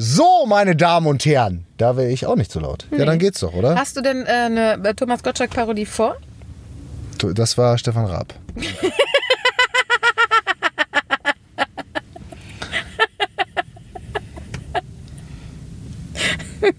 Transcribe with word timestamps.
So, 0.00 0.46
meine 0.46 0.76
Damen 0.76 1.08
und 1.08 1.24
Herren. 1.24 1.64
Da 1.76 1.96
wäre 1.96 2.08
ich 2.08 2.24
auch 2.24 2.36
nicht 2.36 2.52
so 2.52 2.60
laut. 2.60 2.86
Ja, 2.96 3.04
dann 3.04 3.18
geht's 3.18 3.40
doch, 3.40 3.52
oder? 3.52 3.74
Hast 3.74 3.96
du 3.96 4.00
denn 4.00 4.24
äh, 4.26 4.28
eine 4.28 4.74
äh, 4.84 4.94
Thomas 4.94 5.24
Gottschalk-Parodie 5.24 5.86
vor? 5.86 6.16
Das 7.34 7.58
war 7.58 7.76
Stefan 7.78 8.04
Raab. 8.06 8.32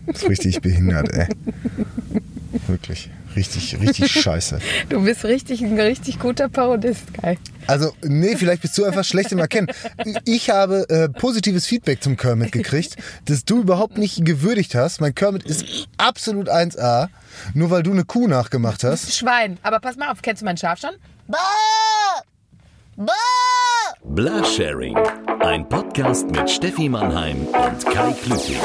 Das 0.07 0.23
ist 0.23 0.29
richtig 0.29 0.61
behindert, 0.61 1.09
ey. 1.13 1.27
Wirklich. 2.69 3.09
Richtig, 3.35 3.79
richtig 3.79 4.11
scheiße. 4.21 4.59
Du 4.89 5.03
bist 5.03 5.23
richtig 5.23 5.61
ein 5.61 5.79
richtig 5.79 6.19
guter 6.19 6.49
Parodist, 6.49 7.13
geil. 7.19 7.37
Also, 7.67 7.93
nee, 8.03 8.35
vielleicht 8.35 8.61
bist 8.61 8.77
du 8.77 8.85
einfach 8.85 9.03
schlecht 9.03 9.31
im 9.31 9.39
Erkennen. 9.39 9.67
Ich 10.25 10.49
habe 10.49 10.87
äh, 10.89 11.09
positives 11.09 11.65
Feedback 11.65 12.01
zum 12.03 12.17
Kermit 12.17 12.51
gekriegt, 12.51 12.95
das 13.25 13.45
du 13.45 13.61
überhaupt 13.61 13.97
nicht 13.97 14.23
gewürdigt 14.25 14.75
hast. 14.75 15.01
Mein 15.01 15.15
Kermit 15.15 15.43
ist 15.43 15.65
absolut 15.97 16.49
1A, 16.49 17.09
nur 17.53 17.71
weil 17.71 17.83
du 17.83 17.91
eine 17.91 18.05
Kuh 18.05 18.27
nachgemacht 18.27 18.83
hast. 18.83 19.15
Schwein. 19.17 19.57
Aber 19.63 19.79
pass 19.79 19.95
mal 19.97 20.11
auf, 20.11 20.21
kennst 20.21 20.41
du 20.41 20.45
mein 20.45 20.57
Schaf 20.57 20.79
schon? 20.79 20.91
Blasharing, 24.03 24.97
ein 25.41 25.67
Podcast 25.69 26.29
mit 26.31 26.49
Steffi 26.49 26.89
Mannheim 26.89 27.47
und 27.47 27.85
Kai 27.85 28.11
Klüting. 28.23 28.57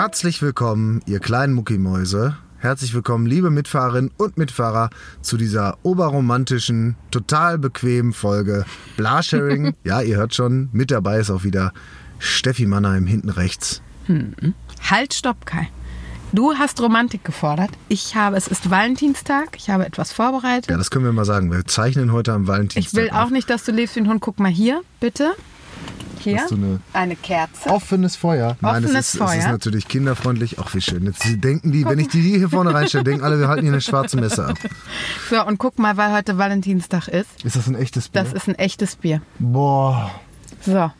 Herzlich 0.00 0.40
willkommen, 0.42 1.02
ihr 1.06 1.18
kleinen 1.18 1.54
Muckimäuse. 1.54 2.36
Herzlich 2.58 2.94
willkommen, 2.94 3.26
liebe 3.26 3.50
Mitfahrerinnen 3.50 4.12
und 4.16 4.38
Mitfahrer, 4.38 4.90
zu 5.22 5.36
dieser 5.36 5.76
oberromantischen, 5.82 6.94
total 7.10 7.58
bequemen 7.58 8.12
Folge 8.12 8.64
Blasharing. 8.96 9.74
ja, 9.84 10.00
ihr 10.00 10.16
hört 10.16 10.36
schon, 10.36 10.68
mit 10.70 10.92
dabei 10.92 11.18
ist 11.18 11.30
auch 11.30 11.42
wieder 11.42 11.72
Steffi 12.20 12.66
Mannheim 12.66 13.08
hinten 13.08 13.28
rechts. 13.28 13.82
Halt, 14.88 15.14
stopp, 15.14 15.44
Kai. 15.44 15.68
Du 16.32 16.54
hast 16.54 16.80
Romantik 16.80 17.24
gefordert. 17.24 17.70
Ich 17.88 18.14
habe, 18.14 18.36
es 18.36 18.46
ist 18.46 18.70
Valentinstag. 18.70 19.56
Ich 19.56 19.68
habe 19.68 19.84
etwas 19.84 20.12
vorbereitet. 20.12 20.70
Ja, 20.70 20.76
das 20.76 20.92
können 20.92 21.06
wir 21.06 21.12
mal 21.12 21.24
sagen. 21.24 21.50
Wir 21.50 21.64
zeichnen 21.64 22.12
heute 22.12 22.34
am 22.34 22.42
ich 22.42 22.48
Valentinstag. 22.48 23.02
will 23.02 23.10
auch 23.10 23.24
auf. 23.24 23.30
nicht, 23.30 23.50
dass 23.50 23.64
du 23.64 23.72
lebst 23.72 23.96
wie 23.96 24.00
ein 24.00 24.08
Hund. 24.08 24.20
Guck 24.20 24.38
mal 24.38 24.48
hier, 24.48 24.80
bitte. 25.00 25.34
Hier. 26.20 26.38
Hast 26.42 26.50
du 26.50 26.56
eine 26.56 26.80
eine 26.92 27.14
Kerze. 27.16 27.68
offenes 27.70 28.16
Feuer? 28.16 28.56
Nein, 28.60 28.82
es 28.82 28.90
Offenes 28.90 28.90
ist, 28.90 28.96
es 28.96 29.14
ist 29.14 29.18
Feuer. 29.42 29.52
natürlich 29.52 29.86
kinderfreundlich. 29.88 30.56
Ach, 30.58 30.74
wie 30.74 30.80
schön. 30.80 31.04
Jetzt 31.04 31.22
denken 31.44 31.70
die, 31.70 31.84
wenn 31.84 31.98
ich 32.00 32.08
die 32.08 32.20
hier 32.20 32.48
vorne 32.48 32.74
reinstelle, 32.74 33.04
denken 33.04 33.22
alle, 33.24 33.38
wir 33.38 33.46
halten 33.48 33.62
hier 33.62 33.72
eine 33.72 33.80
schwarze 33.80 34.16
Messer 34.16 34.48
ab. 34.48 34.58
So, 35.30 35.44
und 35.46 35.58
guck 35.58 35.78
mal, 35.78 35.96
weil 35.96 36.12
heute 36.12 36.36
Valentinstag 36.36 37.06
ist. 37.08 37.28
Ist 37.44 37.54
das 37.54 37.68
ein 37.68 37.76
echtes 37.76 38.08
Bier? 38.08 38.24
Das 38.24 38.32
ist 38.32 38.48
ein 38.48 38.56
echtes 38.56 38.96
Bier. 38.96 39.22
Boah. 39.38 40.10
So. 40.62 40.90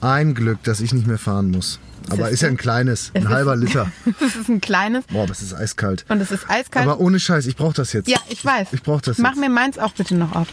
Ein 0.00 0.34
Glück, 0.34 0.62
dass 0.64 0.80
ich 0.80 0.92
nicht 0.92 1.06
mehr 1.06 1.18
fahren 1.18 1.50
muss. 1.52 1.78
Aber 2.08 2.24
Siehst 2.24 2.32
ist 2.34 2.40
ja 2.42 2.48
ein 2.48 2.56
kleines, 2.56 3.12
ein 3.14 3.28
halber 3.28 3.54
ist- 3.54 3.60
Liter. 3.60 3.90
Das 4.20 4.34
ist 4.36 4.48
ein 4.48 4.60
kleines 4.60 5.04
Boah, 5.06 5.22
aber 5.24 5.32
es 5.32 5.42
ist 5.42 5.54
eiskalt. 5.54 6.04
und 6.08 6.20
es 6.20 6.30
ist 6.32 6.50
eiskalt. 6.50 6.86
Aber 6.88 6.98
ohne 7.00 7.20
Scheiß, 7.20 7.46
ich 7.46 7.54
brauche 7.56 7.74
das 7.74 7.92
jetzt. 7.92 8.08
ja, 8.08 8.18
ich 8.28 8.44
weiß. 8.44 8.68
Ich 8.72 8.82
brauche 8.82 9.02
das 9.02 9.18
Mach 9.18 9.30
jetzt. 9.30 9.40
mir 9.40 9.48
meins 9.48 9.78
auch 9.78 9.92
bitte 9.92 10.16
noch 10.16 10.34
auf. 10.34 10.48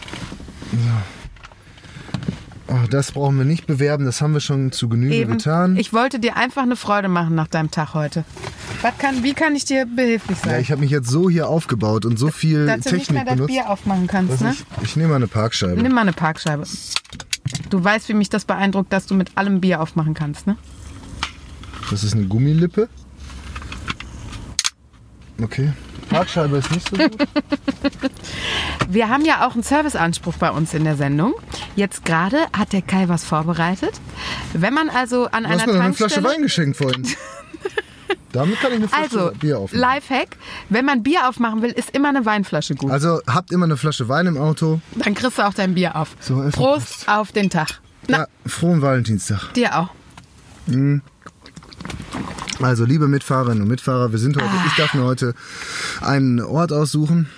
Oh, 2.66 2.86
das 2.90 3.12
brauchen 3.12 3.36
wir 3.36 3.44
nicht 3.44 3.66
bewerben, 3.66 4.06
das 4.06 4.22
haben 4.22 4.32
wir 4.32 4.40
schon 4.40 4.72
zu 4.72 4.88
Genüge 4.88 5.26
getan. 5.26 5.76
Ich 5.76 5.92
wollte 5.92 6.18
dir 6.18 6.36
einfach 6.36 6.62
eine 6.62 6.76
Freude 6.76 7.08
machen 7.08 7.34
nach 7.34 7.48
deinem 7.48 7.70
Tag 7.70 7.92
heute. 7.92 8.24
Was 8.80 8.96
kann, 8.96 9.22
wie 9.22 9.34
kann 9.34 9.54
ich 9.54 9.66
dir 9.66 9.84
behilflich 9.84 10.38
sein? 10.38 10.52
ja, 10.52 10.58
ich 10.58 10.70
habe 10.70 10.80
mich 10.80 10.90
jetzt 10.90 11.08
so 11.08 11.28
hier 11.28 11.48
aufgebaut 11.48 12.06
und 12.06 12.18
so 12.18 12.30
viel 12.30 12.66
dass 12.66 12.80
du 12.80 12.94
nicht 12.94 13.10
mehr 13.10 13.24
Technik 13.24 13.26
das 13.26 13.34
benutzt. 13.34 13.52
Bier 13.52 13.70
aufmachen 13.70 14.06
kannst, 14.06 14.32
dass 14.34 14.40
ne? 14.40 14.52
ich, 14.52 14.82
ich 14.82 14.96
nehme 14.96 15.10
mal 15.10 15.16
eine 15.16 15.26
Parkscheibe. 15.26 15.82
Nimm 15.82 15.92
mal 15.92 16.02
eine 16.02 16.14
Parkscheibe. 16.14 16.64
Du 17.68 17.84
weißt, 17.84 18.08
wie 18.08 18.14
mich 18.14 18.30
das 18.30 18.46
beeindruckt, 18.46 18.92
dass 18.92 19.06
du 19.06 19.14
mit 19.14 19.36
allem 19.36 19.60
Bier 19.60 19.82
aufmachen 19.82 20.14
kannst, 20.14 20.46
ne? 20.46 20.56
Das 21.90 22.02
ist 22.02 22.14
eine 22.14 22.24
Gummilippe. 22.26 22.88
Okay. 25.42 25.72
Parkscheibe 26.08 26.56
ist 26.58 26.70
nicht 26.70 26.88
so 26.88 26.96
gut. 26.96 27.16
Wir 28.88 29.08
haben 29.08 29.24
ja 29.24 29.46
auch 29.46 29.54
einen 29.54 29.62
Serviceanspruch 29.62 30.34
bei 30.34 30.50
uns 30.50 30.74
in 30.74 30.84
der 30.84 30.96
Sendung. 30.96 31.34
Jetzt 31.76 32.04
gerade 32.04 32.38
hat 32.56 32.72
der 32.72 32.82
Kai 32.82 33.08
was 33.08 33.24
vorbereitet. 33.24 33.92
Wenn 34.52 34.74
man 34.74 34.90
also 34.90 35.26
an 35.26 35.44
Du 35.44 35.48
hast 35.50 35.62
einer 35.62 35.72
mir 35.72 35.78
noch 35.78 35.84
eine 35.84 35.94
Flasche 35.94 36.14
Tankstelle... 36.14 36.36
Wein 36.36 36.42
geschenkt 36.42 36.76
vorhin. 36.76 37.06
Damit 38.32 38.60
kann 38.60 38.72
ich 38.72 38.78
eine 38.78 38.88
Flasche 38.88 39.20
Also, 39.20 39.30
Bier 39.38 39.58
aufmachen. 39.60 39.78
Lifehack, 39.80 40.36
wenn 40.68 40.84
man 40.84 41.02
Bier 41.04 41.28
aufmachen 41.28 41.62
will, 41.62 41.70
ist 41.70 41.90
immer 41.90 42.08
eine 42.08 42.26
Weinflasche 42.26 42.74
gut. 42.74 42.90
Also 42.90 43.20
habt 43.28 43.52
immer 43.52 43.64
eine 43.64 43.76
Flasche 43.76 44.08
Wein 44.08 44.26
im 44.26 44.36
Auto. 44.36 44.80
Dann 44.96 45.14
kriegst 45.14 45.38
du 45.38 45.42
auch 45.42 45.54
dein 45.54 45.74
Bier 45.74 45.94
auf. 45.94 46.16
So, 46.20 46.40
Essen 46.42 46.50
Prost 46.52 47.08
auf 47.08 47.30
den 47.30 47.48
Tag. 47.48 47.80
Na, 48.08 48.18
Ja, 48.18 48.26
frohen 48.46 48.82
Valentinstag. 48.82 49.52
dir 49.54 49.78
auch. 49.78 49.88
Also, 52.60 52.84
liebe 52.84 53.08
Mitfahrerinnen 53.08 53.62
und 53.62 53.68
Mitfahrer, 53.68 54.12
wir 54.12 54.18
sind 54.18 54.36
heute, 54.36 54.46
Ah. 54.46 54.64
ich 54.66 54.74
darf 54.76 54.94
mir 54.94 55.02
heute 55.02 55.34
einen 56.00 56.40
Ort 56.40 56.72
aussuchen. 56.72 57.28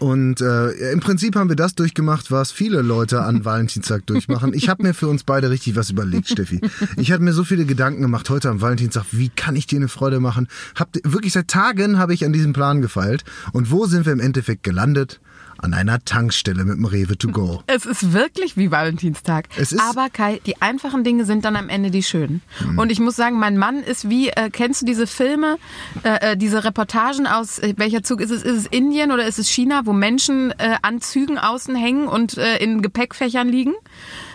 Und 0.00 0.42
äh, 0.42 0.92
im 0.92 1.00
Prinzip 1.00 1.34
haben 1.34 1.48
wir 1.48 1.56
das 1.56 1.74
durchgemacht, 1.74 2.30
was 2.30 2.52
viele 2.52 2.82
Leute 2.82 3.22
an 3.22 3.44
Valentinstag 3.46 4.06
durchmachen. 4.06 4.52
Ich 4.52 4.68
habe 4.68 4.82
mir 4.82 4.92
für 4.92 5.08
uns 5.08 5.24
beide 5.24 5.48
richtig 5.50 5.76
was 5.76 5.88
überlegt, 5.90 6.28
Steffi. 6.28 6.60
Ich 6.96 7.10
hatte 7.10 7.22
mir 7.22 7.32
so 7.32 7.42
viele 7.42 7.64
Gedanken 7.64 8.02
gemacht 8.02 8.28
heute 8.28 8.50
am 8.50 8.60
Valentinstag. 8.60 9.06
Wie 9.12 9.30
kann 9.30 9.56
ich 9.56 9.66
dir 9.66 9.76
eine 9.78 9.88
Freude 9.88 10.20
machen? 10.20 10.46
Hab, 10.74 10.90
wirklich 11.04 11.32
seit 11.32 11.48
Tagen 11.48 11.98
habe 11.98 12.12
ich 12.12 12.24
an 12.26 12.32
diesem 12.34 12.52
Plan 12.52 12.82
gefeilt. 12.82 13.24
Und 13.52 13.70
wo 13.70 13.86
sind 13.86 14.04
wir 14.04 14.12
im 14.12 14.20
Endeffekt 14.20 14.62
gelandet? 14.62 15.20
An 15.60 15.74
einer 15.74 15.98
Tankstelle 16.04 16.64
mit 16.64 16.76
dem 16.76 16.84
Rewe 16.84 17.18
to 17.18 17.28
go. 17.28 17.62
Es 17.66 17.84
ist 17.84 18.12
wirklich 18.12 18.56
wie 18.56 18.70
Valentinstag. 18.70 19.48
Es 19.56 19.72
ist- 19.72 19.80
Aber 19.80 20.08
Kai, 20.08 20.40
die 20.46 20.62
einfachen 20.62 21.02
Dinge 21.04 21.24
sind 21.24 21.44
dann 21.44 21.56
am 21.56 21.68
Ende 21.68 21.90
die 21.90 22.02
schönen. 22.04 22.42
Und 22.76 22.92
ich 22.92 23.00
muss 23.00 23.16
sagen, 23.16 23.38
mein 23.38 23.56
Mann 23.58 23.80
ist 23.82 24.08
wie, 24.08 24.28
äh, 24.28 24.50
kennst 24.50 24.82
du 24.82 24.86
diese 24.86 25.06
Filme, 25.08 25.58
äh, 26.04 26.32
äh, 26.32 26.36
diese 26.36 26.62
Reportagen 26.64 27.26
aus, 27.26 27.58
äh, 27.58 27.74
welcher 27.76 28.02
Zug 28.04 28.20
ist 28.20 28.30
es? 28.30 28.42
Ist 28.42 28.56
es 28.56 28.66
Indien 28.66 29.10
oder 29.10 29.26
ist 29.26 29.38
es 29.38 29.48
China, 29.48 29.82
wo 29.84 29.92
Menschen 29.92 30.52
äh, 30.58 30.76
an 30.82 31.00
Zügen 31.00 31.38
außen 31.38 31.74
hängen 31.74 32.06
und 32.06 32.38
äh, 32.38 32.58
in 32.58 32.80
Gepäckfächern 32.80 33.48
liegen? 33.48 33.74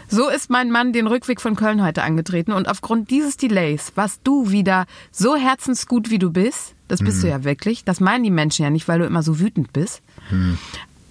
So 0.10 0.30
ist 0.30 0.50
mein 0.50 0.70
Mann 0.72 0.92
den 0.94 1.08
Rückweg 1.08 1.40
von 1.42 1.56
Köln 1.56 1.82
heute 1.82 2.04
angetreten. 2.04 2.52
Und 2.52 2.68
aufgrund 2.68 3.10
dieses 3.10 3.38
Delays 3.38 3.94
warst 3.96 4.20
du 4.26 4.52
wieder 4.52 4.86
so 5.12 5.36
herzensgut, 5.36 6.10
wie 6.12 6.20
du 6.20 6.30
bist. 6.32 6.76
Das 6.90 7.00
bist 7.02 7.18
Mhm. 7.20 7.22
du 7.22 7.28
ja 7.30 7.44
wirklich. 7.46 7.84
Das 7.86 8.00
meinen 8.02 8.24
die 8.24 8.30
Menschen 8.30 8.64
ja 8.64 8.70
nicht, 8.70 8.88
weil 8.90 9.00
du 9.00 9.06
immer 9.06 9.24
so 9.24 9.40
wütend 9.40 9.72
bist. 9.74 10.02
Mhm. 10.30 10.58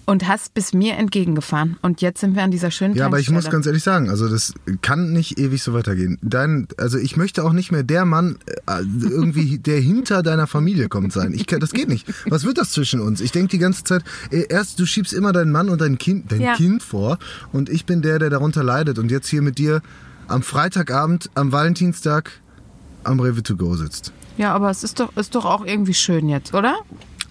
Und 0.05 0.27
hast 0.27 0.53
bis 0.53 0.73
mir 0.73 0.95
entgegengefahren. 0.95 1.77
Und 1.81 2.01
jetzt 2.01 2.19
sind 2.19 2.35
wir 2.35 2.43
an 2.43 2.51
dieser 2.51 2.71
schönen 2.71 2.95
Ja, 2.95 3.05
aber 3.05 3.19
ich 3.19 3.29
muss 3.29 3.49
ganz 3.49 3.65
ehrlich 3.65 3.83
sagen, 3.83 4.09
also 4.09 4.27
das 4.27 4.53
kann 4.81 5.13
nicht 5.13 5.39
ewig 5.39 5.63
so 5.63 5.73
weitergehen. 5.73 6.17
Dein, 6.21 6.67
also 6.77 6.97
ich 6.97 7.15
möchte 7.15 7.43
auch 7.43 7.53
nicht 7.53 7.71
mehr 7.71 7.83
der 7.83 8.03
Mann 8.05 8.37
äh, 8.67 8.81
irgendwie, 9.01 9.59
der 9.65 9.79
hinter 9.79 10.21
deiner 10.21 10.47
Familie 10.47 10.89
kommt 10.89 11.13
sein. 11.13 11.33
Ich, 11.33 11.45
das 11.45 11.71
geht 11.71 11.87
nicht. 11.87 12.05
Was 12.25 12.43
wird 12.43 12.57
das 12.57 12.71
zwischen 12.71 12.99
uns? 12.99 13.21
Ich 13.21 13.31
denke 13.31 13.49
die 13.49 13.59
ganze 13.59 13.83
Zeit, 13.83 14.03
äh, 14.31 14.45
erst 14.49 14.79
du 14.79 14.85
schiebst 14.85 15.13
immer 15.13 15.31
deinen 15.31 15.51
Mann 15.51 15.69
und 15.69 15.79
dein 15.79 15.97
Kind, 15.97 16.31
dein 16.31 16.41
Ja. 16.41 16.55
Kind 16.55 16.83
vor 16.83 17.17
und 17.51 17.69
ich 17.69 17.85
bin 17.85 18.01
der, 18.01 18.19
der 18.19 18.29
darunter 18.29 18.63
leidet 18.63 18.99
und 18.99 19.09
jetzt 19.09 19.27
hier 19.27 19.41
mit 19.41 19.57
dir 19.57 19.81
am 20.27 20.41
Freitagabend, 20.41 21.29
am 21.35 21.51
Valentinstag 21.51 22.31
am 23.03 23.19
Rewe 23.19 23.43
to 23.43 23.55
go 23.55 23.75
sitzt. 23.75 24.11
Ja, 24.37 24.53
aber 24.53 24.69
es 24.69 24.83
ist 24.83 24.99
doch, 24.99 25.15
ist 25.15 25.35
doch 25.35 25.45
auch 25.45 25.65
irgendwie 25.65 25.93
schön 25.93 26.27
jetzt, 26.27 26.53
oder? 26.53 26.75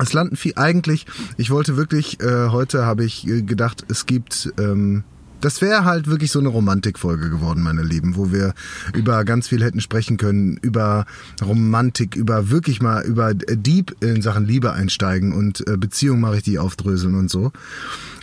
Es 0.03 0.13
landen 0.13 0.37
viel 0.37 0.55
eigentlich. 0.57 1.07
Ich 1.37 1.51
wollte 1.51 1.77
wirklich, 1.77 2.21
äh, 2.21 2.49
heute 2.49 2.85
habe 2.85 3.05
ich 3.05 3.27
äh, 3.27 3.43
gedacht, 3.43 3.85
es 3.89 4.07
gibt. 4.07 4.53
Ähm, 4.59 5.05
das 5.41 5.61
wäre 5.61 5.85
halt 5.85 6.07
wirklich 6.07 6.31
so 6.31 6.39
eine 6.39 6.51
Romantikfolge 6.51 7.29
geworden, 7.29 7.63
meine 7.63 7.83
Lieben, 7.83 8.15
wo 8.15 8.31
wir 8.31 8.55
über 8.95 9.25
ganz 9.25 9.49
viel 9.49 9.63
hätten 9.65 9.81
sprechen 9.81 10.17
können, 10.17 10.57
über 10.63 11.05
Romantik, 11.45 12.15
über 12.15 12.51
wirklich 12.51 12.81
mal 12.81 13.03
über 13.05 13.31
äh, 13.31 13.57
Deep 13.57 13.97
in 14.01 14.23
Sachen 14.23 14.47
Liebe 14.47 14.73
einsteigen 14.73 15.33
und 15.33 15.67
äh, 15.69 15.77
Beziehung 15.77 16.21
mal 16.21 16.31
richtig 16.31 16.61
aufdröseln 16.61 17.17
und 17.17 17.29
so. 17.29 17.51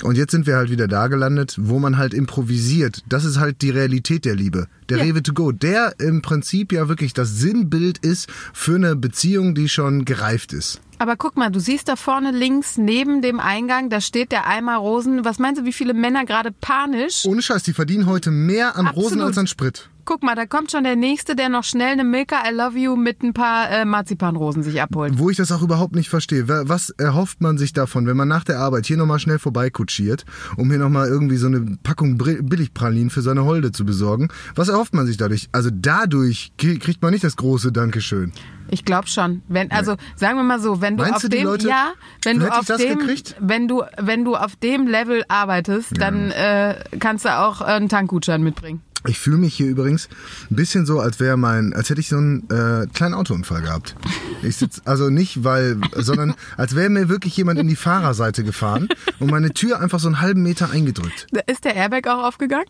Und 0.02 0.16
jetzt 0.16 0.32
sind 0.32 0.48
wir 0.48 0.56
halt 0.56 0.70
wieder 0.70 0.88
da 0.88 1.08
gelandet, 1.08 1.58
wo 1.60 1.78
man 1.78 1.98
halt 1.98 2.14
improvisiert. 2.14 3.04
Das 3.10 3.26
ist 3.26 3.38
halt 3.38 3.62
die 3.62 3.70
Realität 3.70 4.24
der 4.24 4.36
Liebe. 4.36 4.68
Der 4.88 5.00
Ja. 5.00 5.04
Rewe 5.04 5.22
to 5.22 5.34
go, 5.34 5.52
der 5.52 6.00
im 6.00 6.22
Prinzip 6.22 6.72
ja 6.72 6.88
wirklich 6.88 7.14
das 7.14 7.38
Sinnbild 7.38 7.98
ist 7.98 8.30
für 8.54 8.76
eine 8.76 8.96
Beziehung, 8.96 9.56
die 9.56 9.68
schon 9.68 10.06
gereift 10.06 10.54
ist. 10.54 10.80
Aber 11.00 11.16
guck 11.16 11.38
mal, 11.38 11.50
du 11.50 11.62
siehst 11.62 11.88
da 11.88 11.96
vorne 11.96 12.32
links 12.32 12.78
neben 12.78 13.22
dem 13.22 13.40
Eingang, 13.40 13.90
da 13.90 14.02
steht 14.02 14.34
der 14.34 14.46
Eimer 14.48 14.76
Rosen. 14.76 15.24
Was 15.24 15.40
meinst 15.40 15.62
du, 15.62 15.66
wie 15.66 15.72
viele 15.72 15.94
Männer 15.94 16.26
gerade 16.26 16.52
panisch 16.52 17.26
Ohne 17.26 17.42
Scheiß, 17.42 17.64
die 17.64 17.74
verdienen 17.74 18.06
heute 18.06 18.32
mehr 18.32 18.76
an 18.76 18.88
Absolut. 18.88 19.06
Rosen 19.06 19.22
als 19.22 19.38
an 19.38 19.48
Sprit. 19.48 19.90
Guck 20.10 20.24
mal, 20.24 20.34
da 20.34 20.48
kommt 20.48 20.72
schon 20.72 20.84
der 20.84 20.96
Nächste, 20.96 21.36
der 21.36 21.50
noch 21.50 21.64
schnell 21.64 21.92
eine 21.92 22.04
Milka 22.04 22.38
I 22.50 22.52
Love 22.52 22.80
You 22.80 22.96
mit 22.96 23.22
ein 23.22 23.34
paar 23.34 23.70
äh, 23.70 23.86
Marzipanrosen 23.86 24.64
sich 24.64 24.82
abholt. 24.82 25.20
Wo 25.20 25.30
ich 25.30 25.38
das 25.38 25.52
auch 25.52 25.62
überhaupt 25.62 25.94
nicht 25.94 26.10
verstehe. 26.10 26.48
Wa- 26.48 26.64
Was 26.66 26.90
erhofft 26.90 27.42
man 27.42 27.60
sich 27.60 27.74
davon, 27.74 28.08
wenn 28.08 28.18
man 28.18 28.28
nach 28.28 28.44
der 28.44 28.58
Arbeit 28.58 28.88
hier 28.88 28.98
nochmal 28.98 29.20
schnell 29.20 29.38
vorbeikutschiert, 29.38 30.26
um 30.58 30.68
hier 30.72 30.80
nochmal 30.80 31.08
irgendwie 31.10 31.38
so 31.38 31.46
eine 31.46 31.78
Packung 31.84 32.18
Billigpralinen 32.18 33.12
für 33.12 33.22
seine 33.22 33.46
Holde 33.46 33.72
zu 33.72 33.86
besorgen? 33.86 34.30
Was 34.56 34.68
erhofft 34.70 34.96
man 34.96 35.06
sich 35.06 35.18
dadurch? 35.18 35.48
Also 35.52 35.70
dadurch 35.72 36.54
krie- 36.58 36.80
kriegt 36.80 37.04
man 37.04 37.12
nicht 37.12 37.24
das 37.24 37.36
große 37.36 37.72
Dankeschön. 37.72 38.32
Ich 38.72 38.86
glaube 38.86 39.08
schon. 39.08 39.44
Wenn, 39.48 39.70
also 39.72 39.96
sagen 40.16 40.38
wir 40.38 40.44
mal 40.44 40.60
so, 40.60 40.82
wenn 40.82 40.98
du 40.98 41.04
Meinst 41.04 41.18
auf 41.18 41.22
du, 41.24 41.30
dem 41.30 41.44
Leute- 41.44 41.68
ja, 41.68 41.94
wenn 42.24 42.40
du 42.40 42.48
auf 42.52 42.66
dem, 42.66 42.98
gekriegt? 42.98 43.36
wenn 43.40 43.68
du 43.68 43.84
wenn 43.98 44.26
du 44.26 44.36
auf 44.36 44.56
dem 44.56 44.88
Level 44.88 45.24
arbeitest, 45.28 46.00
dann 46.02 46.32
äh, 46.32 46.76
kannst 47.00 47.26
du 47.26 47.30
auch 47.38 47.62
äh, 47.62 47.66
einen 47.66 47.90
Tankgutschein 47.90 48.42
mitbringen. 48.42 48.82
Ich 49.08 49.18
fühle 49.18 49.38
mich 49.38 49.56
hier 49.56 49.68
übrigens 49.68 50.10
ein 50.52 50.56
bisschen 50.56 50.86
so, 50.86 51.00
als 51.00 51.20
wäre 51.20 51.38
mein, 51.38 51.74
als 51.74 51.90
hätte 51.90 52.02
ich 52.02 52.10
so 52.10 52.18
einen 52.18 52.50
äh, 52.50 52.86
kleinen 52.94 53.14
Autounfall 53.14 53.62
gehabt. 53.62 53.96
Ich 54.44 54.58
sitz 54.58 54.82
also 54.86 55.10
nicht, 55.10 55.44
weil, 55.44 55.78
sondern 55.96 56.36
als 56.58 56.76
wäre 56.76 56.90
mir 56.90 57.08
wirklich 57.08 57.36
jemand 57.38 57.60
in 57.60 57.68
die 57.68 57.78
Fahrerseite 57.78 58.44
gefahren 58.44 58.90
und 59.20 59.32
meine 59.32 59.54
Tür 59.54 59.80
einfach 59.80 60.00
so 60.00 60.08
einen 60.08 60.20
halben 60.20 60.44
Meter 60.44 60.72
eingedrückt. 60.72 61.28
Ist 61.48 61.64
der 61.64 61.76
Airbag 61.76 62.08
auch 62.08 62.26
aufgegangen? 62.26 62.66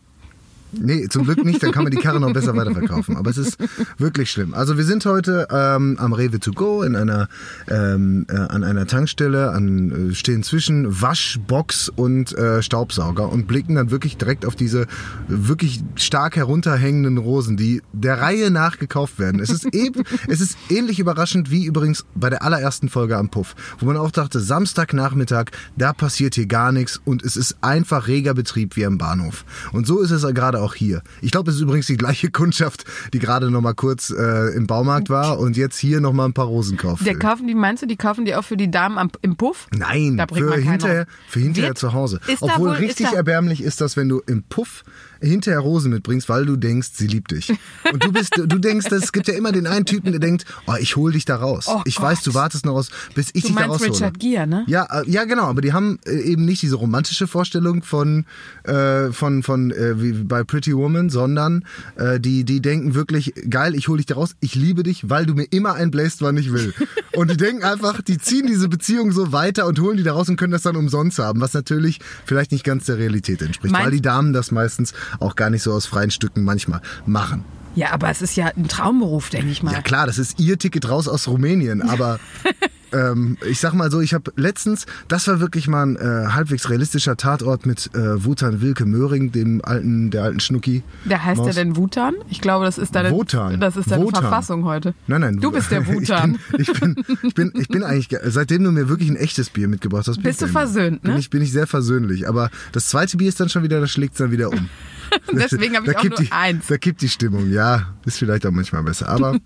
Nee, 0.72 1.08
zum 1.10 1.24
Glück 1.24 1.44
nicht, 1.44 1.64
dann 1.64 1.72
kann 1.72 1.84
man 1.84 1.92
die 1.92 1.98
Karre 1.98 2.20
noch 2.20 2.32
besser 2.32 2.56
weiterverkaufen. 2.56 3.18
Aber 3.18 3.30
es 3.30 3.38
ist 3.38 3.58
wirklich 3.98 4.30
schlimm. 4.30 4.54
Also 4.54 4.78
wir 4.78 4.84
sind 4.84 5.06
heute 5.06 5.48
ähm, 5.52 5.98
am 6.00 6.14
Rewe 6.14 6.40
to 6.40 6.52
go 6.52 6.84
in 6.84 6.96
einer, 6.96 7.28
ähm, 7.68 8.26
äh, 8.30 8.36
an 8.36 8.64
einer 8.64 8.86
Tankstelle, 8.86 9.52
an, 9.52 10.12
äh, 10.12 10.16
stehen 10.16 10.44
zwischen 10.44 11.02
Waschbox 11.02 11.90
und 11.90 12.38
äh, 12.38 12.62
Staubsauger 12.62 13.32
und 13.32 13.48
blicken 13.48 13.76
dann 13.76 13.90
wirklich 13.90 14.18
direkt 14.18 14.46
auf 14.46 14.56
diese 14.56 14.86
wirklich 15.28 15.82
stark 15.96 16.36
herunterhängenden 16.36 17.18
Rosen, 17.18 17.58
die 17.58 17.82
der 17.92 18.22
Reihe 18.22 18.52
nach 18.52 18.78
gekauft 18.78 19.18
werden. 19.18 19.40
Es 19.40 19.50
ist 19.50 19.74
eben, 19.74 20.04
es 20.28 20.40
ist 20.40 20.58
ähnlich 20.70 21.00
überraschend 21.00 21.50
wie 21.50 21.66
übrigens 21.66 22.06
bei 22.14 22.30
der 22.30 22.44
allerersten 22.44 22.90
Folge 22.90 23.18
am 23.18 23.30
Puff, 23.30 23.56
wo 23.80 23.86
man 23.86 23.98
auch 23.98 24.12
dachte, 24.12 24.40
Samstagnachmittag, 24.40 25.46
da 25.78 25.94
passiert 25.94 26.36
hier 26.36 26.46
gar 26.46 26.72
nichts 26.72 27.02
und 27.04 27.24
es 27.24 27.36
ist 27.36 27.58
einfach 27.62 28.08
reger 28.08 28.34
Betrieb 28.34 28.76
wie 28.76 28.86
am 28.86 28.98
Bahnhof. 28.98 29.46
Und 29.72 29.88
so 29.88 30.00
ist 30.00 30.12
es 30.12 30.22
gerade 30.34 30.59
auch 30.62 30.74
hier. 30.76 31.02
Ich 31.22 31.32
glaube, 31.32 31.50
es 31.52 31.58
ist 31.58 31.62
übrigens 31.62 31.88
die 31.88 31.98
gleiche 31.98 32.30
Kundschaft, 32.32 32.86
die 33.14 33.20
gerade 33.20 33.50
noch 33.52 33.62
mal 33.62 33.74
kurz 33.74 34.10
äh, 34.12 34.56
im 34.56 34.68
Baumarkt 34.68 35.10
war 35.10 35.40
und 35.40 35.58
jetzt 35.58 35.78
hier 35.78 36.00
noch 36.02 36.14
mal 36.14 36.26
ein 36.26 36.34
paar 36.34 36.46
Rosen 36.46 36.78
kauft. 36.78 37.06
Der 37.06 37.18
kaufen 37.18 37.48
die, 37.48 37.56
meinst 37.56 37.84
du, 37.84 37.88
die 37.88 37.98
kaufen 37.98 38.26
die 38.26 38.36
auch 38.36 38.44
für 38.44 38.58
die 38.58 38.70
Damen 38.72 38.98
am, 38.98 39.10
im 39.22 39.36
Puff? 39.36 39.68
Nein, 39.76 40.22
für 40.32 40.44
man 40.44 40.54
keinen 40.54 40.64
hinterher, 40.72 41.06
für 41.28 41.40
hinterher 41.40 41.76
zu 41.76 41.94
Hause. 41.94 42.20
Obwohl 42.42 42.70
wohl- 42.70 42.76
richtig 42.76 43.08
erbärmlich 43.08 43.64
ist 43.64 43.82
das, 43.82 43.98
wenn 43.98 44.10
du 44.10 44.22
im 44.26 44.44
Puff 44.44 44.84
hinterher 45.22 45.60
Rosen 45.60 45.92
mitbringst, 45.92 46.30
weil 46.30 46.46
du 46.46 46.56
denkst, 46.56 46.90
sie 46.94 47.08
liebt 47.08 47.32
dich. 47.32 47.54
Und 47.92 48.04
du 48.04 48.12
bist, 48.12 48.32
du 48.38 48.60
denkst, 48.60 48.88
es 48.92 49.12
gibt 49.12 49.28
ja 49.28 49.34
immer 49.34 49.52
den 49.52 49.68
einen 49.68 49.86
Typen, 49.86 50.12
der 50.12 50.20
denkt, 50.20 50.46
oh, 50.68 50.76
ich 50.80 50.96
hol 50.96 51.12
dich 51.12 51.26
da 51.26 51.36
raus. 51.38 51.66
Oh 51.68 51.82
ich 51.86 51.96
Gott. 51.96 52.06
weiß, 52.06 52.22
du 52.24 52.34
wartest 52.34 52.66
noch 52.66 52.74
aus, 52.74 52.90
bis 53.16 53.28
ich 53.34 53.42
Du 53.44 53.48
dich 53.50 53.56
da 53.56 53.68
meinst 53.68 53.76
raushole. 53.82 53.92
Richard 53.92 54.20
Gere, 54.20 54.48
ne? 54.48 54.64
Ja, 54.68 54.86
äh, 55.02 55.10
ja, 55.10 55.26
genau, 55.26 55.44
aber 55.46 55.62
die 55.62 55.74
haben 55.74 56.00
äh, 56.06 56.20
eben 56.20 56.46
nicht 56.46 56.62
diese 56.62 56.76
romantische 56.76 57.28
Vorstellung 57.28 57.84
von, 57.84 58.26
äh, 58.64 59.12
von, 59.12 59.44
von 59.44 59.72
äh, 59.72 60.02
wie 60.02 60.14
bei 60.14 60.44
Pretty 60.44 60.76
Woman, 60.76 61.10
sondern 61.10 61.66
äh, 61.96 62.20
die, 62.20 62.44
die 62.44 62.62
denken 62.62 62.94
wirklich, 62.96 63.34
geil, 63.50 63.76
ich 63.76 63.88
hol 63.88 63.98
dich 63.98 64.06
da 64.06 64.16
raus, 64.16 64.36
ich 64.40 64.56
liebe 64.56 64.84
dich, 64.84 65.10
weil 65.10 65.26
du 65.26 65.34
mir 65.34 65.46
immer 65.52 65.74
einbläst, 65.74 66.22
wann 66.22 66.38
ich 66.38 66.52
will. 66.54 66.74
Und 67.16 67.32
die 67.32 67.38
denken 67.38 67.64
einfach, 67.64 68.02
die 68.02 68.18
ziehen 68.18 68.48
diese 68.48 68.70
Beziehung 68.70 69.12
so 69.12 69.32
weiter 69.32 69.66
und 69.68 69.80
holen 69.80 69.98
die 69.98 70.04
da 70.04 70.14
raus 70.14 70.30
und 70.30 70.38
können 70.38 70.52
das 70.54 70.62
dann 70.64 70.76
umsonst 70.76 71.20
haben, 71.20 71.42
was 71.42 71.54
natürlich 71.54 72.00
vielleicht 72.26 72.52
nicht 72.52 72.64
ganz 72.64 72.86
der 72.86 72.98
Realität 72.98 73.42
entspricht, 73.42 73.72
Meinst- 73.74 73.86
weil 73.86 73.92
die 73.92 74.02
Damen 74.02 74.34
das 74.34 74.52
meistens 74.52 74.94
auch 75.20 75.36
gar 75.36 75.50
nicht 75.50 75.64
so 75.64 75.74
aus 75.74 75.86
freien 75.86 76.12
Stücken 76.12 76.44
manchmal 76.44 76.82
machen. 77.06 77.44
Ja, 77.76 77.92
aber 77.92 78.10
es 78.10 78.22
ist 78.22 78.36
ja 78.36 78.48
ein 78.58 78.68
Traumberuf, 78.68 79.30
denke 79.30 79.50
ich 79.52 79.64
mal. 79.64 79.72
Ja 79.74 79.82
klar, 79.82 80.08
das 80.08 80.18
ist 80.18 80.40
ihr 80.40 80.58
Ticket 80.58 80.90
raus 80.90 81.08
aus 81.08 81.28
Rumänien, 81.28 81.82
aber 81.84 82.20
ähm, 82.92 83.38
ich 83.48 83.60
sag 83.60 83.74
mal 83.74 83.92
so, 83.92 84.02
ich 84.02 84.16
habe 84.16 84.34
letztens, 84.36 84.88
das 85.08 85.28
war 85.28 85.40
wirklich 85.40 85.68
mal 85.68 85.84
ein 85.86 85.96
äh, 85.96 86.30
halbwegs 86.32 86.68
realistischer 86.70 87.16
Tatort 87.16 87.68
mit 87.68 87.92
äh, 87.94 88.26
Wutan 88.26 88.60
Wilke 88.62 88.86
Möhring, 88.86 89.32
dem 89.32 89.62
alten, 89.64 90.10
der 90.10 90.24
alten 90.24 90.40
Schnucki. 90.40 90.82
Der 91.06 91.24
heißt 91.24 91.38
Maus. 91.38 91.48
ja 91.48 91.54
denn 91.54 91.76
Wutan? 91.78 92.16
Ich 92.30 92.42
glaube, 92.42 92.66
das 92.66 92.80
ist 92.80 92.96
deine, 92.96 93.12
Wotan. 93.12 93.60
das 93.62 93.78
ist 93.78 93.92
deine 93.92 94.04
Wotan. 94.04 94.22
Verfassung 94.24 94.66
heute. 94.66 94.96
Nein, 95.06 95.22
nein. 95.22 95.40
Du 95.40 95.52
bist 95.52 95.70
der 95.72 95.86
Wutan. 95.88 96.40
Ich 96.58 96.74
bin, 96.74 96.96
ich 97.08 97.08
bin, 97.08 97.18
ich 97.30 97.34
bin, 97.36 97.52
ich 97.56 97.68
bin 97.68 97.84
eigentlich, 97.84 98.10
ge- 98.10 98.20
seitdem 98.26 98.64
du 98.64 98.72
mir 98.72 98.90
wirklich 98.90 99.10
ein 99.10 99.16
echtes 99.16 99.52
Bier 99.52 99.68
mitgebracht 99.68 100.08
hast, 100.08 100.16
bin 100.18 100.24
Bist 100.24 100.42
ich 100.42 100.48
du 100.48 100.52
versöhnt, 100.52 101.04
ne? 101.04 101.12
Bin 101.12 101.20
ich, 101.20 101.30
bin 101.30 101.42
ich 101.44 101.52
sehr 101.52 101.68
versöhnlich. 101.68 102.28
Aber 102.28 102.50
das 102.72 102.88
zweite 102.88 103.16
Bier 103.18 103.30
ist 103.30 103.40
dann 103.40 103.48
schon 103.50 103.62
wieder, 103.64 103.80
das 103.80 103.92
schlägt 103.92 104.20
dann 104.20 104.32
wieder 104.32 104.50
um. 104.50 104.70
Deswegen 105.32 105.76
habe 105.76 105.90
ich 105.90 105.98
auch 105.98 106.04
nur 106.04 106.18
die, 106.18 106.32
eins. 106.32 106.68
Da 106.68 106.78
kippt 106.78 107.02
die 107.02 107.10
Stimmung, 107.10 107.52
ja. 107.52 107.94
Ist 108.06 108.18
vielleicht 108.18 108.46
auch 108.46 108.52
manchmal 108.52 108.84
besser. 108.84 109.10
Aber 109.10 109.38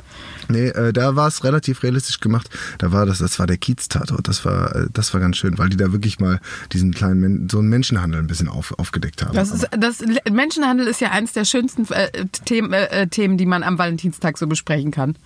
nee, 0.48 0.68
äh, 0.68 0.92
da 0.92 1.16
war 1.16 1.28
es 1.28 1.44
relativ 1.44 1.82
realistisch 1.82 2.20
gemacht. 2.20 2.48
Da 2.78 2.92
war 2.92 3.06
das, 3.06 3.18
das 3.18 3.38
war 3.38 3.46
der 3.46 3.56
Kiez-Tatort. 3.56 4.28
Das 4.28 4.44
war, 4.44 4.74
äh, 4.74 4.86
das 4.92 5.12
war 5.14 5.20
ganz 5.20 5.36
schön, 5.36 5.58
weil 5.58 5.68
die 5.68 5.76
da 5.76 5.92
wirklich 5.92 6.18
mal 6.18 6.40
diesen 6.72 6.92
kleinen, 6.92 7.20
Men 7.20 7.48
so 7.50 7.58
einen 7.58 7.68
Menschenhandel 7.68 8.20
ein 8.20 8.26
bisschen 8.26 8.48
auf, 8.48 8.78
aufgedeckt 8.78 9.22
haben. 9.22 9.34
Das 9.34 9.50
ist, 9.50 9.68
das, 9.76 10.02
Menschenhandel 10.30 10.86
ist 10.86 11.00
ja 11.00 11.10
eins 11.10 11.32
der 11.32 11.44
schönsten 11.44 11.90
äh, 11.92 12.26
Themen, 12.44 12.72
äh, 12.72 13.06
Themen, 13.08 13.36
die 13.36 13.46
man 13.46 13.62
am 13.62 13.78
Valentinstag 13.78 14.38
so 14.38 14.46
besprechen 14.46 14.90
kann. 14.90 15.16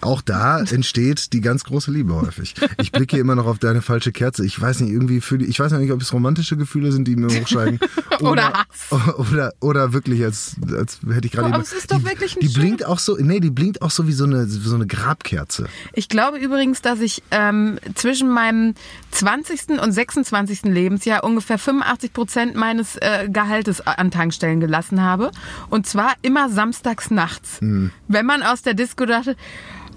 Auch 0.00 0.22
da 0.22 0.60
entsteht 0.70 1.32
die 1.32 1.40
ganz 1.40 1.64
große 1.64 1.90
Liebe 1.90 2.14
häufig. 2.14 2.54
Ich 2.80 2.92
blicke 2.92 3.18
immer 3.18 3.34
noch 3.34 3.46
auf 3.46 3.58
deine 3.58 3.82
falsche 3.82 4.12
Kerze. 4.12 4.44
Ich 4.44 4.60
weiß 4.60 4.80
nicht, 4.80 4.92
irgendwie 4.92 5.20
für 5.20 5.38
die, 5.38 5.46
ich 5.46 5.58
weiß 5.58 5.72
noch 5.72 5.80
nicht, 5.80 5.92
ob 5.92 6.00
es 6.00 6.12
romantische 6.12 6.56
Gefühle 6.56 6.92
sind, 6.92 7.06
die 7.06 7.16
mir 7.16 7.28
hochsteigen. 7.40 7.78
Oder 8.20 8.52
Hass. 8.52 8.90
Oder, 9.30 9.52
oder 9.60 9.92
wirklich, 9.92 10.22
als, 10.24 10.56
als 10.76 10.98
hätte 11.08 11.26
ich 11.26 11.32
gerade 11.32 11.52
Aber 11.52 11.62
es 11.62 11.72
ist 11.72 11.90
doch 11.90 11.98
die, 11.98 12.06
wirklich 12.06 12.36
ein 12.36 12.40
Die 12.40 12.48
blinkt 12.48 12.84
auch 12.84 12.98
so, 12.98 13.16
nee, 13.16 13.40
die 13.40 13.50
blinkt 13.50 13.82
auch 13.82 13.90
so 13.90 14.06
wie 14.06 14.12
so 14.12 14.24
eine, 14.24 14.46
so 14.46 14.74
eine 14.74 14.86
Grabkerze. 14.86 15.66
Ich 15.92 16.08
glaube 16.08 16.38
übrigens, 16.38 16.82
dass 16.82 17.00
ich 17.00 17.22
ähm, 17.30 17.78
zwischen 17.94 18.30
meinem 18.30 18.74
20. 19.10 19.80
und 19.80 19.92
26. 19.92 20.62
Lebensjahr 20.64 21.24
ungefähr 21.24 21.58
85 21.58 22.12
Prozent 22.12 22.54
meines 22.56 22.96
äh, 22.96 23.28
Gehaltes 23.28 23.80
an 23.86 24.10
Tankstellen 24.10 24.60
gelassen 24.60 25.02
habe. 25.02 25.30
Und 25.68 25.86
zwar 25.86 26.14
immer 26.22 26.48
samstags 26.48 27.10
nachts. 27.10 27.60
Hm. 27.60 27.90
Wenn 28.08 28.26
man 28.26 28.42
aus 28.42 28.62
der 28.62 28.74
Disco 28.74 29.06
dachte, 29.06 29.36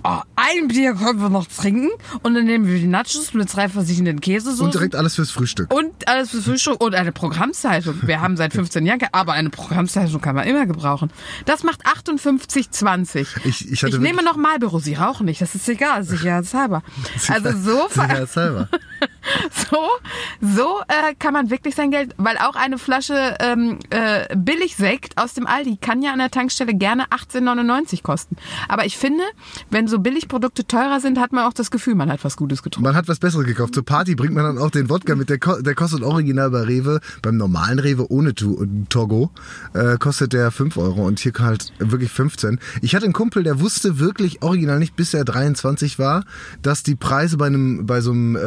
oh, 0.04 0.20
ein 0.36 0.68
Bier 0.68 0.94
können 0.96 1.20
wir 1.22 1.30
noch 1.30 1.48
trinken 1.48 1.90
und 2.22 2.34
dann 2.34 2.46
nehmen 2.46 2.68
wir 2.68 2.78
die 2.80 2.88
Nachos 2.88 3.34
mit 3.34 3.54
drei 3.56 3.70
verschiedenen 3.70 4.20
Käsesoßen. 4.22 4.66
Und 4.66 4.74
direkt 4.74 4.96
alles 4.96 5.16
fürs 5.16 5.32
Frühstück. 5.32 5.74
Und 5.74 6.08
alles 6.08 6.32
fürs 6.32 6.44
Frühstück 6.46 6.82
und 6.84 6.96
eine 6.96 7.12
Programmzeitung. 7.12 7.96
Wir 8.04 8.22
haben 8.22 8.38
seit 8.38 8.54
15 8.54 8.86
Jahren, 8.86 9.00
aber 9.12 9.34
eine 9.34 9.50
Programmzeitung 9.50 10.22
kann 10.22 10.36
man 10.36 10.48
immer 10.48 10.66
gebrauchen. 10.66 11.12
Das 11.46 11.64
macht 11.64 11.86
58,20. 11.86 13.28
Ich- 13.46 13.72
ich 13.72 13.84
hatte 13.84 14.00
nehme 14.00 14.24
noch 14.24 14.36
Marlboro, 14.38 14.80
Sie 14.80 14.94
rauchen 14.96 15.26
nicht, 15.26 15.42
das 15.42 15.56
ist 15.56 15.68
egal, 15.70 16.04
sicherheitshalber. 16.04 16.84
Also 17.30 17.52
so, 17.58 17.88
ver- 17.90 18.04
Sicherheitshalber. 18.08 18.70
so, 19.72 19.78
so 20.42 20.80
äh, 20.88 21.14
kann 21.18 21.34
man 21.34 21.50
wirklich 21.50 21.76
sein 21.76 21.92
Geld, 21.92 22.14
weil 22.18 22.38
auch 22.38 22.56
eine 22.56 22.78
Flasche 22.78 23.36
ähm, 23.40 23.80
äh, 23.90 24.36
Billigsekt 24.36 25.18
aus 25.18 25.34
dem 25.34 25.48
Aldi 25.48 25.78
kann 25.78 26.02
ja 26.02 26.12
an 26.14 26.20
der 26.20 26.32
Tankstelle 26.32 26.74
gerne 26.74 27.06
18,99 27.08 28.02
kosten. 28.04 28.36
Aber 28.68 28.86
ich 28.86 28.98
finde, 28.98 29.24
wenn 29.70 29.88
so 29.88 30.00
Billigprodukte 30.00 30.66
teurer 30.66 31.00
sind, 31.00 31.20
hat 31.20 31.32
man 31.34 31.46
auch 31.46 31.54
das 31.54 31.72
Gefühl, 31.72 31.96
man 31.96 32.12
hat 32.12 32.24
was 32.24 32.38
Gutes 32.38 32.64
getrunken. 32.64 32.86
Man 32.88 32.96
hat 32.96 33.08
was 33.08 33.20
Besseres 33.20 33.46
gekauft. 33.46 33.74
Zur 33.76 33.86
Party 33.86 34.16
bringt 34.16 34.34
man 34.34 34.44
dann 34.44 34.58
auch 34.58 34.72
den 34.72 34.90
Wodka 34.90 35.16
mit. 35.16 35.30
Der, 35.30 35.40
ko 35.40 35.62
der 35.62 35.76
kostet 35.76 36.04
original 36.04 36.50
bei 36.52 36.62
Rewe, 36.62 37.00
beim 37.22 37.38
normalen 37.38 37.80
Rewe 37.80 38.10
ohne 38.12 38.34
Tu- 38.36 38.66
Togo, 38.90 39.32
äh, 39.74 39.98
kostet 39.98 40.34
der 40.34 40.52
5 40.52 40.78
Euro 40.78 41.06
und 41.06 41.20
hier 41.20 41.34
halt 41.40 41.72
wirklich 41.80 42.12
15. 42.12 42.60
Ich 42.82 42.96
hatte 42.96 43.06
einen 43.06 43.14
Kumpel, 43.14 43.44
der 43.44 43.60
wusste 43.60 44.00
wirklich 44.00 44.42
original 44.42 44.80
nicht, 44.80 44.96
bis 44.96 45.14
er 45.14 45.26
23 45.26 46.00
war, 46.00 46.24
dass 46.62 46.84
die 46.84 46.96
Preise 46.96 47.38
bei 47.38 47.48
einem, 47.48 47.86
bei 47.86 48.02
so 48.02 48.12
einem 48.12 48.36
äh, 48.36 48.40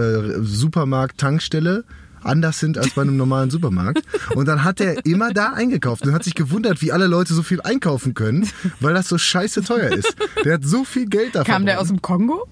Supermarkt 0.46 1.18
Tankstelle 1.18 1.84
anders 2.26 2.58
sind 2.58 2.76
als 2.76 2.90
bei 2.90 3.02
einem 3.02 3.16
normalen 3.16 3.50
Supermarkt. 3.50 4.02
Und 4.34 4.46
dann 4.48 4.64
hat 4.64 4.80
er 4.80 5.04
immer 5.06 5.32
da 5.32 5.52
eingekauft 5.52 6.06
und 6.06 6.12
hat 6.12 6.24
sich 6.24 6.34
gewundert, 6.34 6.82
wie 6.82 6.92
alle 6.92 7.06
Leute 7.06 7.34
so 7.34 7.42
viel 7.42 7.60
einkaufen 7.60 8.14
können, 8.14 8.48
weil 8.80 8.94
das 8.94 9.08
so 9.08 9.18
scheiße 9.18 9.62
teuer 9.62 9.92
ist. 9.92 10.14
Der 10.44 10.54
hat 10.54 10.64
so 10.64 10.84
viel 10.84 11.06
Geld 11.06 11.34
davon. 11.34 11.52
Kam 11.52 11.66
der 11.66 11.80
aus 11.80 11.88
dem 11.88 12.02
Kongo? 12.02 12.46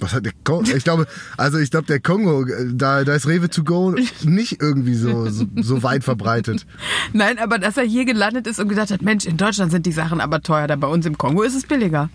Was 0.00 0.12
hat 0.12 0.24
der 0.24 0.32
Kongo? 0.42 0.70
Ich 0.74 0.84
glaube, 0.84 1.06
also 1.36 1.58
ich 1.58 1.70
glaube, 1.70 1.86
der 1.86 2.00
Kongo, 2.00 2.44
da, 2.72 3.04
da 3.04 3.14
ist 3.14 3.28
Rewe 3.28 3.48
to 3.48 3.62
go 3.62 3.94
nicht 4.24 4.60
irgendwie 4.60 4.94
so, 4.94 5.28
so, 5.30 5.46
so 5.56 5.82
weit 5.82 6.02
verbreitet. 6.02 6.66
Nein, 7.12 7.38
aber 7.38 7.58
dass 7.58 7.76
er 7.76 7.84
hier 7.84 8.04
gelandet 8.04 8.46
ist 8.46 8.58
und 8.58 8.68
gedacht 8.68 8.90
hat, 8.90 9.02
Mensch, 9.02 9.24
in 9.24 9.36
Deutschland 9.36 9.70
sind 9.70 9.86
die 9.86 9.92
Sachen 9.92 10.20
aber 10.20 10.40
teuer, 10.40 10.66
da 10.66 10.76
bei 10.76 10.88
uns 10.88 11.06
im 11.06 11.16
Kongo 11.16 11.42
ist 11.42 11.54
es 11.54 11.64
billiger. 11.64 12.10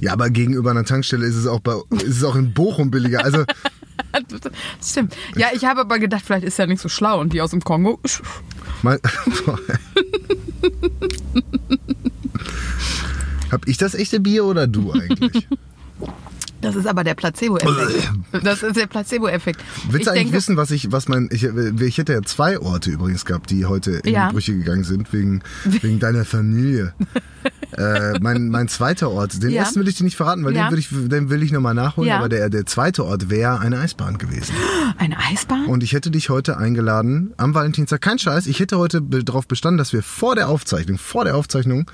Ja, 0.00 0.12
aber 0.14 0.30
gegenüber 0.30 0.70
einer 0.70 0.84
Tankstelle 0.84 1.26
ist 1.26 1.36
es 1.36 1.46
auch 1.46 1.60
bei, 1.60 1.74
ist 1.96 2.16
es 2.16 2.24
auch 2.24 2.36
in 2.36 2.52
Bochum 2.54 2.90
billiger. 2.90 3.24
Also, 3.24 3.44
stimmt. 4.82 5.14
Ja, 5.36 5.48
ich 5.54 5.64
habe 5.64 5.80
aber 5.80 5.98
gedacht, 5.98 6.22
vielleicht 6.24 6.44
ist 6.44 6.58
er 6.58 6.66
nicht 6.66 6.80
so 6.80 6.88
schlau 6.88 7.20
und 7.20 7.32
die 7.32 7.42
aus 7.42 7.50
dem 7.50 7.62
Kongo. 7.62 8.00
mal, 8.82 8.98
Hab 13.50 13.66
ich 13.68 13.76
das 13.76 13.94
echte 13.94 14.20
Bier 14.20 14.44
oder 14.44 14.66
du 14.66 14.92
eigentlich? 14.92 15.46
Das 16.60 16.76
ist 16.76 16.86
aber 16.86 17.04
der 17.04 17.14
Placebo-Effekt. 17.14 18.12
Das 18.44 18.62
ist 18.62 18.76
der 18.76 18.86
Placebo-Effekt. 18.86 19.60
Willst 19.88 20.00
Ich 20.00 20.04
du 20.04 20.10
eigentlich 20.10 20.22
denke- 20.24 20.36
wissen, 20.36 20.56
was 20.56 20.70
ich, 20.70 20.92
was 20.92 21.08
mein, 21.08 21.28
ich, 21.32 21.44
ich 21.44 21.98
hätte 21.98 22.12
ja 22.12 22.22
zwei 22.22 22.58
Orte 22.58 22.90
übrigens 22.90 23.24
gehabt, 23.24 23.50
die 23.50 23.64
heute 23.64 23.92
in 24.04 24.12
Ja. 24.12 24.28
die 24.28 24.34
Brüche 24.34 24.56
gegangen 24.56 24.84
sind, 24.84 25.12
wegen, 25.12 25.42
wegen 25.64 25.98
deiner 26.00 26.24
Familie. 26.24 26.92
äh, 27.78 28.18
mein, 28.20 28.48
mein 28.50 28.68
zweiter 28.68 29.10
Ort, 29.10 29.42
den 29.42 29.50
Ja. 29.50 29.62
ersten 29.62 29.80
will 29.80 29.88
ich 29.88 29.96
dir 29.96 30.04
nicht 30.04 30.16
verraten, 30.16 30.44
weil 30.44 30.54
Ja. 30.54 30.66
den 30.68 30.72
will 30.72 30.78
ich, 30.78 30.88
den 30.90 31.30
will 31.30 31.42
ich 31.42 31.52
nochmal 31.52 31.74
nachholen, 31.74 32.12
aber 32.12 32.28
der, 32.28 32.50
der 32.50 32.66
zweite 32.66 33.04
Ort 33.04 33.30
wäre 33.30 33.60
eine 33.60 33.78
Eisbahn 33.78 34.18
gewesen. 34.18 34.54
Eine 34.98 35.16
Eisbahn? 35.18 35.66
Und 35.66 35.82
ich 35.82 35.92
hätte 35.92 36.10
dich 36.10 36.28
heute 36.28 36.58
eingeladen 36.58 37.32
am 37.38 37.54
Valentinstag. 37.54 38.00
Kein 38.02 38.18
Scheiß, 38.18 38.46
ich 38.48 38.60
hätte 38.60 38.76
heute 38.76 39.00
darauf 39.00 39.46
bestanden, 39.48 39.78
dass 39.78 39.92
wir 39.94 40.02
vor 40.02 40.34
der 40.34 40.48
Aufzeichnung, 40.48 40.98
vor 40.98 41.24
der 41.24 41.36
Aufzeichnung, 41.36 41.90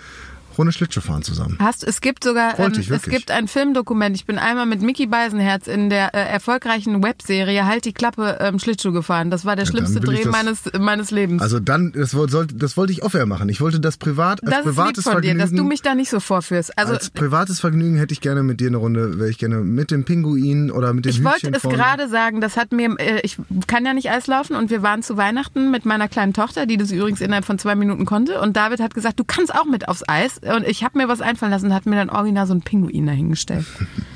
Runde 0.59 0.73
Schlittschuh 0.73 1.01
fahren 1.01 1.23
zusammen. 1.23 1.57
Hast, 1.61 1.85
es 1.85 2.01
gibt 2.01 2.25
sogar, 2.25 2.59
Wollte 2.59 2.81
ich 2.81 2.87
es 2.87 2.91
wirklich. 2.91 3.15
gibt 3.17 3.31
ein 3.31 3.49
Filmdokument. 3.49 4.17
Ich 4.17 4.27
bin 4.27 4.39
einmal 4.39 4.67
mit 4.67 4.83
Mickey 4.83 5.07
Beisenherz 5.07 5.67
in 5.67 5.91
der 5.91 6.15
äh, 6.15 6.19
erfolgreichen 6.29 7.03
Webserie 7.03 7.65
Halt 7.67 7.85
die 7.85 7.93
Klappe 7.93 8.39
ähm, 8.41 8.59
Schlittschuh 8.59 8.93
gefahren. 8.93 9.31
Das 9.31 9.45
war 9.45 9.57
der 9.57 9.65
Ja, 9.65 9.71
dann 9.73 9.79
schlimmste 9.87 10.03
will 10.07 10.15
ich 10.15 10.21
Dreh 10.23 10.31
das- 10.31 10.33
meines, 10.33 10.63
meines 10.79 11.11
Lebens. 11.11 11.43
Also 11.43 11.61
dann, 11.61 11.93
das, 11.93 12.15
woll- 12.15 12.29
sollte, 12.31 12.55
das 12.55 12.77
wollte 12.77 12.93
ich 12.93 13.03
off-air 13.03 13.27
machen. 13.27 13.49
Ich 13.49 13.61
wollte 13.61 13.81
das 13.81 13.97
privat, 13.97 14.43
als 14.43 14.51
das 14.51 14.59
ist 14.61 14.65
lieb 14.67 14.75
privates 14.75 15.05
von 15.05 15.13
dir, 15.23 15.29
Vergnügen. 15.29 15.39
dass 15.39 15.51
du 15.53 15.65
mich 15.65 15.83
da 15.83 15.95
nicht 15.95 16.11
so 16.11 16.21
vorführst. 16.21 16.77
Also 16.79 16.95
als 16.95 17.11
privates 17.11 17.61
Vergnügen 17.61 17.97
hätte 17.97 18.13
ich 18.13 18.21
gerne 18.21 18.43
mit 18.43 18.61
dir 18.61 18.69
eine 18.69 18.77
Runde, 18.79 19.19
wäre 19.19 19.31
ich 19.31 19.39
gerne 19.39 19.57
mit 19.57 19.91
dem 19.91 20.05
Pinguin 20.05 20.71
oder 20.71 20.93
mit 20.95 21.05
dem 21.05 21.11
ich 21.11 21.17
Hütchen 21.19 21.31
wollte 21.33 21.51
es 21.57 21.63
vorne. 21.63 21.77
gerade 21.79 22.09
sagen, 22.09 22.41
das 22.41 22.57
hat 22.57 22.73
mir, 22.73 22.95
äh, 22.99 23.21
ich 23.23 23.37
kann 23.67 23.85
ja 23.85 23.93
nicht 23.95 24.11
Eis 24.11 24.27
laufen 24.27 24.57
und 24.57 24.71
wir 24.71 24.83
waren 24.83 25.03
zu 25.03 25.17
Weihnachten 25.17 25.71
mit 25.71 25.85
meiner 25.85 26.09
kleinen 26.09 26.33
Tochter, 26.33 26.67
die 26.67 26.77
das 26.77 26.91
übrigens 26.93 27.21
innerhalb 27.21 27.45
von 27.45 27.59
zwei 27.59 27.75
Minuten 27.75 28.05
konnte 28.07 28.41
und 28.41 28.57
David 28.57 28.81
hat 28.81 28.95
gesagt, 28.95 29.19
du 29.19 29.25
kannst 29.25 29.55
auch 29.55 29.65
mit 29.67 29.89
aufs 29.89 30.03
Eis 30.09 30.39
und 30.55 30.67
ich 30.67 30.85
habe 30.85 30.99
mir 30.99 31.09
was 31.09 31.21
einfallen 31.21 31.53
lassen 31.53 31.67
und 31.67 31.75
hat 31.75 31.87
mir 31.87 31.97
dann 31.97 32.11
original 32.11 32.47
so 32.47 32.53
einen 32.53 32.63
Pinguin 32.63 33.07
dahingestellt. 33.07 33.67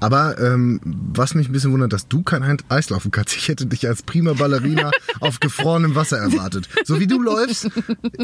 Aber 0.00 0.38
ähm, 0.40 0.80
was 0.84 1.34
mich 1.34 1.48
ein 1.48 1.52
bisschen 1.52 1.72
wundert, 1.72 1.92
dass 1.92 2.08
du 2.08 2.22
kein 2.22 2.42
Ein- 2.42 2.58
Eis 2.68 2.90
laufen 2.90 3.10
kannst. 3.10 3.34
Ich 3.36 3.48
hätte 3.48 3.66
dich 3.66 3.86
als 3.88 4.02
prima 4.02 4.32
Ballerina 4.34 4.90
auf 5.20 5.40
gefrorenem 5.40 5.94
Wasser 5.94 6.18
erwartet. 6.18 6.68
So 6.84 7.00
wie 7.00 7.06
du 7.06 7.20
läufst, 7.20 7.70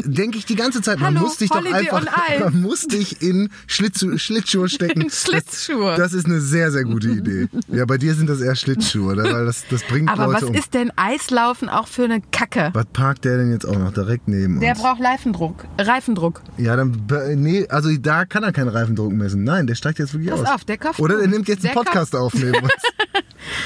denke 0.05 0.37
ich 0.37 0.45
die 0.45 0.55
ganze 0.55 0.81
Zeit, 0.81 0.99
man 0.99 1.15
Hallo, 1.15 1.25
muss 1.27 1.37
dich 1.37 1.49
doch 1.49 1.57
Holiday 1.57 1.89
einfach, 1.89 2.05
man 2.51 2.61
muss 2.61 2.87
dich 2.87 3.21
in 3.21 3.49
Schlittschuh, 3.67 4.17
Schlittschuhe 4.17 4.69
stecken. 4.69 5.07
Schlittschuhe. 5.11 5.95
Das 5.97 6.13
ist 6.13 6.25
eine 6.25 6.39
sehr, 6.41 6.71
sehr 6.71 6.83
gute 6.83 7.09
Idee. 7.09 7.47
Ja, 7.67 7.85
bei 7.85 7.97
dir 7.97 8.13
sind 8.15 8.29
das 8.29 8.41
eher 8.41 8.55
Schlittschuhe, 8.55 9.13
oder? 9.13 9.23
Weil 9.31 9.45
das, 9.45 9.63
das 9.69 9.83
bringt 9.83 10.09
Aber 10.09 10.25
Leute 10.27 10.41
was 10.41 10.49
um. 10.49 10.55
ist 10.55 10.73
denn 10.73 10.91
Eislaufen 10.95 11.69
auch 11.69 11.87
für 11.87 12.03
eine 12.05 12.21
Kacke? 12.31 12.69
was 12.73 12.85
parkt 12.93 13.25
der 13.25 13.37
denn 13.37 13.51
jetzt 13.51 13.65
auch 13.65 13.77
noch 13.77 13.93
direkt 13.93 14.27
neben 14.27 14.59
Der 14.59 14.71
uns? 14.73 14.81
braucht 14.81 15.01
Reifendruck. 15.01 15.65
Reifendruck. 15.79 16.41
Ja, 16.57 16.75
dann, 16.75 17.03
nee, 17.35 17.67
also 17.67 17.89
da 17.97 18.25
kann 18.25 18.43
er 18.43 18.51
keinen 18.51 18.69
Reifendruck 18.69 19.11
messen. 19.11 19.43
Nein, 19.43 19.67
der 19.67 19.75
steigt 19.75 19.99
jetzt 19.99 20.13
wirklich 20.13 20.31
Pass 20.31 20.41
aus. 20.41 20.47
auf, 20.55 20.65
der 20.65 20.77
kauft 20.77 20.99
Oder 20.99 21.17
der. 21.17 21.27
Nimmt 21.31 21.47
jetzt 21.47 21.65
einen 21.65 21.73
Podcast 21.73 22.15
auf 22.15 22.33
neben 22.33 22.63
uns. 22.63 22.71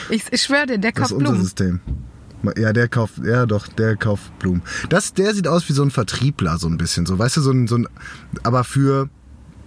Ich, 0.10 0.24
ich 0.32 0.42
schwöre 0.42 0.68
dir, 0.68 0.78
der 0.78 0.92
Das 0.94 1.04
ist 1.06 1.10
kauft 1.10 1.12
unser 1.14 1.32
Blumen. 1.32 1.44
System. 1.44 1.80
Ja, 2.58 2.74
der 2.74 2.88
kauft, 2.88 3.18
ja 3.26 3.46
doch, 3.46 3.68
der 3.68 3.98
kauft 3.98 4.38
Blumen. 4.40 4.62
Das, 4.90 5.14
der 5.14 5.34
sieht 5.34 5.48
aus 5.48 5.68
wie 5.68 5.74
so 5.74 5.84
ein 5.84 5.92
Vertriebler, 5.92 6.58
so 6.60 6.68
ein 6.68 6.78
bisschen. 6.78 7.06
So, 7.06 7.20
weißt 7.20 7.38
du, 7.38 7.42
so 7.42 7.52
ein, 7.52 7.68
so 7.68 7.78
ein, 7.80 7.88
aber 8.44 8.64
für 8.64 9.10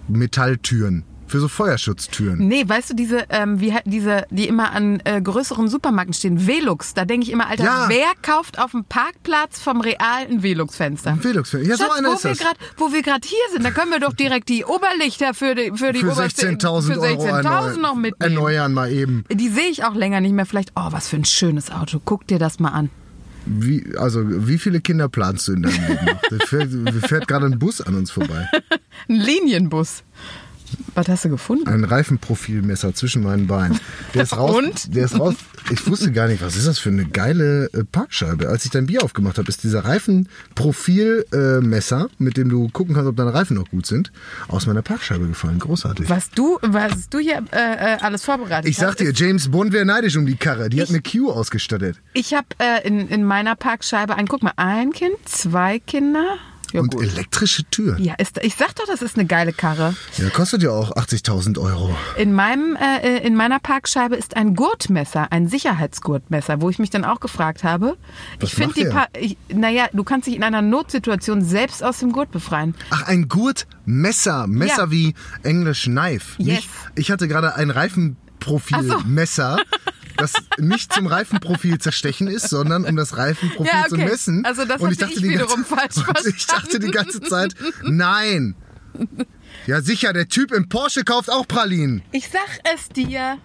Metalltüren. 0.08 1.04
Für 1.28 1.40
so 1.40 1.48
Feuerschutztüren. 1.48 2.38
Nee, 2.48 2.64
weißt 2.66 2.90
du, 2.90 2.94
diese, 2.94 3.26
ähm, 3.30 3.60
wie, 3.60 3.74
diese, 3.84 4.24
die 4.30 4.48
immer 4.48 4.72
an 4.72 5.00
äh, 5.04 5.20
größeren 5.20 5.68
Supermärkten 5.68 6.14
stehen, 6.14 6.46
Velux, 6.46 6.94
da 6.94 7.04
denke 7.04 7.26
ich 7.26 7.32
immer, 7.32 7.46
Alter, 7.48 7.64
Ja. 7.64 7.84
wer 7.88 8.06
kauft 8.22 8.58
auf 8.58 8.70
dem 8.72 8.84
Parkplatz 8.84 9.60
vom 9.60 9.80
Real 9.80 10.26
ein 10.28 10.42
Velux-Fenster? 10.42 11.18
Velux. 11.22 11.52
Ja, 11.52 11.76
so 11.76 11.84
Schatz, 11.84 11.98
einer 11.98 12.08
wo 12.08 12.12
ist 12.14 12.24
wir 12.24 12.30
das. 12.30 12.38
grad, 12.40 12.56
wo 12.78 12.92
wir 12.92 13.02
gerade 13.02 13.26
hier 13.28 13.38
sind, 13.52 13.62
da 13.64 13.70
können 13.70 13.90
wir 13.90 14.00
doch 14.00 14.14
direkt 14.14 14.48
die 14.48 14.64
Oberlichter 14.64 15.34
für 15.34 15.54
die 15.54 15.72
für 15.74 15.92
die 15.92 16.00
Für 16.00 16.12
oberste- 16.12 16.46
16.000 16.48 16.94
für 16.94 17.00
Euro 17.00 17.22
16.000 17.22 17.44
erneu- 17.44 17.80
noch 17.80 17.94
mitnehmen. 17.94 18.32
erneuern 18.34 18.72
mal 18.72 18.90
eben. 18.90 19.24
Die 19.30 19.48
sehe 19.48 19.68
ich 19.68 19.84
auch 19.84 19.94
länger 19.94 20.20
nicht 20.20 20.32
mehr. 20.32 20.46
Vielleicht, 20.46 20.72
oh, 20.76 20.88
was 20.90 21.08
für 21.08 21.16
ein 21.16 21.24
schönes 21.26 21.70
Auto. 21.70 22.00
Guck 22.04 22.26
dir 22.26 22.38
das 22.38 22.58
mal 22.58 22.70
an. 22.70 22.90
Wie, 23.46 23.94
also, 23.96 24.22
wie 24.26 24.58
viele 24.58 24.80
Kinder 24.80 25.08
planst 25.08 25.48
du 25.48 25.52
in 25.52 25.62
deinem 25.62 25.86
Leben? 25.88 26.06
Da 26.30 26.46
fährt, 26.46 26.70
fährt 27.06 27.28
gerade 27.28 27.46
ein 27.46 27.58
Bus 27.58 27.80
an 27.80 27.94
uns 27.94 28.10
vorbei. 28.10 28.46
Ein 29.08 29.14
Linienbus. 29.16 30.02
Was 30.94 31.08
hast 31.08 31.24
du 31.24 31.28
gefunden? 31.30 31.66
Ein 31.68 31.84
Reifenprofilmesser 31.84 32.94
zwischen 32.94 33.22
meinen 33.22 33.46
Beinen. 33.46 33.78
Der 34.14 34.22
ist 34.24 34.36
raus. 34.36 34.56
Und? 34.56 34.94
Der 34.94 35.04
ist 35.04 35.18
raus. 35.18 35.34
Ich 35.70 35.86
wusste 35.86 36.12
gar 36.12 36.28
nicht, 36.28 36.42
was 36.42 36.56
ist 36.56 36.66
das 36.66 36.78
für 36.78 36.88
eine 36.88 37.04
geile 37.04 37.66
äh, 37.74 37.84
Parkscheibe. 37.84 38.48
Als 38.48 38.64
ich 38.64 38.70
dein 38.70 38.86
Bier 38.86 39.02
aufgemacht 39.04 39.36
habe, 39.38 39.48
ist 39.48 39.62
dieser 39.64 39.84
Reifenprofilmesser, 39.84 42.08
mit 42.18 42.36
dem 42.36 42.48
du 42.48 42.68
gucken 42.68 42.94
kannst, 42.94 43.08
ob 43.08 43.16
deine 43.16 43.34
Reifen 43.34 43.56
noch 43.56 43.68
gut 43.70 43.86
sind, 43.86 44.12
aus 44.48 44.66
meiner 44.66 44.82
Parkscheibe 44.82 45.26
gefallen. 45.26 45.58
Großartig. 45.58 46.08
Was 46.08 46.30
du, 46.30 46.58
was 46.62 47.08
du 47.10 47.18
hier 47.18 47.42
äh, 47.52 47.94
äh, 47.94 47.98
alles 48.00 48.24
vorbereitet 48.24 48.68
Ich 48.70 48.76
sag 48.76 48.88
hast, 48.90 49.00
dir, 49.00 49.10
ist- 49.10 49.18
James 49.20 49.50
Bond 49.50 49.72
wäre 49.72 49.84
neidisch 49.84 50.16
um 50.16 50.26
die 50.26 50.36
Karre. 50.36 50.68
Die 50.68 50.80
hat 50.80 50.88
Ich- 50.88 50.94
eine 50.94 51.02
Q 51.02 51.30
ausgestattet. 51.30 51.96
Ich 52.14 52.34
habe 52.34 52.46
äh, 52.58 52.86
in, 52.86 53.08
in 53.08 53.24
meiner 53.24 53.56
Parkscheibe 53.56 54.14
ein, 54.16 54.26
guck 54.26 54.42
mal, 54.42 54.52
ein 54.56 54.92
Kind, 54.92 55.16
zwei 55.24 55.78
Kinder. 55.78 56.36
Ja, 56.72 56.80
Und 56.82 56.92
gut. 56.94 57.02
elektrische 57.04 57.64
Türen. 57.70 58.02
Ja, 58.02 58.14
ist, 58.14 58.38
ich 58.42 58.54
sag 58.56 58.74
doch, 58.76 58.84
das 58.86 59.00
ist 59.02 59.16
eine 59.16 59.26
geile 59.26 59.52
Karre. 59.52 59.94
Ja, 60.18 60.28
kostet 60.30 60.62
ja 60.62 60.70
auch 60.70 60.90
80.000 60.96 61.58
Euro. 61.58 61.96
In 62.16 62.32
meinem, 62.34 62.76
äh, 62.76 63.18
in 63.26 63.34
meiner 63.34 63.58
Parkscheibe 63.58 64.16
ist 64.16 64.36
ein 64.36 64.54
Gurtmesser, 64.54 65.32
ein 65.32 65.48
Sicherheitsgurtmesser, 65.48 66.60
wo 66.60 66.68
ich 66.70 66.78
mich 66.78 66.90
dann 66.90 67.04
auch 67.04 67.20
gefragt 67.20 67.64
habe. 67.64 67.96
Was 68.40 68.50
ich 68.50 68.54
finde 68.54 68.74
die? 68.74 68.84
Pa- 68.84 69.08
ich, 69.18 69.36
naja, 69.52 69.86
du 69.92 70.04
kannst 70.04 70.26
dich 70.26 70.36
in 70.36 70.42
einer 70.44 70.60
Notsituation 70.62 71.42
selbst 71.42 71.82
aus 71.82 71.98
dem 72.00 72.12
Gurt 72.12 72.30
befreien. 72.30 72.74
Ach, 72.90 73.02
ein 73.06 73.28
Gurtmesser. 73.28 74.46
Messer 74.46 74.84
Ja. 74.84 74.90
wie 74.90 75.14
Englisch 75.42 75.84
Knife. 75.84 76.34
Yes. 76.42 76.56
Nicht, 76.56 76.68
ich 76.96 77.10
hatte 77.10 77.28
gerade 77.28 77.54
ein 77.56 77.70
Reifenprofilmesser, 77.70 79.58
das 80.18 80.32
nicht 80.58 80.92
zum 80.92 81.06
Reifenprofil 81.06 81.78
zerstechen 81.78 82.26
ist, 82.28 82.48
sondern 82.50 82.84
um 82.84 82.96
das 82.96 83.16
Reifenprofil 83.16 83.66
Ja, 83.72 83.86
zu 83.88 83.94
okay. 83.94 84.04
messen. 84.04 84.44
Also 84.44 84.64
das 84.64 84.80
und 84.80 84.92
ich 84.92 84.98
dachte 84.98 85.14
ich 85.14 85.20
die 85.22 85.28
wiederum 85.30 85.64
ganze, 85.68 85.74
falsch 86.04 86.08
und 86.08 86.26
Ich 86.36 86.46
dachte 86.46 86.78
die 86.78 86.90
ganze 86.90 87.20
Zeit, 87.22 87.54
verstanden. 87.54 87.96
nein. 87.96 88.54
Ja 89.66 89.80
sicher, 89.80 90.12
der 90.12 90.28
Typ 90.28 90.52
im 90.52 90.68
Porsche 90.68 91.04
kauft 91.04 91.30
auch 91.30 91.46
Pralinen. 91.46 92.02
Ich 92.12 92.28
sag 92.28 92.48
es 92.74 92.88
dir. 92.88 93.38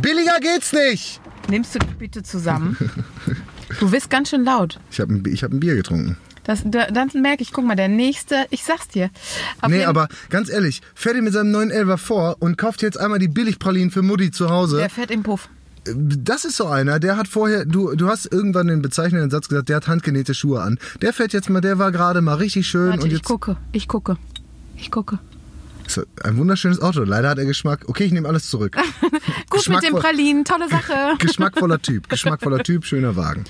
Billiger 0.00 0.38
geht's 0.40 0.72
nicht. 0.72 1.20
Nimmst 1.48 1.74
du 1.74 1.78
dich 1.80 1.96
bitte 1.98 2.22
zusammen? 2.22 2.76
Du 3.78 3.90
bist 3.90 4.10
ganz 4.10 4.30
schön 4.30 4.44
laut. 4.44 4.78
Ich 4.90 5.00
habe 5.00 5.14
ein, 5.14 5.22
ich 5.26 5.42
hab 5.44 5.52
ein 5.52 5.60
Bier 5.60 5.74
getrunken. 5.76 6.16
Das, 6.44 6.62
da, 6.64 6.86
dann 6.86 7.10
merke 7.14 7.42
ich, 7.42 7.52
guck 7.52 7.64
mal, 7.64 7.76
der 7.76 7.88
nächste, 7.88 8.46
ich 8.50 8.64
sag's 8.64 8.88
dir. 8.88 9.10
Auf 9.60 9.70
nee, 9.70 9.84
aber 9.84 10.08
ganz 10.30 10.48
ehrlich, 10.48 10.80
fährt 10.94 11.16
ihr 11.16 11.22
mit 11.22 11.32
seinem 11.34 11.54
911er 11.54 11.96
vor 11.98 12.36
und 12.40 12.56
kauft 12.56 12.82
jetzt 12.82 12.98
einmal 12.98 13.18
die 13.18 13.28
Billigpralinen 13.28 13.90
für 13.90 14.02
Mutti 14.02 14.30
zu 14.30 14.48
Hause. 14.50 14.78
Der 14.78 14.90
fährt 14.90 15.10
im 15.10 15.22
Puff. 15.22 15.48
Das 15.84 16.44
ist 16.44 16.56
so 16.56 16.66
einer, 16.66 17.00
der 17.00 17.16
hat 17.16 17.26
vorher, 17.28 17.64
du, 17.64 17.94
du 17.94 18.08
hast 18.08 18.26
irgendwann 18.32 18.66
den 18.66 18.82
bezeichnenden 18.82 19.30
Satz 19.30 19.48
gesagt, 19.48 19.68
der 19.68 19.76
hat 19.76 19.88
handgenähte 19.88 20.34
Schuhe 20.34 20.60
an. 20.60 20.78
Der 21.00 21.12
fährt 21.12 21.32
jetzt 21.32 21.48
mal, 21.48 21.60
der 21.60 21.78
war 21.78 21.90
gerade 21.90 22.20
mal 22.20 22.34
richtig 22.34 22.66
schön 22.68 22.90
Warte, 22.90 23.02
und 23.02 23.06
ich 23.08 23.12
jetzt 23.14 23.24
gucke, 23.24 23.56
ich 23.72 23.88
gucke, 23.88 24.16
ich 24.76 24.90
gucke. 24.90 25.18
ein 26.22 26.36
wunderschönes 26.36 26.80
Auto. 26.82 27.02
Leider 27.02 27.30
hat 27.30 27.38
er 27.38 27.46
Geschmack. 27.46 27.84
Okay, 27.88 28.04
ich 28.04 28.12
nehme 28.12 28.28
alles 28.28 28.48
zurück. 28.50 28.76
Gut 29.50 29.68
mit 29.68 29.78
Geschmackvoll- 29.78 30.00
Pralinen, 30.00 30.44
tolle 30.44 30.68
Sache. 30.68 31.14
Geschmackvoller 31.18 31.80
Typ, 31.80 32.08
geschmackvoller 32.10 32.62
Typ, 32.62 32.84
schöner 32.84 33.16
Wagen. 33.16 33.44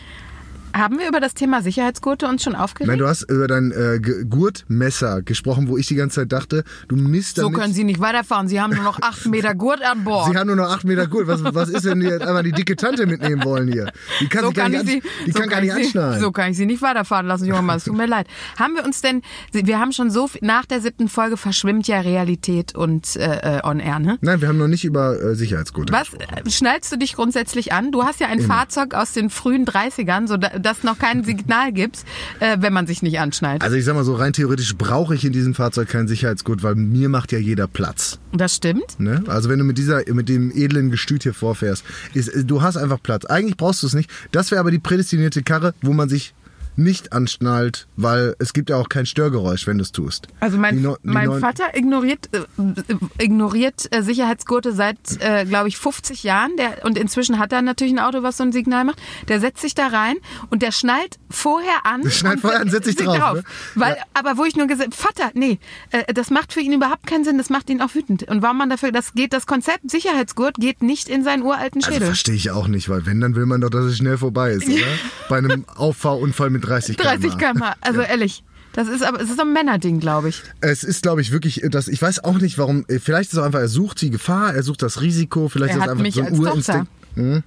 Haben 0.73 0.99
wir 0.99 1.09
über 1.09 1.21
das 1.21 1.35
Thema 1.35 1.63
Sicherheitsgurte 1.63 2.27
uns 2.27 2.43
schon 2.43 2.55
aufgeregt? 2.55 2.89
Nein, 2.89 2.99
du 2.99 3.09
hast 3.09 3.23
über 3.23 3.49
dein 3.49 3.73
äh, 3.73 3.99
Gurtmesser 4.01 5.23
gesprochen, 5.23 5.69
wo 5.69 5.77
ich 5.77 5.87
die 5.87 5.97
ganze 5.97 6.21
Zeit 6.21 6.33
dachte, 6.33 6.65
du 6.89 6.97
misst 6.97 7.37
so 7.37 7.43
damit. 7.43 7.59
können 7.59 7.73
Sie 7.73 7.85
nicht 7.85 8.01
weiterfahren. 8.01 8.49
Sie 8.49 8.61
haben 8.61 8.75
nur 8.75 8.85
noch 8.85 9.01
acht 9.03 9.27
Meter 9.31 9.55
Gurt 9.55 9.83
an 9.83 10.05
Bord. 10.05 10.31
Sie 10.31 10.39
haben 10.39 10.47
nur 10.47 10.57
noch 10.57 10.71
acht 10.71 10.85
Meter 10.85 11.07
Gurt. 11.07 11.27
Was, 11.27 11.43
was 11.43 11.69
ist, 11.69 11.85
wenn 11.85 12.01
die 12.01 12.07
jetzt 12.07 12.23
einmal 12.23 12.43
die 12.43 12.53
dicke 12.53 12.77
Tante 12.77 13.07
mitnehmen 13.07 13.45
wollen 13.45 13.71
hier? 13.71 13.91
Die 14.21 14.29
kann 14.29 14.47
sich 14.47 14.55
gar 14.55 14.69
nicht, 14.69 14.85
ich 14.87 14.95
an, 14.95 15.11
die 15.27 15.33
kann 15.33 15.49
gar 15.49 15.61
nicht 15.61 15.71
ich 15.71 15.75
sie, 15.75 15.83
anschnallen. 15.87 16.21
so 16.21 16.33
kann 16.33 16.51
ich 16.53 16.57
sie 16.57 16.67
nicht 16.67 16.83
weiterfahren 16.83 17.27
lassen, 17.27 17.47
junger 17.47 17.63
Mann. 17.63 17.79
Es 17.79 17.85
tut 17.85 17.97
mir 17.97 18.07
leid. 18.07 18.27
Haben 18.59 18.75
wir 18.75 18.85
uns 18.85 19.01
denn, 19.01 19.23
wir 19.53 19.79
haben 19.79 19.93
schon 19.93 20.11
so, 20.11 20.29
viel, 20.29 20.41
nach 20.45 20.67
der 20.67 20.81
siebten 20.81 21.09
Folge 21.09 21.37
verschwimmt 21.37 21.89
ja 21.89 22.01
Realität 22.01 22.75
und 22.75 23.17
äh, 23.17 23.59
äh, 23.59 23.61
On 23.65 23.81
Air, 23.81 23.99
ne? 23.99 24.19
Nein, 24.21 24.41
wir 24.41 24.49
haben 24.49 24.59
noch 24.59 24.69
nicht 24.69 24.85
über 24.85 25.21
äh, 25.21 25.35
Sicherheitsgurte 25.35 25.93
Was, 25.93 26.09
äh, 26.15 26.49
schnallst 26.49 26.93
du 26.93 26.97
dich 26.97 27.15
grundsätzlich 27.15 27.73
an? 27.73 27.93
Du 27.93 28.05
hast 28.05 28.21
ja 28.21 28.29
ein 28.29 28.41
Fahrzeug 28.41 28.95
aus 28.95 29.13
den 29.13 29.31
frühen 29.31 29.65
30ern, 29.65 30.29
so 30.29 30.37
da, 30.37 30.51
das 30.63 30.83
noch 30.83 30.99
kein 30.99 31.25
Signal 31.25 31.73
gibt, 31.73 32.05
äh, 32.41 32.59
wenn 32.61 32.73
man 32.73 32.87
sich 32.87 33.03
nicht 33.03 33.19
anschnallt. 33.19 33.63
Also 33.63 33.77
ich 33.77 33.85
sag 33.85 33.95
mal 33.95 34.05
so, 34.05 34.15
rein 34.15 34.33
theoretisch 34.33 34.77
brauche 34.77 35.15
ich 35.15 35.25
in 35.25 35.33
diesem 35.33 35.55
Fahrzeug 35.55 35.89
kein 35.89 36.09
Sicherheitsgurt, 36.09 36.63
weil 36.63 36.75
mir 36.75 37.09
macht 37.09 37.33
ja 37.33 37.39
jeder 37.39 37.67
Platz. 37.67 38.19
Das 38.33 38.57
stimmt. 38.57 38.99
Ne? 38.99 39.23
Also 39.27 39.49
wenn 39.49 39.59
du 39.59 39.65
mit 39.65 39.79
dieser, 39.79 40.03
mit 40.13 40.29
dem 40.29 40.51
edlen 40.55 40.91
Gestüt 40.91 41.23
hier 41.23 41.35
vorfährst, 41.35 41.85
ist, 42.15 42.31
du 42.45 42.63
hast 42.63 42.77
einfach 42.77 43.03
Platz. 43.03 43.25
Eigentlich 43.25 43.57
brauchst 43.57 43.83
du 43.83 43.87
es 43.87 43.95
nicht. 43.95 44.11
Das 44.33 44.51
wäre 44.51 44.61
aber 44.61 44.71
die 44.71 44.79
prädestinierte 44.79 45.43
Karre, 45.43 45.75
wo 45.83 45.93
man 45.93 46.09
sich 46.09 46.35
nicht 46.81 47.13
anschnallt, 47.13 47.87
weil 47.97 48.35
es 48.39 48.53
gibt 48.53 48.71
ja 48.71 48.77
auch 48.77 48.89
kein 48.89 49.07
Störgeräusch, 49.07 49.67
wenn 49.67 49.79
du 49.79 49.83
es 49.83 49.93
tust. 49.93 50.27
Also 50.41 50.59
mein, 50.59 50.83
die 50.83 50.89
mein 51.03 51.39
Vater 51.41 51.77
ignoriert, 51.77 52.29
äh, 52.33 52.41
ignoriert 53.19 53.87
äh, 53.95 54.03
Sicherheitsgurte 54.03 54.73
seit, 54.73 54.99
äh, 55.21 55.45
glaube 55.45 55.69
ich, 55.69 55.77
50 55.77 56.23
Jahren. 56.23 56.57
Der, 56.57 56.85
und 56.85 56.99
inzwischen 56.99 57.39
hat 57.39 57.53
er 57.53 57.63
natürlich 57.63 57.93
ein 57.93 57.99
Auto, 57.99 58.23
was 58.23 58.37
so 58.37 58.45
ein 58.45 58.53
Signal 58.53 58.85
macht. 58.85 58.99
Der 59.29 59.41
setzt 59.41 59.61
sich 59.61 59.75
da 59.75 59.89
rein 59.89 60.17
und 60.51 60.63
der 60.63 60.73
schnallt 60.73 61.19
vorher 61.29 61.85
an. 61.85 62.03
Der 62.03 62.11
schnallt 62.11 62.41
vorher 62.41 62.61
an, 62.61 62.71
setzt 62.71 62.87
sich 62.87 62.97
drauf, 62.97 63.35
ne? 63.35 63.45
Weil, 63.75 63.95
Ja. 63.97 64.03
Aber 64.15 64.37
wo 64.39 64.45
ich 64.45 64.57
nur 64.57 64.67
gesagt 64.67 64.95
Vater, 64.95 65.31
nee, 65.35 65.59
äh, 65.91 66.13
das 66.13 66.31
macht 66.31 66.53
für 66.53 66.61
ihn 66.61 66.73
überhaupt 66.73 67.07
keinen 67.07 67.25
Sinn, 67.25 67.39
das 67.39 67.51
macht 67.51 67.69
ihn 67.71 67.81
auch 67.83 67.95
wütend. 67.95 68.25
Und 68.25 68.43
warum 68.43 68.59
man 68.59 68.71
dafür, 68.71 68.93
das 68.93 69.13
geht, 69.15 69.33
das 69.33 69.47
Konzept 69.47 69.91
Sicherheitsgurt 69.91 70.57
geht 70.57 70.83
nicht 70.83 71.09
in 71.09 71.25
seinen 71.25 71.43
uralten 71.43 71.83
Also 71.83 71.93
Schädel. 71.95 72.07
verstehe 72.07 72.35
ich 72.35 72.51
auch 72.51 72.69
nicht, 72.69 72.89
weil 72.89 73.07
wenn, 73.07 73.21
dann 73.21 73.35
will 73.35 73.47
man 73.47 73.61
doch, 73.61 73.71
dass 73.71 73.85
es 73.85 73.97
schnell 73.97 74.19
vorbei 74.19 74.53
ist, 74.53 74.67
oder? 74.69 74.81
Bei 75.29 75.39
einem 75.39 75.65
Auffahrunfall 75.69 76.51
mit 76.51 76.69
30 76.71 76.97
km/h. 76.97 77.17
30 77.17 77.39
km 77.39 77.63
Also 77.81 78.01
ehrlich. 78.01 78.45
Das 78.73 78.87
ist 78.89 79.03
aber, 79.03 79.21
es 79.21 79.29
ist 79.31 79.37
so 79.37 79.43
ein 79.43 79.53
Männerding, 79.53 79.99
glaube 79.99 80.29
ich. 80.29 80.43
Es 80.61 80.85
ist, 80.85 81.03
glaube 81.03 81.21
ich, 81.21 81.33
wirklich, 81.33 81.63
das, 81.71 81.89
ich 81.89 82.01
weiß 82.01 82.23
auch 82.23 82.39
nicht, 82.39 82.57
warum, 82.57 82.85
vielleicht 82.89 83.31
ist 83.31 83.33
es 83.33 83.39
auch 83.41 83.45
einfach, 83.45 83.59
er 83.59 83.69
sucht 83.69 84.01
die 84.01 84.11
Gefahr, 84.11 84.55
er 84.55 84.63
sucht 84.63 84.83
das 84.83 85.01
Risiko, 85.01 85.49
vielleicht 85.49 85.73
Er 85.73 85.79
ist 85.79 85.85
es 85.85 85.89
einfach 85.91 86.03
mich 86.03 86.15
so 86.15 86.23
ein 86.23 86.39
Urinstinkt. 86.39 86.89
Hm? 87.15 87.43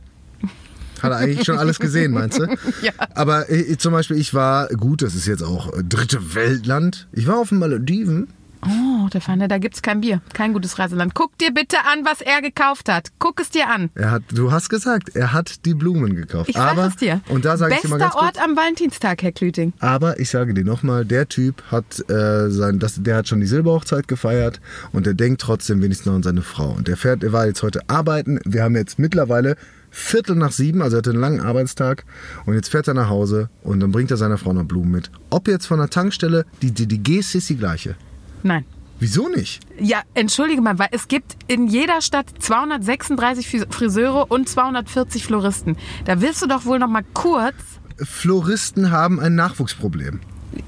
Hat 1.01 1.11
er 1.11 1.17
eigentlich 1.17 1.45
schon 1.45 1.57
alles 1.57 1.79
gesehen, 1.79 2.11
meinst 2.11 2.39
du? 2.39 2.47
Ja. 2.81 2.91
Aber 3.15 3.49
äh, 3.49 3.77
zum 3.77 3.93
Beispiel, 3.93 4.17
ich 4.17 4.33
war, 4.33 4.67
gut, 4.69 5.01
das 5.01 5.15
ist 5.15 5.25
jetzt 5.25 5.43
auch 5.43 5.73
äh, 5.73 5.83
dritte 5.83 6.35
Weltland. 6.35 7.07
Ich 7.11 7.27
war 7.27 7.37
auf 7.37 7.49
den 7.49 7.59
Malediven. 7.59 8.27
Oh, 8.67 9.09
der 9.09 9.21
Pfanne, 9.21 9.47
da 9.47 9.57
gibt's 9.57 9.81
kein 9.81 10.01
Bier. 10.01 10.21
Kein 10.33 10.53
gutes 10.53 10.79
Reiseland. 10.79 11.15
Guck 11.15 11.37
dir 11.37 11.53
bitte 11.53 11.77
an, 11.91 12.05
was 12.05 12.21
er 12.21 12.41
gekauft 12.41 12.89
hat. 12.89 13.09
Guck 13.19 13.39
es 13.39 13.49
dir 13.49 13.69
an. 13.69 13.89
Er 13.95 14.11
hat, 14.11 14.23
du 14.31 14.51
hast 14.51 14.69
gesagt, 14.69 15.15
er 15.15 15.33
hat 15.33 15.65
die 15.65 15.73
Blumen 15.73 16.15
gekauft. 16.15 16.49
Ich 16.49 16.57
aber, 16.57 16.83
sag 16.83 16.89
es 16.89 16.95
dir. 16.97 17.21
Und 17.29 17.45
da 17.45 17.57
sage 17.57 17.75
ich 17.75 17.89
mal 17.89 17.99
ganz 17.99 18.13
kurz, 18.13 18.23
Ort 18.23 18.43
am 18.43 18.55
Valentinstag, 18.55 19.21
Herr 19.23 19.31
Klüting. 19.31 19.73
Aber 19.79 20.19
ich 20.19 20.29
sage 20.29 20.53
dir 20.53 20.63
nochmal, 20.63 21.05
der 21.05 21.27
Typ 21.27 21.63
hat 21.71 22.09
äh, 22.09 22.49
sein, 22.49 22.79
das, 22.79 23.01
der 23.01 23.17
hat 23.17 23.27
schon 23.27 23.39
die 23.39 23.47
Silberhochzeit 23.47 24.07
gefeiert 24.07 24.61
und 24.91 25.05
der 25.05 25.13
denkt 25.13 25.41
trotzdem 25.41 25.81
wenigstens 25.81 26.07
noch 26.07 26.15
an 26.15 26.23
seine 26.23 26.41
Frau. 26.41 26.69
Und 26.71 26.87
der 26.87 26.97
fährt, 26.97 27.23
er 27.23 27.33
war 27.33 27.45
jetzt 27.45 27.63
heute 27.63 27.81
arbeiten. 27.87 28.39
Wir 28.45 28.63
haben 28.63 28.75
jetzt 28.75 28.99
mittlerweile 28.99 29.55
Viertel 29.93 30.35
nach 30.35 30.51
sieben, 30.51 30.81
also 30.81 30.97
er 30.97 30.99
hatte 30.99 31.11
einen 31.11 31.19
langen 31.19 31.39
Arbeitstag 31.39 32.03
und 32.47 32.55
jetzt 32.55 32.69
fährt 32.69 32.87
er 32.87 32.95
nach 32.95 33.09
Hause 33.09 33.49
und 33.61 33.79
dann 33.79 33.91
bringt 33.91 34.09
er 34.09 34.17
seiner 34.17 34.39
Frau 34.39 34.51
noch 34.51 34.63
Blumen 34.63 34.89
mit. 34.89 35.11
Ob 35.29 35.47
jetzt 35.47 35.67
von 35.67 35.77
der 35.77 35.89
Tankstelle, 35.89 36.45
die, 36.63 36.73
Geste 37.03 37.37
ist 37.37 37.49
die 37.49 37.57
gleiche. 37.57 37.95
Nein. 38.43 38.65
Wieso 38.99 39.27
nicht? 39.27 39.61
Ja, 39.79 40.01
entschuldige 40.13 40.61
mal, 40.61 40.79
weil 40.79 40.87
es 40.91 41.07
gibt 41.07 41.35
in 41.47 41.67
jeder 41.67 42.01
Stadt 42.01 42.27
236 42.39 43.47
Fris- 43.49 43.65
Friseure 43.69 44.31
und 44.31 44.47
240 44.47 45.25
Floristen. 45.25 45.75
Da 46.05 46.21
willst 46.21 46.41
du 46.41 46.47
doch 46.47 46.65
wohl 46.65 46.79
noch 46.79 46.87
mal 46.87 47.03
kurz. 47.13 47.55
Floristen 47.97 48.91
haben 48.91 49.19
ein 49.19 49.35
Nachwuchsproblem. 49.35 50.19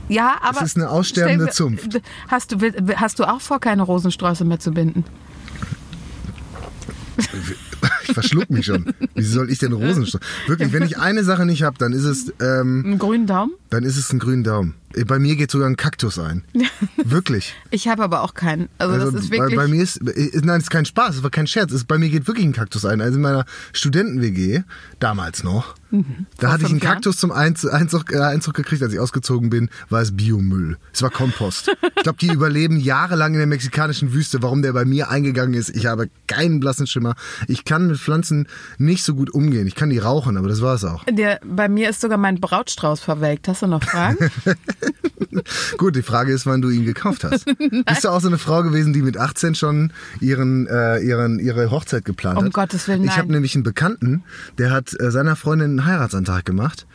Ja, 0.10 0.36
aber. 0.41 0.63
ist 0.63 0.75
eine 0.77 0.89
aussterbende 0.89 1.50
Zunft. 1.50 2.01
Hast 2.27 2.51
du, 2.51 2.58
hast 2.96 3.20
du 3.20 3.24
auch 3.24 3.39
vor, 3.41 3.60
keine 3.60 3.84
Rosensträuße 3.84 4.44
mehr 4.44 4.60
zu 4.60 4.72
binden? 4.72 5.05
Ich 8.08 8.13
verschluck 8.13 8.50
mich 8.50 8.65
schon. 8.65 8.94
Wie 9.13 9.24
soll 9.24 9.50
ich 9.50 9.60
denn 9.60 9.72
Rosenstrauß? 9.74 10.22
Wirklich, 10.48 10.74
wenn 10.74 10.84
ich 10.84 10.98
eine 10.98 11.24
Sache 11.24 11.46
nicht 11.46 11.63
habe, 11.63 11.77
dann 11.77 11.94
ist 11.94 12.03
es 12.03 12.34
ähm, 12.41 12.84
Einen 12.86 12.98
grünen 13.00 13.27
Daumen? 13.27 13.53
Dann 13.75 13.84
ist 13.84 13.98
es 13.98 14.10
ein 14.13 14.20
grünen 14.20 14.46
Daumen. 14.46 14.74
Bei 15.05 15.20
mir 15.20 15.36
geht 15.36 15.51
sogar 15.51 15.67
ein 15.67 15.75
Kaktus 15.75 16.17
ein. 16.17 16.44
Wirklich. 17.03 17.53
Ich 17.72 17.89
habe 17.89 18.01
aber 18.03 18.22
auch 18.22 18.34
keinen. 18.34 18.70
Also, 18.77 18.94
Also 18.94 19.12
das 19.12 19.24
ist 19.25 19.29
bei, 19.29 19.39
wirklich. 19.39 19.55
bei 19.58 19.67
mir 19.67 19.84
ist, 19.84 19.98
äh, 19.98 20.29
nein, 20.41 20.60
es 20.60 20.63
ist 20.63 20.70
kein 20.70 20.86
Spaß, 20.86 21.17
es 21.17 21.24
war 21.24 21.29
kein 21.29 21.48
Scherz. 21.48 21.74
Es, 21.74 21.84
bei 21.84 21.98
mir 21.98 22.08
geht 22.10 22.25
wirklich 22.27 22.46
ein 22.46 22.53
Kaktus 22.53 22.86
ein. 22.86 23.01
Also 23.01 23.17
in 23.17 23.22
meiner 23.22 23.44
Studenten-WG, 23.74 24.62
damals 25.00 25.44
noch, 25.44 25.75
da 25.75 25.98
Mhm. 25.98 26.25
Vor 26.38 26.50
hatte 26.51 26.63
ich 26.65 26.70
einen 26.72 26.79
Jahren? 26.79 26.94
Kaktus 26.96 27.17
zum 27.17 27.32
Einz- 27.32 27.65
Einzug, 27.65 28.12
äh, 28.12 28.17
Einzug 28.20 28.53
gekriegt, 28.55 28.82
als 28.84 28.91
ich 28.91 29.00
ausgezogen 29.00 29.50
bin, 29.50 29.70
war 29.89 30.01
es 30.01 30.15
Biomüll. 30.17 30.77
Es 30.94 31.01
war 31.01 31.10
Kompost. 31.10 31.70
ich 31.96 32.03
glaube, 32.03 32.17
die 32.20 32.27
überleben 32.34 32.79
jahrelang 32.79 33.34
in 33.34 33.38
der 33.38 33.48
mexikanischen 33.48 34.12
Wüste. 34.13 34.41
Warum 34.41 34.62
der 34.62 34.74
bei 34.74 34.84
mir 34.84 35.10
eingegangen 35.10 35.53
ist, 35.53 35.70
ich 35.75 35.86
habe 35.86 36.10
keinen 36.27 36.60
blassen 36.60 36.88
Schimmer. 36.88 37.15
Ich 37.48 37.63
kann 37.65 37.88
mit 37.88 37.98
Pflanzen 37.98 38.48
nicht 38.77 39.03
so 39.03 39.13
gut 39.15 39.29
umgehen. 39.34 39.67
Ich 39.67 39.75
kann 39.75 39.89
die 39.89 40.00
rauchen, 40.00 40.36
aber 40.38 40.48
das 40.50 40.62
war 40.62 40.75
es 40.75 40.84
auch. 40.84 41.03
Der, 41.05 41.39
bei 41.46 41.70
mir 41.70 41.89
ist 41.89 42.01
sogar 42.01 42.17
mein 42.17 42.41
Brautstrauß 42.41 43.00
verwelkt. 43.00 43.48
Hast 43.48 43.62
du 43.62 43.64
noch 43.67 43.84
Fragen? 43.84 44.17
Gut, 45.77 45.95
die 45.95 46.01
Frage 46.01 46.31
ist, 46.34 46.45
wann 46.45 46.62
du 46.62 46.69
ihn 46.69 46.86
gekauft 46.86 47.24
hast. 47.24 47.45
Bist 47.86 48.03
du 48.03 48.10
auch 48.10 48.19
so 48.22 48.27
eine 48.27 48.38
Frau 48.38 48.63
gewesen, 48.63 48.93
die 48.93 49.01
mit 49.01 49.17
18 49.17 49.55
schon 49.55 49.91
ihren, 50.19 50.67
äh, 50.67 51.00
ihren, 51.00 51.39
ihre 51.39 51.72
Hochzeit 51.72 52.05
geplant 52.05 52.38
Um 52.38 52.45
hat? 52.45 52.53
Gottes 52.53 52.88
Willen, 52.88 53.01
Ich 53.03 53.10
nein. 53.10 53.17
habe 53.17 53.31
nämlich 53.31 53.55
einen 53.55 53.63
Bekannten, 53.63 54.24
der 54.57 54.72
hat 54.72 55.00
äh, 55.00 55.12
seiner 55.12 55.36
Freundin 55.36 55.72
einen 55.72 55.86
Heiratsantrag 55.86 56.45
gemacht. 56.45 56.86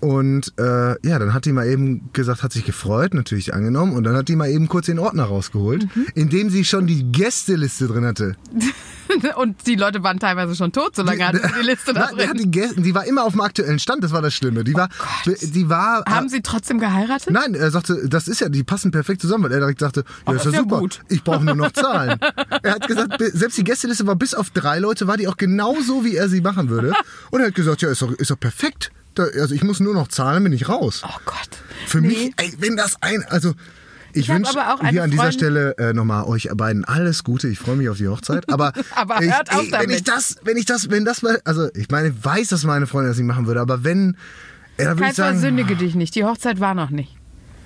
Und 0.00 0.52
äh, 0.58 0.96
ja, 1.06 1.18
dann 1.18 1.34
hat 1.34 1.44
die 1.44 1.52
mal 1.52 1.66
eben 1.66 2.10
gesagt, 2.12 2.42
hat 2.42 2.52
sich 2.52 2.64
gefreut, 2.64 3.12
natürlich 3.14 3.52
angenommen. 3.54 3.92
Und 3.94 4.04
dann 4.04 4.16
hat 4.16 4.28
die 4.28 4.36
mal 4.36 4.48
eben 4.50 4.66
kurz 4.68 4.86
den 4.86 4.98
Ordner 4.98 5.24
rausgeholt, 5.24 5.84
Mhm. 5.94 6.06
in 6.14 6.28
dem 6.30 6.50
sie 6.50 6.64
schon 6.64 6.86
die 6.86 7.04
Gästeliste 7.12 7.86
drin 7.86 8.04
hatte. 8.04 8.36
Und 9.36 9.66
die 9.66 9.74
Leute 9.74 10.04
waren 10.04 10.20
teilweise 10.20 10.54
schon 10.54 10.70
tot, 10.70 10.94
so 10.94 11.02
lange 11.02 11.26
hatte 11.26 11.38
sie 11.38 11.60
die 11.60 11.66
Liste 11.66 11.92
da 11.92 12.06
drin. 12.12 12.30
die, 12.38 12.48
Gäste, 12.50 12.80
die 12.80 12.94
war 12.94 13.04
immer 13.06 13.24
auf 13.24 13.32
dem 13.32 13.40
aktuellen 13.40 13.80
Stand, 13.80 14.04
das 14.04 14.12
war 14.12 14.22
das 14.22 14.32
Schlimme. 14.34 14.62
Die 14.62 14.74
war, 14.74 14.88
Gott. 15.24 15.36
die 15.42 15.68
war, 15.68 16.04
Haben 16.08 16.28
sie 16.28 16.42
trotzdem 16.42 16.78
geheiratet? 16.78 17.28
Nein, 17.30 17.54
er 17.54 17.70
sagte, 17.72 18.08
das 18.08 18.28
ist 18.28 18.40
ja, 18.40 18.48
die 18.48 18.62
passen 18.62 18.92
perfekt 18.92 19.20
zusammen, 19.20 19.44
weil 19.44 19.52
er 19.52 19.58
direkt 19.58 19.80
sagte, 19.80 20.04
ja, 20.28 20.32
ist 20.34 20.44
ja 20.44 20.50
ist 20.50 20.54
ja 20.56 20.62
super, 20.62 20.78
gut. 20.78 21.00
ich 21.08 21.24
brauche 21.24 21.44
nur 21.44 21.56
noch 21.56 21.72
Zahlen. 21.72 22.18
er 22.62 22.74
hat 22.74 22.86
gesagt, 22.86 23.14
selbst 23.32 23.58
die 23.58 23.64
Gästeliste 23.64 24.06
war 24.06 24.14
bis 24.16 24.32
auf 24.34 24.50
drei 24.50 24.78
Leute, 24.78 25.08
war 25.08 25.16
die 25.16 25.26
auch 25.26 25.36
genau 25.36 25.76
so, 25.84 26.04
wie 26.04 26.14
er 26.14 26.28
sie 26.28 26.40
machen 26.40 26.68
würde. 26.68 26.92
Und 27.32 27.40
er 27.40 27.48
hat 27.48 27.54
gesagt, 27.56 27.82
ja, 27.82 27.90
ist 27.90 28.00
doch, 28.02 28.12
ist 28.12 28.30
doch 28.30 28.38
perfekt. 28.38 28.92
Da, 29.14 29.24
also 29.24 29.54
ich 29.54 29.62
muss 29.64 29.80
nur 29.80 29.94
noch 29.94 30.08
zahlen, 30.08 30.42
bin 30.44 30.52
ich 30.52 30.68
raus. 30.68 31.02
Oh 31.04 31.18
Gott. 31.24 31.48
Für 31.86 32.00
Nee. 32.00 32.06
mich, 32.08 32.32
ey, 32.36 32.52
wenn 32.58 32.76
das 32.76 32.96
ein, 33.00 33.24
also 33.28 33.54
ich, 34.12 34.28
hab 34.28 34.38
wünsche 34.38 34.52
hier 34.90 35.02
an 35.04 35.10
dieser 35.10 35.22
Freundin- 35.24 35.32
Stelle 35.38 35.78
äh, 35.78 35.92
nochmal 35.92 36.24
euch 36.24 36.48
beiden 36.54 36.84
alles 36.84 37.22
Gute. 37.24 37.48
Ich 37.48 37.58
freue 37.58 37.76
mich 37.76 37.88
auf 37.88 37.96
die 37.98 38.08
Hochzeit. 38.08 38.48
Aber, 38.52 38.72
Aber 38.96 39.22
ich, 39.22 39.32
hört 39.32 39.50
auf 39.52 39.58
ey, 39.60 39.64
wenn 39.66 39.80
damit. 39.80 39.96
ich 39.96 40.04
das, 40.04 40.36
wenn 40.42 40.56
ich 40.56 40.64
das, 40.64 40.90
wenn 40.90 41.04
das 41.04 41.22
mal, 41.22 41.40
also 41.44 41.68
ich 41.74 41.88
meine, 41.90 42.08
ich 42.08 42.14
weiß, 42.24 42.48
dass 42.48 42.64
meine 42.64 42.86
Freundin 42.86 43.10
das 43.10 43.18
nicht 43.18 43.26
machen 43.26 43.46
würde, 43.46 43.60
aber 43.60 43.84
wenn, 43.84 44.16
äh, 44.76 44.84
dann 44.84 44.98
würde 44.98 45.10
ich 45.10 45.16
sagen, 45.16 45.38
versündige 45.38 45.76
dich 45.76 45.94
nicht. 45.94 46.14
Die 46.14 46.24
Hochzeit 46.24 46.58
war 46.60 46.74
noch 46.74 46.90
nicht. 46.90 47.16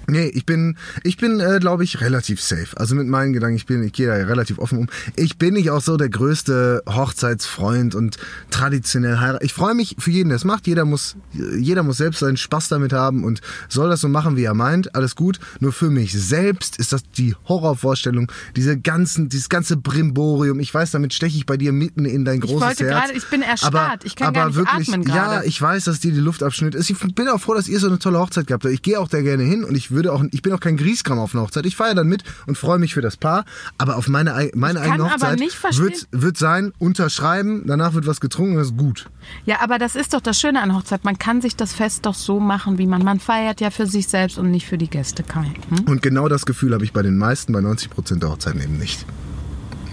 Nee, 0.07 0.27
ich 0.27 0.45
bin, 0.47 0.77
ich 1.03 1.17
bin, 1.17 1.41
äh, 1.41 1.59
glaube 1.61 1.85
ich, 1.85 2.01
relativ 2.01 2.41
safe. 2.41 2.69
Also 2.77 2.95
mit 2.95 3.07
meinen 3.07 3.33
Gedanken, 3.33 3.57
ich 3.57 3.67
bin, 3.67 3.83
ich 3.83 3.93
gehe 3.93 4.07
da 4.07 4.19
ja 4.19 4.25
relativ 4.27 4.59
offen 4.59 4.79
um. 4.79 4.89
Ich 5.17 5.39
bin 5.39 5.55
nicht 5.55 5.71
auch 5.71 5.81
so 5.83 5.97
der 5.97 6.09
größte 6.09 6.83
Hochzeitsfreund 6.89 7.95
und 7.95 8.17
traditionell 8.51 9.19
heiraten. 9.19 9.45
Ich 9.45 9.53
freue 9.55 9.75
mich 9.75 9.97
für 9.99 10.11
jeden, 10.11 10.29
der 10.29 10.37
es 10.37 10.45
macht. 10.45 10.67
Jeder 10.67 10.85
muss, 10.85 11.17
jeder 11.33 11.83
muss 11.83 11.97
selbst 11.97 12.21
seinen 12.21 12.37
Spaß 12.37 12.69
damit 12.69 12.93
haben 12.93 13.25
und 13.25 13.41
soll 13.69 13.89
das 13.89 14.01
so 14.01 14.09
machen, 14.09 14.37
wie 14.37 14.45
er 14.45 14.55
meint. 14.55 14.95
Alles 14.95 15.17
gut. 15.17 15.39
Nur 15.61 15.73
für 15.73 15.91
mich 15.91 16.13
selbst 16.13 16.77
ist 16.79 16.93
das 16.93 17.03
die 17.17 17.35
Horrorvorstellung. 17.49 18.31
Diese 18.57 18.79
ganzen, 18.79 19.29
dieses 19.29 19.49
ganze 19.49 19.77
Brimborium. 19.77 20.61
Ich 20.61 20.73
weiß, 20.73 20.91
damit 20.91 21.15
steche 21.15 21.37
ich 21.37 21.47
bei 21.47 21.57
dir 21.57 21.73
mitten 21.73 22.05
in 22.05 22.25
dein 22.25 22.41
großes 22.41 22.61
wollte 22.61 22.85
Herz. 22.87 23.07
gerade- 23.07 23.19
ich 23.19 23.25
bin 23.27 23.43
erstarrt. 23.43 23.75
Aber, 23.75 24.05
Ich 24.05 24.17
kann 24.17 24.29
aber 24.29 24.41
gar 24.41 24.47
nicht 24.49 24.57
wirklich, 24.57 24.89
atmen 24.93 25.07
Ja, 25.09 25.15
gerade. 25.15 25.47
ich 25.47 25.61
weiß, 25.61 25.85
dass 25.85 26.01
dir 26.01 26.13
die 26.13 26.21
Luft 26.21 26.43
abschnitt 26.43 26.75
ist. 26.75 26.91
Ich 26.91 26.99
bin 27.15 27.29
auch 27.29 27.41
froh, 27.41 27.55
dass 27.55 27.69
ihr 27.69 27.79
so 27.81 27.87
eine 27.89 27.99
tolle 27.99 28.19
Hochzeit 28.19 28.47
gehabt 28.47 28.65
habt. 28.65 28.75
Ich 28.75 28.83
gehe 28.83 28.99
auch 29.01 29.09
da 29.09 29.21
gerne 29.23 29.43
hin 29.43 29.65
und 29.65 29.75
ich 29.75 29.91
würde 29.95 30.13
auch, 30.13 30.23
ich 30.33 30.43
bin 30.43 30.53
auch 30.53 30.61
kein 30.61 30.77
Grieskram 30.77 31.19
auf 31.19 31.35
einer 31.35 31.43
Hochzeit. 31.45 31.65
Ich 31.67 31.77
feiere 31.77 31.95
dann 31.95 32.09
mit 32.09 32.23
und 32.47 32.59
freue 32.59 32.79
mich 32.79 32.95
für 32.95 33.01
das 33.01 33.17
Paar. 33.17 33.45
Aber 33.79 33.97
auf 33.97 34.09
meine, 34.09 34.35
ei- 34.35 34.51
meine 34.55 34.81
Ich 34.81 34.85
eigene 34.91 35.11
Hochzeit 35.11 35.39
nicht 35.39 35.63
wird, 35.79 36.07
wird 36.11 36.37
sein, 36.37 36.73
unterschreiben, 36.79 37.65
danach 37.67 37.95
wird 37.95 38.07
was 38.07 38.21
getrunken 38.21 38.57
das 38.57 38.69
ist 38.69 38.77
gut. 38.77 39.07
Ja, 39.47 39.61
aber 39.61 39.79
das 39.79 39.97
ist 39.97 40.15
doch 40.15 40.21
das 40.21 40.39
Schöne 40.39 40.61
an 40.63 40.75
Hochzeit. 40.75 41.05
Man 41.05 41.19
kann 41.19 41.41
sich 41.41 41.57
das 41.57 41.73
Fest 41.73 42.07
doch 42.07 42.15
so 42.15 42.41
machen, 42.41 42.79
wie 42.79 42.87
man. 42.87 43.03
Man 43.05 43.21
feiert 43.21 43.61
ja 43.61 43.71
für 43.71 43.87
sich 43.87 44.09
selbst 44.09 44.39
und 44.39 44.51
nicht 44.51 44.67
für 44.67 44.79
die 44.79 44.89
Gäste. 44.91 45.23
Kai. 45.23 45.53
Hm? 45.71 45.85
Und 45.87 46.03
genau 46.03 46.29
das 46.29 46.45
Gefühl 46.47 46.75
habe 46.75 46.85
ich 46.85 46.93
bei 46.93 47.03
den 47.03 47.17
meisten, 47.17 47.53
bei 47.53 47.61
90 47.61 47.91
Prozent 47.91 48.23
der 48.23 48.31
Hochzeiten 48.31 48.61
eben 48.61 48.79
nicht. 48.79 49.05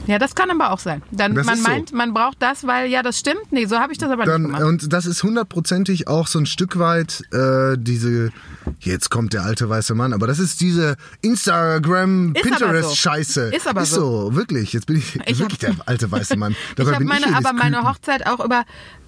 Ja, 0.08 0.18
das 0.18 0.34
kann 0.34 0.50
aber 0.50 0.72
auch 0.72 0.80
sein. 0.80 1.04
Dann, 1.12 1.36
Das 1.36 1.46
man 1.46 1.56
ist 1.56 1.64
so. 1.64 1.70
meint, 1.70 1.94
man 1.94 2.14
braucht 2.14 2.38
das, 2.42 2.66
weil 2.66 2.90
ja, 2.90 3.04
das 3.04 3.20
stimmt. 3.20 3.52
Nee, 3.52 3.66
so 3.68 3.78
habe 3.78 3.92
ich 3.94 4.00
das 4.00 4.10
aber 4.10 4.24
nicht 4.24 4.34
Dann, 4.34 4.44
gemacht. 4.46 4.64
und 4.64 4.92
das 4.92 5.06
ist 5.06 5.22
hundertprozentig 5.22 6.08
auch 6.08 6.26
so 6.28 6.40
ein 6.40 6.48
Stück 6.48 6.80
weit 6.80 7.24
äh, 7.32 7.78
diese, 7.78 8.32
jetzt 8.80 9.10
kommt 9.10 9.34
der 9.34 9.44
alte 9.44 9.70
weiße 9.70 9.96
Mann, 9.96 10.14
aber 10.14 10.28
das 10.28 10.40
ist 10.40 10.62
diese 10.62 10.96
Instagram, 11.22 12.34
Ist 12.36 12.62
aber 12.62 12.84
so. 12.84 13.42
Ist 13.42 13.68
aber 13.68 13.82
ist 13.82 13.92
so. 13.92 14.36
wirklich. 14.36 14.74
Jetzt 14.74 14.88
bin 14.88 14.98
ich, 14.98 15.16
Ich 15.26 15.40
wirklich 15.40 15.60
der 15.60 15.76
alte 15.86 16.12
weiße 16.12 16.36
Mann. 16.38 16.52
ich 16.70 16.76
Dabei 16.76 16.92
habe 16.92 17.00
bin 17.00 17.08
meine, 17.08 17.26
ich 17.28 17.36
aber 17.36 17.54
meine. 17.54 17.84
Hochzeit 17.84 18.26
auch 18.28 18.44
über 18.44 18.64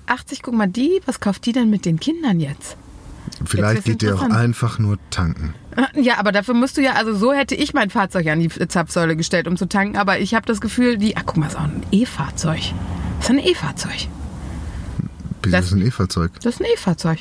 80. 0.08 0.42
Guck 0.42 0.54
mal, 0.54 0.68
die, 0.68 1.02
was 1.06 1.20
kauft 1.20 1.46
die 1.46 1.52
denn 1.52 1.70
mit 1.70 1.86
den 1.86 2.00
Kindern 2.00 2.40
jetzt? 2.40 2.78
Vielleicht 3.46 3.86
geht 3.86 4.02
der 4.02 4.16
auch 4.16 4.22
einfach 4.30 4.80
nur 4.80 4.98
tanken. 5.10 5.54
Ja, 5.96 6.20
aber 6.20 6.32
dafür 6.32 6.54
musst 6.54 6.78
du 6.78 6.82
ja, 6.82 6.94
also 6.94 7.16
so 7.16 7.34
hätte 7.34 7.56
ich 7.56 7.74
mein 7.74 7.90
Fahrzeug 7.90 8.28
an 8.28 8.40
die 8.40 8.50
Zapfsäule 8.50 9.16
gestellt, 9.16 9.48
um 9.48 9.58
zu 9.58 9.66
tanken. 9.68 9.98
Aber 9.98 10.20
ich 10.20 10.36
habe 10.36 10.46
das 10.46 10.62
Gefühl, 10.62 11.00
die, 11.00 11.18
ach 11.18 11.24
guck 11.26 11.38
mal, 11.38 11.48
ist 11.48 11.56
auch 11.56 11.62
ein 11.64 11.82
E-Fahrzeug. 11.92 12.60
Ist 13.20 13.30
ein 13.32 13.40
E-Fahrzeug. 13.40 14.08
Wieso 15.42 15.52
Das- 15.58 15.66
ist 15.66 15.72
das 15.72 15.80
ein 15.80 15.86
E-Fahrzeug? 15.88 16.32
Das 16.44 16.54
ist 16.56 16.62
ein 16.62 16.68
E-Fahrzeug. 16.72 17.20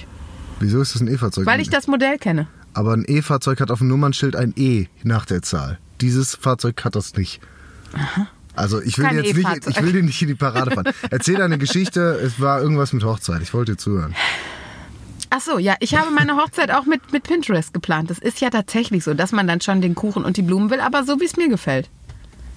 Wieso 0.63 0.81
ist 0.81 0.95
das 0.95 1.03
ein 1.03 1.09
E-Fahrzeug? 1.09 1.47
Weil 1.47 1.61
ich 1.61 1.71
das 1.71 1.87
Modell 1.87 2.19
kenne. 2.19 2.47
Aber 2.75 2.93
ein 2.95 3.05
E-Fahrzeug 3.07 3.61
hat 3.61 3.71
auf 3.71 3.79
dem 3.79 3.89
Nummernschild 3.89 4.37
ein 4.37 4.53
E 4.57 4.87
nach 5.03 5.27
der 5.27 5.43
Zahl. 5.43 5.79
Dieses 6.01 6.35
Fahrzeug 6.37 6.83
hat 6.85 6.95
das 6.95 7.15
nicht. 7.17 7.41
Also 8.55 8.81
ich 8.81 8.97
will, 8.99 9.05
Kein 9.07 9.17
jetzt 9.17 9.35
nicht, 9.35 9.39
E-Fahrzeug. 9.41 9.75
ich 9.77 9.83
will 9.83 9.93
dir 9.93 10.03
nicht 10.03 10.21
in 10.23 10.29
die 10.29 10.35
Parade 10.35 10.71
fahren. 10.71 10.89
Erzähl 11.11 11.37
deine 11.37 11.59
Geschichte, 11.59 12.01
es 12.25 12.41
war 12.41 12.61
irgendwas 12.63 12.93
mit 12.93 13.05
Hochzeit. 13.05 13.43
Ich 13.43 13.53
wollte 13.53 13.73
dir 13.73 13.79
zuhören. 13.79 14.15
Ach 15.31 15.41
so, 15.41 15.59
ja, 15.59 15.75
ich 15.81 15.97
habe 15.97 16.11
meine 16.11 16.37
Hochzeit 16.37 16.71
auch 16.71 16.85
mit, 16.85 17.13
mit 17.13 17.25
Pinterest 17.25 17.73
geplant. 17.73 18.11
Das 18.11 18.19
ist 18.19 18.41
ja 18.41 18.51
tatsächlich 18.51 19.03
so, 19.05 19.15
dass 19.15 19.33
man 19.33 19.47
dann 19.47 19.61
schon 19.63 19.81
den 19.81 19.95
Kuchen 19.95 20.25
und 20.25 20.37
die 20.37 20.43
Blumen 20.43 20.71
will, 20.71 20.81
aber 20.81 21.05
so 21.05 21.21
wie 21.21 21.25
es 21.25 21.37
mir 21.37 21.49
gefällt. 21.49 21.89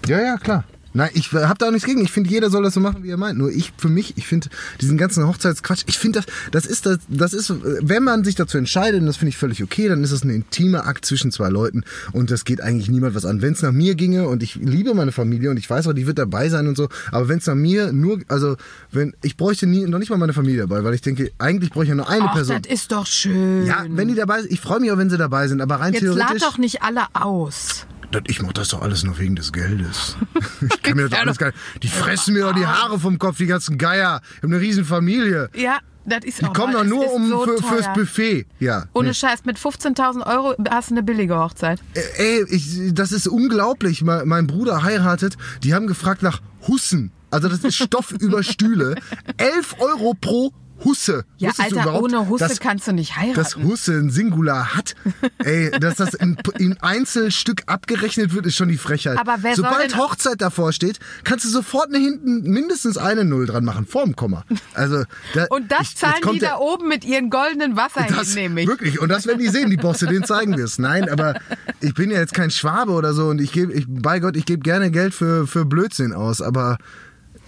Ja, 0.08 0.22
ja, 0.22 0.38
klar. 0.38 0.66
Nein, 0.96 1.10
ich 1.14 1.32
habe 1.34 1.56
da 1.58 1.68
auch 1.68 1.72
nichts 1.72 1.86
gegen. 1.86 2.02
Ich 2.02 2.12
finde, 2.12 2.30
jeder 2.30 2.50
soll 2.50 2.64
das 2.64 2.74
so 2.74 2.80
machen, 2.80 3.04
wie 3.04 3.10
er 3.10 3.18
meint. 3.18 3.38
Nur 3.38 3.52
ich, 3.52 3.74
für 3.78 3.90
mich, 3.90 4.18
ich 4.18 4.26
finde 4.26 4.48
diesen 4.80 4.98
ganzen 4.98 5.28
Hochzeitsquatsch, 5.28 5.84
ich 5.88 6.00
finde 6.00 6.22
das, 6.22 6.26
das 6.52 6.66
ist 6.66 6.86
das, 6.86 7.00
das 7.10 7.34
ist, 7.34 7.54
wenn 7.82 8.02
man 8.04 8.24
sich 8.24 8.36
dazu 8.36 8.58
entscheidet, 8.58 9.02
und 9.02 9.08
das 9.08 9.18
finde 9.18 9.30
ich 9.30 9.38
völlig 9.38 9.62
okay, 9.62 9.90
dann 9.90 10.04
ist 10.06 10.12
es 10.12 10.24
ein 10.24 10.30
intimer 10.30 10.88
Akt 10.88 11.06
zwischen 11.06 11.32
zwei 11.32 11.50
Leuten 11.50 11.84
und 12.14 12.32
das 12.32 12.46
geht 12.46 12.62
eigentlich 12.62 12.90
niemand 12.90 13.14
was 13.14 13.26
an. 13.26 13.42
Wenn 13.42 13.52
es 13.54 13.62
nach 13.62 13.74
mir 13.74 13.96
ginge 13.96 14.28
und 14.30 14.42
ich 14.42 14.56
liebe 14.56 14.94
meine 14.94 15.12
Familie 15.12 15.50
und 15.52 15.58
ich 15.58 15.70
weiß 15.70 15.86
auch, 15.88 15.94
die 15.94 16.08
wird 16.08 16.18
dabei 16.18 16.48
sein 16.48 16.66
und 16.68 16.78
so, 16.78 16.88
aber 17.12 17.28
wenn 17.28 17.40
es 17.40 17.46
nach 17.46 17.56
mir 17.56 17.92
nur, 17.92 18.22
also 18.30 18.56
wenn 18.92 19.14
ich 19.22 19.36
bräuchte 19.36 19.68
nie, 19.68 19.86
noch 19.86 20.00
nicht 20.00 20.10
mal 20.10 20.18
meine 20.18 20.34
Familie 20.34 20.62
dabei, 20.62 20.86
weil 20.86 20.94
ich 20.94 21.02
denke, 21.02 21.30
eigentlich 21.40 21.72
bräuchte 21.72 21.88
ich 21.88 21.90
ja 21.90 21.96
nur 21.96 22.10
eine 22.10 22.30
Ach, 22.30 22.34
Person. 22.34 22.62
das 22.62 22.72
ist 22.72 22.94
doch 22.94 23.06
schön. 23.06 23.66
Ja, 23.66 23.86
wenn 23.90 24.08
die 24.08 24.16
dabei 24.16 24.42
sind, 24.42 24.52
ich 24.54 24.62
freue 24.62 24.80
mich 24.80 24.92
auch, 24.94 24.98
wenn 24.98 25.10
sie 25.10 25.18
dabei 25.18 25.50
sind, 25.50 25.62
aber 25.62 25.76
rein 25.76 25.92
Jetzt 25.94 26.04
lad 26.04 26.16
theoretisch. 26.16 26.42
doch 26.42 26.58
nicht 26.58 26.84
alle 26.84 27.02
aus. 27.14 27.86
Ich 28.28 28.42
mach 28.42 28.54
das 28.54 28.70
doch 28.70 28.82
alles 28.82 29.04
nur 29.04 29.18
wegen 29.20 29.36
des 29.36 29.52
Geldes. 29.54 30.16
Ich 30.62 30.82
kann 30.82 30.96
mir 30.98 31.10
das 31.10 31.20
alles 31.20 31.38
doch. 31.38 31.46
geil. 31.46 31.54
Die 31.84 31.88
fressen 31.88 32.34
mir 32.34 32.44
doch 32.46 32.54
die 32.56 32.66
Haare 32.66 33.00
vom 33.00 33.18
Kopf, 33.20 33.38
die 33.38 33.46
ganzen 33.46 33.78
Geier. 33.78 34.22
Ich 34.32 34.38
habe 34.44 34.48
eine 34.48 34.60
riesen 34.60 34.86
Familie. 34.86 35.50
Ja, 35.56 35.80
das 36.06 36.24
ist 36.24 36.42
Die 36.42 36.46
auch 36.46 36.54
kommen 36.54 36.74
mal, 36.74 36.88
doch 36.88 36.90
das 36.90 36.90
nur 36.90 37.06
ist 37.06 37.12
um 37.14 37.30
so 37.30 37.44
für, 37.46 37.64
fürs. 37.64 37.94
Buffet. 37.94 38.46
Ja. 38.60 38.86
Ohne 38.94 39.10
nee. 39.10 39.14
Scheiß, 39.14 39.46
mit 39.46 39.58
15.000 39.58 40.26
Euro 40.26 40.56
hast 40.70 40.90
du 40.92 40.96
eine 40.96 41.04
billige 41.04 41.38
Hochzeit. 41.38 41.80
Äh, 41.94 42.02
Ey, 42.40 42.46
ich, 42.50 42.94
das 42.94 43.12
ist 43.12 43.28
unglaublich. 43.28 44.04
Mein, 44.04 44.28
mein 44.28 44.48
Bruder 44.48 44.84
heiratet. 44.84 45.38
Die 45.64 45.74
haben 45.74 45.88
gefragt 45.88 46.22
nach 46.22 46.42
Hussen. 46.68 47.12
Also 47.32 47.50
das 47.50 47.64
ist 47.64 47.76
Stoff 47.76 48.12
über 48.20 48.44
Stühle. 48.44 48.96
11 49.38 49.76
Euro 49.80 50.14
pro 50.20 50.52
Husse. 50.86 51.26
Ja, 51.38 51.50
Wusstest 51.50 51.78
Alter, 51.78 52.02
ohne 52.02 52.30
Husse 52.30 52.48
dass- 52.48 52.60
kannst 52.60 52.88
du 52.88 52.94
nicht 52.94 53.18
heiraten. 53.18 53.36
dass 53.36 53.56
Husse 53.58 53.94
ein 53.94 54.10
Singular 54.12 54.76
hat, 54.76 54.96
ey, 55.40 55.72
dass 55.72 55.96
das 55.96 56.14
in, 56.14 56.38
in 56.60 56.78
Einzelstück 56.82 57.64
abgerechnet 57.66 58.34
wird, 58.34 58.46
ist 58.46 58.56
schon 58.56 58.70
die 58.70 58.78
Frechheit. 58.78 59.18
Aber 59.18 59.38
wer 59.42 59.56
soll 59.56 59.66
Sobald 59.66 59.92
denn- 59.92 59.98
Hochzeit 60.00 60.40
davor 60.42 60.72
steht, 60.72 61.00
kannst 61.24 61.44
du 61.46 61.50
sofort 61.50 61.88
eine 61.90 61.98
hinten 61.98 62.42
mindestens 62.44 62.98
eine 62.98 63.26
Null 63.26 63.48
dran 63.48 63.66
machen, 63.66 63.86
vorm 63.86 64.16
Komma. 64.16 64.46
Also, 64.74 65.04
da, 65.34 65.46
Und 65.50 65.72
das 65.72 65.82
ich- 65.90 65.98
zahlen 65.98 66.22
die 66.34 66.40
der- 66.40 66.52
da 66.52 66.58
oben 66.58 66.88
mit 66.88 67.04
ihren 67.04 67.30
goldenen 67.30 67.76
Wasserhähnen, 67.76 68.16
das, 68.18 68.36
nämlich. 68.36 68.68
Wirklich, 68.68 69.00
und 69.02 69.10
das 69.10 69.26
werden 69.26 69.40
die 69.40 69.48
sehen, 69.50 69.70
die 69.70 69.78
Bosse, 69.78 70.06
denen 70.06 70.24
zeigen 70.24 70.56
wir 70.56 70.66
es. 70.66 70.78
Nein, 70.80 71.10
aber 71.10 71.36
ich 71.82 71.94
bin 71.96 72.12
ja 72.12 72.20
jetzt 72.20 72.34
kein 72.34 72.52
Schwabe 72.52 72.92
oder 72.92 73.14
so 73.14 73.28
und 73.28 73.42
ich 73.42 73.52
gebe, 73.52 73.74
ich, 73.74 73.86
bei 73.88 74.20
Gott, 74.20 74.36
ich 74.38 74.46
gebe 74.46 74.62
gerne 74.62 74.92
Geld 74.92 75.14
für, 75.16 75.48
für 75.48 75.66
Blödsinn 75.66 76.14
aus, 76.14 76.42
aber 76.42 76.78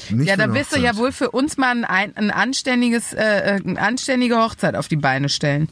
nicht 0.10 0.27
Ja, 0.27 0.36
da 0.38 0.53
wirst 0.53 0.75
du 0.75 0.79
ja 0.79 0.95
wohl 0.97 1.12
für 1.12 1.31
uns 1.31 1.57
mal 1.57 1.83
ein, 1.86 2.15
ein 2.15 2.31
anständiges, 2.31 3.13
äh, 3.13 3.23
äh, 3.23 3.62
eine 3.63 3.79
anständige 3.79 4.38
Hochzeit 4.38 4.75
auf 4.75 4.88
die 4.88 4.95
Beine 4.95 5.29
stellen. 5.29 5.69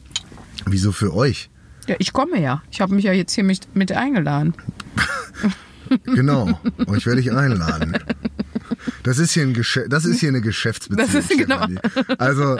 Wieso 0.66 0.92
für 0.92 1.14
euch? 1.14 1.50
Ja, 1.86 1.96
ich 1.98 2.12
komme 2.12 2.40
ja. 2.40 2.62
Ich 2.70 2.80
habe 2.80 2.94
mich 2.94 3.04
ja 3.04 3.12
jetzt 3.12 3.32
hier 3.34 3.44
mit, 3.44 3.74
mit 3.74 3.92
eingeladen. 3.92 4.54
Genau, 6.04 6.58
euch 6.88 7.06
werde 7.06 7.20
ich 7.20 7.30
einladen. 7.30 7.96
Das 9.06 9.20
ist 9.20 9.34
hier, 9.34 9.44
ein 9.44 9.54
Geschä 9.54 9.88
das 9.88 10.04
ist 10.04 10.18
hier 10.18 10.30
eine 10.30 10.40
Geschäftsbeziehung. 10.40 11.06
Das 11.06 11.14
ist 11.14 11.38
genau. 11.38 11.64
Also, 12.18 12.58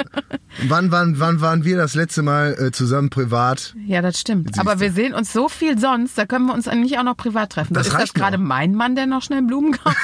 wann, 0.68 0.92
wann, 0.92 1.18
wann 1.18 1.40
waren 1.40 1.64
wir 1.64 1.76
das 1.76 1.96
letzte 1.96 2.22
Mal 2.22 2.56
äh, 2.56 2.70
zusammen 2.70 3.10
privat? 3.10 3.74
Ja, 3.84 4.00
das 4.00 4.20
stimmt. 4.20 4.56
Aber 4.60 4.78
wir 4.78 4.92
sehen 4.92 5.12
uns 5.12 5.32
so 5.32 5.48
viel 5.48 5.76
sonst, 5.76 6.16
da 6.16 6.24
können 6.24 6.46
wir 6.46 6.54
uns 6.54 6.66
nicht 6.66 6.98
auch 6.98 7.02
noch 7.02 7.16
privat 7.16 7.50
treffen. 7.50 7.74
Das 7.74 7.88
ist 7.88 7.98
das 7.98 8.14
gerade 8.14 8.38
mein 8.38 8.76
Mann, 8.76 8.94
der 8.94 9.08
noch 9.08 9.22
schnell 9.22 9.42
Blumen 9.42 9.72
kauft? 9.72 9.96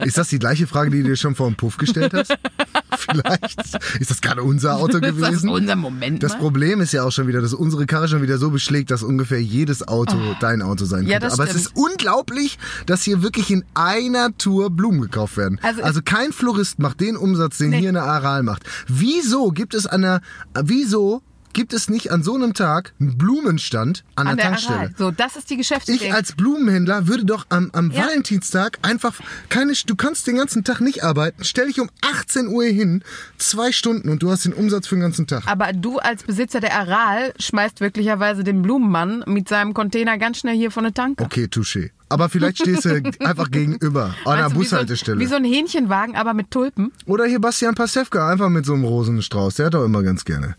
Ist 0.04 0.18
das 0.18 0.28
die 0.28 0.38
gleiche 0.38 0.66
Frage, 0.66 0.90
die 0.90 1.02
du 1.02 1.08
dir 1.08 1.16
schon 1.16 1.34
vor 1.34 1.48
dem 1.48 1.56
Puff 1.56 1.78
gestellt 1.78 2.12
hast? 2.12 2.36
Vielleicht. 3.10 3.60
Ist 4.00 4.10
das 4.10 4.20
gerade 4.20 4.42
unser 4.42 4.76
Auto 4.76 4.98
ist 4.98 5.04
das 5.04 5.14
gewesen? 5.16 5.48
unser 5.48 5.76
Moment 5.76 6.22
Das 6.22 6.32
mal? 6.32 6.38
Problem 6.38 6.80
ist 6.80 6.92
ja 6.92 7.02
auch 7.04 7.12
schon 7.12 7.26
wieder, 7.26 7.40
dass 7.40 7.54
unsere 7.54 7.86
Karre 7.86 8.08
schon 8.08 8.22
wieder 8.22 8.38
so 8.38 8.50
beschlägt, 8.50 8.90
dass 8.90 9.02
ungefähr 9.02 9.40
jedes 9.42 9.86
Auto 9.86 10.16
dein 10.40 10.62
Auto 10.62 10.84
sein. 10.84 11.04
Ja, 11.06 11.14
könnte. 11.18 11.26
das 11.26 11.32
Aber 11.34 11.44
es 11.44 11.50
stimmt. 11.50 11.66
ist 11.66 11.72
unglaublich, 11.76 12.58
dass 12.86 13.02
hier 13.02 13.22
wirklich 13.22 13.50
in 13.50 13.64
einer 13.74 14.36
Tour 14.38 14.70
Blumen 14.70 15.00
gekauft 15.00 15.36
werden. 15.36 15.58
Also 15.62 15.82
Also, 15.82 15.98
es- 16.00 16.04
kein 16.04 16.32
Florist 16.32 16.78
macht 16.78 17.00
den 17.00 17.16
Umsatz, 17.16 17.58
den 17.58 17.70
Nee. 17.70 17.80
hier 17.80 17.88
eine 17.90 18.02
Aral 18.02 18.42
macht. 18.42 18.64
Wieso 18.88 19.50
gibt 19.50 19.74
es 19.74 19.86
an 19.86 20.02
der, 20.02 20.20
wieso 20.62 21.22
gibt 21.56 21.72
es 21.72 21.88
nicht 21.88 22.12
an 22.12 22.22
so 22.22 22.34
einem 22.34 22.52
Tag 22.52 22.92
einen 23.00 23.16
Blumenstand 23.16 24.04
an, 24.14 24.26
An 24.26 24.36
der 24.36 24.44
der 24.44 24.44
Tankstelle? 24.52 24.78
Aral. 24.78 24.94
So, 24.98 25.10
das 25.10 25.36
ist 25.36 25.48
die 25.48 25.54
Ich 25.54 25.60
Geschäftsidee. 25.60 26.12
als 26.12 26.32
Blumenhändler 26.36 27.08
würde 27.08 27.24
doch 27.24 27.46
am, 27.48 27.70
am 27.72 27.90
Ja. 27.90 28.02
Valentinstag 28.04 28.78
einfach 28.82 29.14
keine, 29.48 29.72
du 29.86 29.96
kannst 29.96 30.26
den 30.26 30.36
ganzen 30.36 30.64
Tag 30.64 30.80
nicht 30.82 31.02
arbeiten, 31.02 31.44
stell 31.44 31.68
dich 31.68 31.80
um 31.80 31.88
18 32.02 32.48
Uhr 32.48 32.64
hin, 32.64 33.02
zwei 33.38 33.72
Stunden 33.72 34.10
und 34.10 34.22
du 34.22 34.30
hast 34.30 34.44
den 34.44 34.52
Umsatz 34.52 34.86
für 34.86 34.96
den 34.96 35.00
ganzen 35.00 35.26
Tag. 35.26 35.44
Aber 35.46 35.72
du 35.72 35.98
als 35.98 36.24
Besitzer 36.24 36.60
der 36.60 36.74
Aral 36.78 37.32
schmeißt 37.40 37.80
wirklicherweise 37.80 38.44
den 38.44 38.60
Blumenmann 38.60 39.24
mit 39.26 39.48
seinem 39.48 39.72
Container 39.72 40.18
ganz 40.18 40.36
schnell 40.38 40.56
hier 40.56 40.70
von 40.70 40.84
der 40.84 40.92
Tanke. 40.92 41.24
Okay, 41.24 41.44
touché. 41.50 41.90
Aber 42.10 42.28
vielleicht 42.28 42.58
stehst 42.58 42.84
du 42.84 42.90
einfach 43.20 43.50
gegenüber 43.50 44.14
an 44.26 44.32
einer 44.34 44.42
Meinst 44.42 44.56
du, 44.56 44.60
wie 44.60 44.64
so 44.66 44.76
ein- 44.76 44.80
Bushaltestelle. 44.82 45.18
Wie 45.20 45.26
so 45.26 45.34
ein 45.36 45.44
Hähnchenwagen, 45.44 46.14
aber 46.16 46.34
mit 46.34 46.50
Tulpen. 46.50 46.92
Oder 47.06 47.24
hier 47.24 47.40
Bastian 47.40 47.74
Pasewka, 47.74 48.30
einfach 48.30 48.48
mit 48.50 48.64
so 48.66 48.74
einem 48.74 48.84
Rosenstrauß. 48.84 49.54
Der 49.56 49.66
hat 49.66 49.74
doch 49.74 49.84
immer 49.84 50.02
ganz 50.04 50.24
gerne. 50.24 50.54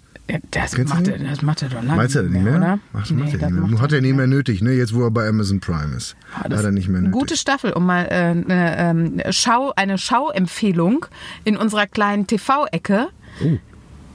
Das 0.51 0.73
Kennst 0.75 0.93
macht, 0.93 1.07
er, 1.07 1.19
das 1.19 1.41
macht 1.41 1.61
er 1.61 1.69
doch 1.69 1.75
lange 1.81 1.95
Meinst 1.95 2.15
du 2.15 2.23
nicht 2.23 2.43
mehr? 2.43 2.57
oder? 2.57 2.79
Ach, 2.93 2.99
das 3.01 3.11
Nee, 3.11 3.21
macht 3.23 3.33
er 3.33 3.39
das 3.39 3.49
nicht 3.51 3.59
mehr. 3.61 3.69
macht 3.71 3.81
Hat 3.81 3.91
er 3.93 4.01
nicht 4.01 4.15
mehr 4.15 4.27
nötig, 4.27 4.61
ne? 4.61 4.73
Jetzt, 4.73 4.93
wo 4.93 5.03
er 5.03 5.11
bei 5.11 5.27
Amazon 5.27 5.59
Prime 5.61 5.95
ist. 5.95 6.15
Ah, 6.35 6.43
hat 6.43 6.51
er 6.51 6.71
nicht 6.71 6.89
mehr 6.89 6.97
eine 6.99 7.07
nötig. 7.09 7.19
Gute 7.19 7.37
Staffel, 7.37 7.71
um 7.71 7.85
mal 7.85 8.05
äh, 8.05 8.13
eine, 8.31 8.77
ähm, 8.77 9.21
Schau, 9.29 9.71
eine 9.75 9.97
Schauempfehlung 9.97 11.05
in 11.45 11.55
unserer 11.55 11.87
kleinen 11.87 12.27
TV-Ecke. 12.27 13.07
Oh. 13.41 13.57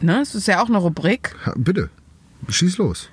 Ne, 0.00 0.18
das 0.18 0.34
ist 0.34 0.48
ja 0.48 0.62
auch 0.62 0.68
eine 0.68 0.78
Rubrik. 0.78 1.34
Ha, 1.46 1.54
bitte, 1.56 1.88
schieß 2.48 2.78
los. 2.78 3.08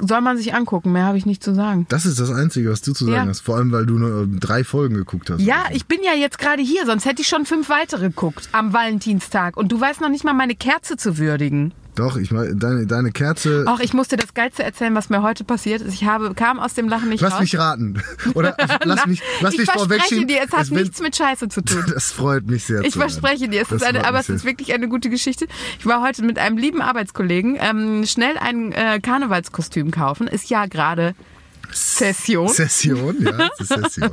Soll 0.00 0.20
man 0.22 0.36
sich 0.38 0.54
angucken, 0.54 0.92
mehr 0.92 1.04
habe 1.04 1.18
ich 1.18 1.26
nicht 1.26 1.42
zu 1.42 1.54
sagen. 1.54 1.86
Das 1.90 2.06
ist 2.06 2.18
das 2.18 2.30
Einzige, 2.30 2.70
was 2.70 2.82
du 2.82 2.92
zu 2.92 3.04
sagen 3.04 3.14
Ja. 3.16 3.26
hast. 3.26 3.40
Vor 3.40 3.56
allem, 3.56 3.70
weil 3.72 3.84
du 3.86 3.98
nur 3.98 4.26
drei 4.26 4.64
Folgen 4.64 4.94
geguckt 4.94 5.28
hast. 5.30 5.40
Ja, 5.42 5.64
ich 5.72 5.86
bin 5.86 5.98
ja 6.02 6.12
jetzt 6.18 6.38
gerade 6.38 6.62
hier, 6.62 6.86
sonst 6.86 7.04
hätte 7.04 7.20
ich 7.22 7.28
schon 7.28 7.44
fünf 7.46 7.68
weitere 7.68 8.08
geguckt 8.08 8.48
am 8.52 8.72
Valentinstag. 8.72 9.56
Und 9.56 9.70
du 9.72 9.80
weißt 9.80 10.00
noch 10.00 10.08
nicht 10.08 10.24
mal 10.24 10.32
meine 10.32 10.54
Kerze 10.54 10.96
zu 10.96 11.18
würdigen. 11.18 11.72
Doch, 11.94 12.16
ich 12.16 12.30
meine, 12.32 12.56
deine, 12.56 12.86
deine 12.86 13.12
Kerze. 13.12 13.64
Ach, 13.68 13.78
ich 13.78 13.94
muss 13.94 14.08
dir 14.08 14.16
das 14.16 14.34
Geilste 14.34 14.64
erzählen, 14.64 14.94
was 14.94 15.10
mir 15.10 15.22
heute 15.22 15.44
passiert 15.44 15.80
ist. 15.80 15.94
Ich 15.94 16.04
habe, 16.04 16.34
kam 16.34 16.58
aus 16.58 16.74
dem 16.74 16.88
Lachen 16.88 17.08
nicht 17.08 17.20
Lass 17.20 17.34
raus. 17.34 17.40
mich 17.40 17.56
raten. 17.58 18.02
Oder 18.34 18.56
lass 18.84 19.06
mich, 19.06 19.22
lass 19.40 19.52
ich 19.54 19.60
mich 19.60 19.70
verspreche 19.70 19.78
vorwegschieben. 19.78 20.26
dir, 20.28 20.38
es 20.44 20.52
hat 20.52 20.70
wird- 20.70 20.80
nichts 20.82 21.00
mit 21.00 21.14
Scheiße 21.16 21.48
zu 21.48 21.62
tun. 21.62 21.84
Das 21.94 22.10
freut 22.10 22.46
mich 22.48 22.64
sehr. 22.64 22.82
Ich 22.82 22.94
verspreche 22.94 23.48
dir, 23.48 23.62
es 23.62 23.70
ist 23.70 23.84
eine, 23.84 24.06
aber 24.06 24.18
es 24.18 24.28
ist 24.28 24.44
wirklich 24.44 24.74
eine 24.74 24.88
gute 24.88 25.08
Geschichte. 25.10 25.46
Ich 25.78 25.86
war 25.86 26.02
heute 26.02 26.22
mit 26.24 26.38
einem 26.38 26.56
lieben 26.58 26.82
Arbeitskollegen 26.82 27.56
ähm, 27.60 28.04
schnell 28.06 28.36
ein 28.38 28.72
äh, 28.72 28.98
Karnevalskostüm 29.00 29.90
kaufen. 29.92 30.26
Ist 30.26 30.50
ja 30.50 30.66
gerade 30.66 31.14
Session. 31.74 32.48
Session, 32.48 33.16
ja, 33.20 33.48
Session. 33.64 34.10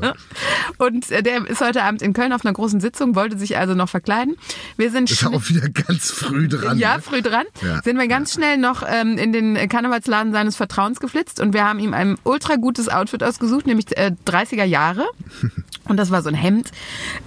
Und 0.78 1.10
äh, 1.12 1.24
der 1.24 1.48
ist 1.48 1.62
heute 1.62 1.84
Abend 1.84 2.02
in 2.02 2.14
Köln 2.14 2.34
auf 2.34 2.44
einer 2.44 2.54
großen 2.54 2.80
Sitzung, 2.82 3.16
wollte 3.16 3.38
sich 3.38 3.58
also 3.58 3.76
noch 3.76 3.90
verkleiden. 3.90 4.36
Wir 4.78 4.92
sind 4.92 5.10
Ist 5.12 5.22
ja 5.22 5.30
auch 5.30 5.48
wieder 5.50 5.70
ganz 5.70 6.12
früh 6.12 6.48
dran. 6.48 6.78
ja, 6.78 6.98
ne? 6.98 7.02
früh 7.02 7.22
dran. 7.22 7.46
Ja, 7.62 7.82
Sind 7.84 7.98
wir 7.98 8.08
ganz 8.08 8.34
schnell 8.34 8.58
noch 8.58 8.84
ähm, 8.88 9.18
in 9.18 9.32
den 9.32 9.70
Karnevalsladen 9.70 10.32
seines 10.34 10.56
Vertrauens 10.56 11.00
geflitzt 11.00 11.40
und 11.40 11.54
wir 11.54 11.64
haben 11.64 11.80
ihm 11.80 11.94
ein 11.94 12.18
ultra 12.24 12.56
gutes 12.56 12.90
Outfit 12.90 13.24
ausgesucht, 13.24 13.68
nämlich 13.68 13.96
äh, 13.98 14.12
30er 14.26 14.64
Jahre. 14.66 15.06
Und 15.88 15.98
das 15.98 16.12
war 16.12 16.22
so 16.22 16.30
ein 16.30 16.36
Hemd, 16.36 16.72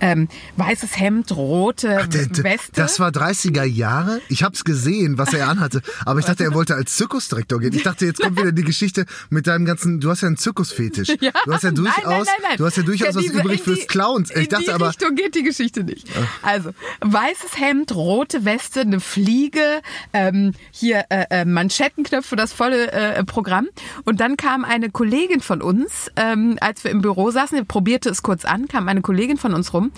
ähm, 0.01 0.29
weißes 0.57 0.99
Hemd, 0.99 1.33
rote 1.37 1.89
Der- 1.89 2.07
der- 2.07 2.45
Weste. 2.45 2.73
Das 2.75 3.01
war 3.01 3.11
30er 3.11 3.65
Jahre. 3.65 4.21
Ich 4.29 4.43
hab's 4.43 4.65
gesehen, 4.65 5.19
was 5.19 5.33
er 5.35 5.49
anhatte. 5.49 5.83
Aber 6.07 6.21
ich 6.21 6.27
dachte, 6.27 6.45
er 6.45 6.55
wollte 6.55 6.75
als 6.75 6.97
Zirkusdirektor 6.97 7.59
gehen. 7.61 7.75
Ich 7.75 7.83
dachte, 7.83 8.07
jetzt 8.07 8.21
kommt 8.21 8.39
wieder 8.39 8.53
die 8.53 8.63
Geschichte 8.65 9.07
mit 9.31 9.47
deinem 9.47 9.65
ganzen. 9.65 10.01
Du 10.01 10.11
hast 10.11 10.21
ja 10.23 10.29
einen 10.29 10.37
Zirkusfetisch. 10.37 11.09
Ja, 11.21 11.31
Du 11.47 11.53
hast 11.55 11.63
ja 11.65 11.71
durchaus, 11.71 12.05
nein, 12.05 12.15
nein, 12.25 12.27
nein. 12.43 12.57
du 12.59 12.67
hast 12.67 12.77
ja 12.77 12.83
durchaus 12.83 13.15
was 13.15 13.23
diese- 13.23 13.39
übrig 13.41 13.59
in 13.61 13.65
fürs 13.65 13.81
die- 13.81 13.87
Clowns. 13.87 14.31
Ich 14.31 14.37
in 14.37 14.43
die 14.43 14.49
dachte 14.49 14.75
aber, 14.75 14.89
Richtung 14.89 15.15
geht 15.15 15.35
die 15.35 15.43
Geschichte 15.43 15.83
nicht. 15.85 16.07
Also, 16.43 16.71
weißes 17.01 17.59
Hemd, 17.59 17.95
rote 17.95 18.45
Weste, 18.45 18.81
eine 18.83 19.01
Fliege, 19.01 19.81
ähm, 20.13 20.53
hier 20.71 21.05
äh, 21.09 21.25
äh, 21.31 21.45
Manschettenknöpfe, 21.45 22.37
das 22.37 22.53
volle 22.53 22.93
äh, 22.93 23.25
Programm. 23.25 23.69
Und 24.05 24.21
dann 24.21 24.37
kam 24.37 24.65
eine 24.65 24.91
Kollegin 24.91 25.41
von 25.41 25.63
uns, 25.63 26.11
ähm, 26.17 26.59
als 26.61 26.85
wir 26.85 26.91
im 26.91 27.01
Büro 27.01 27.31
saßen, 27.31 27.57
er 27.59 27.65
probierte 27.65 28.11
es 28.11 28.23
kurz 28.23 28.44
an, 28.47 28.69
kam 28.69 28.89
eine 28.89 29.03
Kollegin 29.03 29.37
von 29.37 29.55
uns 29.55 29.73
rum 29.73 29.93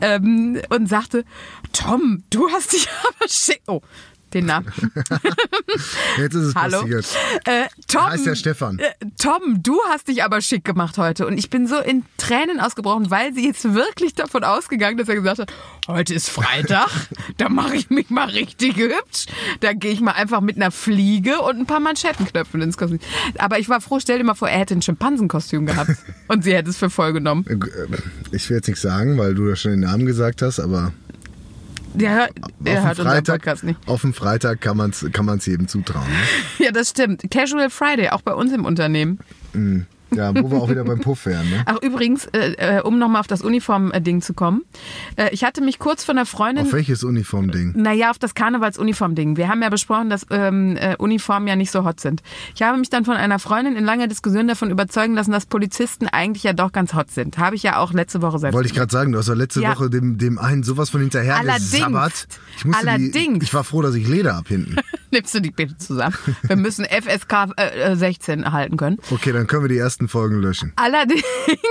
ähm, 0.00 0.60
und 0.68 0.88
sagte, 0.88 1.24
Tom, 1.72 2.24
du 2.30 2.48
hast 2.50 2.72
dich 2.72 2.88
aber 3.08 3.28
schick... 3.28 3.62
Oh, 3.66 3.80
den 4.34 4.46
Namen. 4.46 4.72
jetzt 6.18 6.34
ist 6.34 6.44
es 6.46 6.54
Hallo. 6.54 6.80
passiert. 6.80 7.06
Äh, 7.44 7.64
Tom, 7.88 8.06
Heißt 8.06 8.26
ja 8.26 8.34
Stefan. 8.34 8.78
Äh, 8.78 8.90
Tom, 9.18 9.62
du 9.62 9.78
hast 9.88 10.08
dich 10.08 10.24
aber 10.24 10.40
schick 10.40 10.64
gemacht 10.64 10.98
heute. 10.98 11.26
Und 11.26 11.38
ich 11.38 11.50
bin 11.50 11.66
so 11.66 11.78
in 11.78 12.04
Tränen 12.18 12.60
ausgebrochen, 12.60 13.10
weil 13.10 13.34
sie 13.34 13.46
jetzt 13.46 13.74
wirklich 13.74 14.14
davon 14.14 14.44
ausgegangen, 14.44 14.96
dass 14.98 15.08
er 15.08 15.16
gesagt 15.16 15.38
hat, 15.40 15.52
heute 15.88 16.14
ist 16.14 16.28
Freitag, 16.30 16.88
da 17.38 17.48
mache 17.48 17.76
ich 17.76 17.90
mich 17.90 18.10
mal 18.10 18.28
richtig 18.28 18.76
hübsch. 18.76 19.26
Da 19.60 19.72
gehe 19.72 19.92
ich 19.92 20.00
mal 20.00 20.12
einfach 20.12 20.40
mit 20.40 20.56
einer 20.56 20.70
Fliege 20.70 21.40
und 21.40 21.58
ein 21.58 21.66
paar 21.66 21.80
Manschettenknöpfen 21.80 22.60
ins 22.62 22.76
Kostüm. 22.76 22.98
Aber 23.38 23.58
ich 23.58 23.68
war 23.68 23.80
froh, 23.80 23.98
stell 24.00 24.18
dir 24.18 24.24
mal 24.24 24.34
vor, 24.34 24.48
er 24.48 24.58
hätte 24.58 24.74
ein 24.74 24.82
Schimpansenkostüm 24.82 25.66
gehabt. 25.66 25.90
und 26.28 26.44
sie 26.44 26.54
hätte 26.54 26.70
es 26.70 26.76
für 26.78 26.90
voll 26.90 27.12
genommen. 27.12 27.44
Äh, 27.48 27.56
Ich 28.36 28.48
will 28.50 28.56
jetzt 28.56 28.66
nichts 28.68 28.82
sagen, 28.82 29.18
weil 29.18 29.34
du 29.34 29.48
ja 29.48 29.56
schon 29.56 29.72
den 29.72 29.80
Namen 29.80 30.06
gesagt 30.06 30.42
hast, 30.42 30.60
aber 30.60 30.92
Der, 31.94 32.28
der 32.58 32.78
auf 32.78 32.84
hört 32.86 32.98
dem 32.98 33.06
unseren 33.06 33.06
Freitag, 33.06 33.34
Podcast 33.40 33.64
nicht. 33.64 33.80
Auf 33.86 34.00
dem 34.00 34.14
Freitag 34.14 34.60
kann 34.60 34.76
man 34.76 34.90
es 34.90 35.06
kann 35.12 35.26
man's 35.26 35.46
jedem 35.46 35.68
zutrauen. 35.68 36.06
Ne? 36.08 36.16
Ja, 36.66 36.70
das 36.72 36.90
stimmt. 36.90 37.30
Casual 37.30 37.70
Friday, 37.70 38.08
auch 38.10 38.22
bei 38.22 38.32
uns 38.32 38.52
im 38.52 38.64
Unternehmen. 38.64 39.18
Ja, 40.14 40.34
wo 40.34 40.50
wir 40.50 40.58
auch 40.58 40.68
wieder 40.70 40.84
beim 40.84 41.00
Puff 41.00 41.26
wären. 41.26 41.48
Ne? 41.48 41.62
Ach, 41.66 41.76
übrigens, 41.82 42.26
äh, 42.26 42.52
äh, 42.78 42.80
um 42.82 42.98
nochmal 42.98 43.20
auf 43.20 43.26
das 43.26 43.42
Uniform-Ding 43.42 44.20
zu 44.22 44.34
kommen. 44.34 44.62
Äh, 45.16 45.30
ich 45.32 45.44
hatte 45.44 45.60
mich 45.62 45.78
kurz 45.78 46.04
von 46.04 46.16
der 46.16 46.26
Freundin. 46.26 46.66
Auf 46.66 46.72
welches 46.72 47.04
Uniformding? 47.04 47.72
Naja, 47.76 48.10
auf 48.10 48.18
das 48.18 48.34
Karnevalsuniform-Ding. 48.34 49.36
Wir 49.36 49.48
haben 49.48 49.62
ja 49.62 49.68
besprochen, 49.68 50.10
dass 50.10 50.26
ähm, 50.30 50.76
äh, 50.76 50.96
Uniformen 50.96 51.46
ja 51.48 51.56
nicht 51.56 51.70
so 51.70 51.84
hot 51.84 52.00
sind. 52.00 52.22
Ich 52.54 52.62
habe 52.62 52.78
mich 52.78 52.90
dann 52.90 53.04
von 53.04 53.16
einer 53.16 53.38
Freundin 53.38 53.76
in 53.76 53.84
langer 53.84 54.06
Diskussion 54.08 54.48
davon 54.48 54.70
überzeugen 54.70 55.14
lassen, 55.14 55.32
dass 55.32 55.46
Polizisten 55.46 56.08
eigentlich 56.08 56.42
ja 56.42 56.52
doch 56.52 56.72
ganz 56.72 56.94
hot 56.94 57.10
sind. 57.10 57.38
Habe 57.38 57.56
ich 57.56 57.62
ja 57.62 57.78
auch 57.78 57.92
letzte 57.92 58.22
Woche 58.22 58.38
selbst. 58.38 58.54
Wollte 58.54 58.68
ich 58.68 58.74
gerade 58.74 58.92
sagen, 58.92 59.12
du 59.12 59.18
hast 59.18 59.28
ja 59.28 59.34
letzte 59.34 59.60
Ja. 59.60 59.74
Woche 59.74 59.90
dem, 59.90 60.18
dem 60.18 60.38
einen 60.38 60.62
sowas 60.62 60.90
von 60.90 61.00
hinterher 61.00 61.36
Allerdings. 61.36 61.70
gesabbert. 61.70 62.28
Ich, 62.56 62.64
musste 62.64 62.88
Allerdings. 62.88 63.38
Die, 63.40 63.44
ich 63.44 63.54
war 63.54 63.64
froh, 63.64 63.82
dass 63.82 63.94
ich 63.94 64.06
Leder 64.08 64.36
hab 64.36 64.48
hinten. 64.48 64.76
Nimmst 65.10 65.34
du 65.34 65.40
die 65.40 65.50
bitte 65.50 65.76
zusammen? 65.76 66.14
Wir 66.42 66.56
müssen 66.56 66.86
FSK 66.86 67.48
äh, 67.58 67.92
äh, 67.92 67.96
16 67.96 68.44
erhalten 68.44 68.78
können. 68.78 68.96
Okay, 69.10 69.32
dann 69.32 69.46
können 69.46 69.64
wir 69.64 69.68
die 69.68 69.76
ersten 69.76 70.01
Folgen 70.08 70.40
löschen. 70.40 70.72
Allerdings 70.76 71.22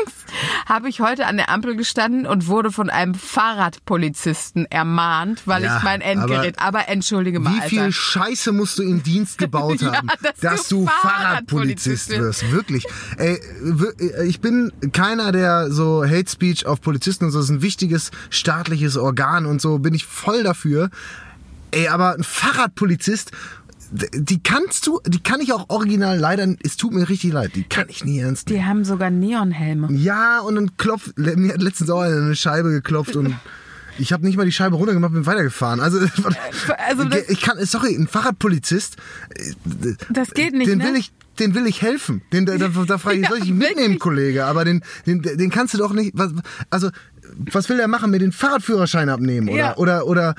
habe 0.65 0.89
ich 0.89 0.99
heute 1.01 1.25
an 1.27 1.37
der 1.37 1.49
Ampel 1.49 1.75
gestanden 1.75 2.25
und 2.25 2.47
wurde 2.47 2.71
von 2.71 2.89
einem 2.89 3.13
Fahrradpolizisten 3.13 4.65
ermahnt, 4.69 5.41
weil 5.45 5.63
Ja, 5.63 5.77
ich 5.77 5.83
mein 5.83 6.01
Endgerät. 6.01 6.59
Aber, 6.59 6.87
entschuldige 6.89 7.39
mal, 7.39 7.53
Wie 7.55 7.69
viel 7.69 7.79
Alter. 7.79 7.91
Scheiße 7.91 8.51
musst 8.51 8.77
du 8.79 8.83
im 8.83 9.03
Dienst 9.03 9.37
gebaut 9.37 9.81
Ja, 9.81 9.93
haben, 9.95 10.07
dass 10.21 10.37
dass 10.39 10.67
du 10.67 10.85
Fahrradpolizist 10.87 12.11
Fahrradpolizist 12.11 12.43
wirst? 12.43 12.51
Wirklich. 12.51 12.85
Ey, 13.17 13.39
wir- 13.61 14.21
ich 14.25 14.39
bin 14.41 14.71
keiner, 14.93 15.31
der 15.31 15.71
so 15.71 16.03
Hate 16.05 16.29
Speech 16.29 16.65
auf 16.65 16.81
Polizisten 16.81 17.25
und 17.25 17.31
so, 17.31 17.39
das 17.39 17.45
ist 17.45 17.51
ein 17.51 17.61
wichtiges 17.61 18.11
staatliches 18.29 18.97
Organ 18.97 19.45
und 19.45 19.61
so, 19.61 19.79
bin 19.79 19.93
ich 19.93 20.05
voll 20.05 20.43
dafür. 20.43 20.89
Ey, 21.73 21.87
aber 21.87 22.15
ein 22.15 22.23
Fahrradpolizist, 22.23 23.31
die 23.91 24.41
kannst 24.41 24.87
du, 24.87 25.01
die 25.05 25.21
kann 25.21 25.41
ich 25.41 25.51
auch 25.53 25.69
original 25.69 26.17
leider, 26.17 26.47
es 26.63 26.77
tut 26.77 26.93
mir 26.93 27.09
richtig 27.09 27.33
leid, 27.33 27.51
die 27.55 27.63
kann 27.63 27.87
ich 27.89 28.05
nie 28.05 28.19
ernst 28.19 28.47
nehmen. 28.49 28.59
Die 28.61 28.65
haben 28.65 28.85
sogar 28.85 29.09
Neonhelme. 29.09 29.91
Ja, 29.91 30.39
und 30.39 30.55
dann 30.55 30.77
klopft, 30.77 31.17
mir 31.17 31.53
hat 31.53 31.61
letztens 31.61 31.89
auch 31.89 32.01
eine 32.01 32.35
Scheibe 32.35 32.69
geklopft 32.69 33.15
und 33.17 33.35
ich 33.97 34.13
habe 34.13 34.25
nicht 34.25 34.37
mal 34.37 34.45
die 34.45 34.51
Scheibe 34.53 34.77
runtergemacht, 34.77 35.11
bin 35.11 35.25
weitergefahren. 35.25 35.81
Also, 35.81 35.99
also 36.87 37.03
das- 37.03 37.29
ich 37.29 37.41
kann, 37.41 37.57
sorry, 37.65 37.93
ein 37.95 38.07
Fahrradpolizist, 38.07 38.95
äh, 39.35 39.93
Das 40.09 40.31
geht 40.31 40.53
nicht, 40.53 40.69
den 40.69 40.77
ne? 40.79 40.85
will 40.85 40.95
ich, 40.95 41.11
den 41.39 41.53
will 41.53 41.67
ich 41.67 41.81
helfen. 41.81 42.21
Den, 42.31 42.45
da, 42.45 42.57
da, 42.57 42.69
da 42.87 42.97
frage 42.97 43.17
ich, 43.17 43.23
Ja, 43.23 43.29
soll 43.29 43.39
ich 43.39 43.49
mitnehmen, 43.51 43.75
wirklich. 43.77 43.99
Kollege? 43.99 44.45
Aber 44.45 44.63
den, 44.63 44.83
den, 45.05 45.21
den 45.21 45.49
kannst 45.49 45.73
du 45.73 45.77
doch 45.77 45.91
nicht, 45.91 46.11
was, 46.15 46.31
also, 46.69 46.89
was 47.51 47.67
will 47.67 47.77
der 47.77 47.87
machen? 47.89 48.11
Mir 48.11 48.19
den 48.19 48.31
Fahrradführerschein 48.31 49.09
abnehmen? 49.09 49.49
Oder, 49.49 49.57
Ja. 49.57 49.77
oder, 49.77 50.07
oder, 50.07 50.35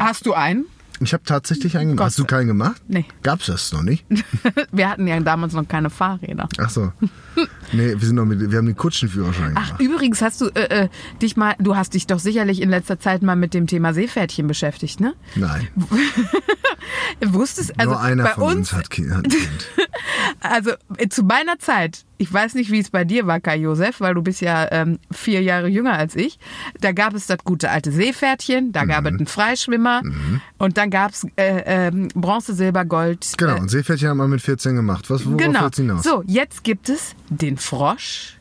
Hast 0.00 0.26
du 0.26 0.32
einen? 0.32 0.64
Ich 1.00 1.12
habe 1.12 1.24
tatsächlich 1.24 1.76
einen 1.76 1.90
gemacht. 1.90 2.06
Hast 2.06 2.18
du 2.18 2.24
keinen 2.24 2.46
gemacht? 2.46 2.82
Nee. 2.88 3.04
Gab's 3.22 3.46
das 3.46 3.72
noch 3.72 3.82
nicht? 3.82 4.06
Wir 4.72 4.88
hatten 4.88 5.06
ja 5.06 5.18
damals 5.20 5.52
noch 5.52 5.66
keine 5.66 5.90
Fahrräder. 5.90 6.48
Ach 6.58 6.70
so. 6.70 6.92
Nee, 7.72 7.92
wir 7.92 8.00
sind 8.00 8.14
noch 8.14 8.24
mit, 8.24 8.50
wir 8.50 8.56
haben 8.56 8.66
den 8.66 8.76
Kutschenführerschein 8.76 9.48
gemacht. 9.48 9.74
Ach, 9.74 9.80
übrigens 9.80 10.22
hast 10.22 10.40
du 10.40 10.46
äh, 10.54 10.84
äh, 10.84 10.88
dich 11.20 11.36
mal, 11.36 11.54
du 11.58 11.76
hast 11.76 11.92
dich 11.92 12.06
doch 12.06 12.18
sicherlich 12.18 12.62
in 12.62 12.70
letzter 12.70 12.98
Zeit 12.98 13.22
mal 13.22 13.36
mit 13.36 13.52
dem 13.52 13.66
Thema 13.66 13.92
Seepferdchen 13.92 14.46
beschäftigt, 14.46 15.00
ne? 15.00 15.14
Nein. 15.34 15.68
Wusstest 17.20 17.78
also 17.78 17.92
Nur 17.92 18.00
einer 18.00 18.24
bei 18.24 18.34
von 18.34 18.44
uns, 18.44 18.56
uns, 18.56 18.72
hat 18.72 18.88
Kind. 18.88 19.12
Hat 19.12 19.24
ein 19.26 19.30
kind. 19.30 19.70
also 20.40 20.70
äh, 20.96 21.08
zu 21.08 21.24
meiner 21.24 21.58
Zeit, 21.58 22.05
ich 22.18 22.32
weiß 22.32 22.54
nicht, 22.54 22.70
wie 22.70 22.78
es 22.80 22.90
bei 22.90 23.04
dir 23.04 23.26
war, 23.26 23.40
Kai 23.40 23.56
Josef, 23.58 24.00
weil 24.00 24.14
du 24.14 24.22
bist 24.22 24.40
ja 24.40 24.66
ähm, 24.72 24.98
vier 25.12 25.42
Jahre 25.42 25.68
jünger 25.68 25.92
als 25.94 26.16
ich. 26.16 26.38
Da 26.80 26.92
gab 26.92 27.14
es 27.14 27.26
das 27.26 27.38
gute 27.44 27.70
alte 27.70 27.92
Seepferdchen, 27.92 28.72
da 28.72 28.84
gab 28.84 29.04
es 29.04 29.12
Mhm. 29.12 29.18
einen 29.18 29.26
Freischwimmer 29.26 30.02
und 30.58 30.76
dann 30.78 30.90
gab 30.90 31.12
es 31.12 31.24
äh, 31.36 31.62
ähm, 31.88 32.08
Bronze, 32.14 32.54
Silber, 32.54 32.84
Gold. 32.84 33.26
Genau, 33.36 33.56
Äh, 33.56 33.60
und 33.60 33.68
Seepferdchen 33.68 34.08
haben 34.08 34.18
wir 34.18 34.28
mit 34.28 34.40
14 34.42 34.74
gemacht. 34.76 35.10
Was, 35.10 35.24
worauf 35.26 35.36
genau. 35.38 35.68
hinaus? 35.70 36.02
So, 36.02 36.22
jetzt 36.26 36.64
gibt 36.64 36.88
es 36.88 37.14
den 37.28 37.56
Frosch. 37.56 38.35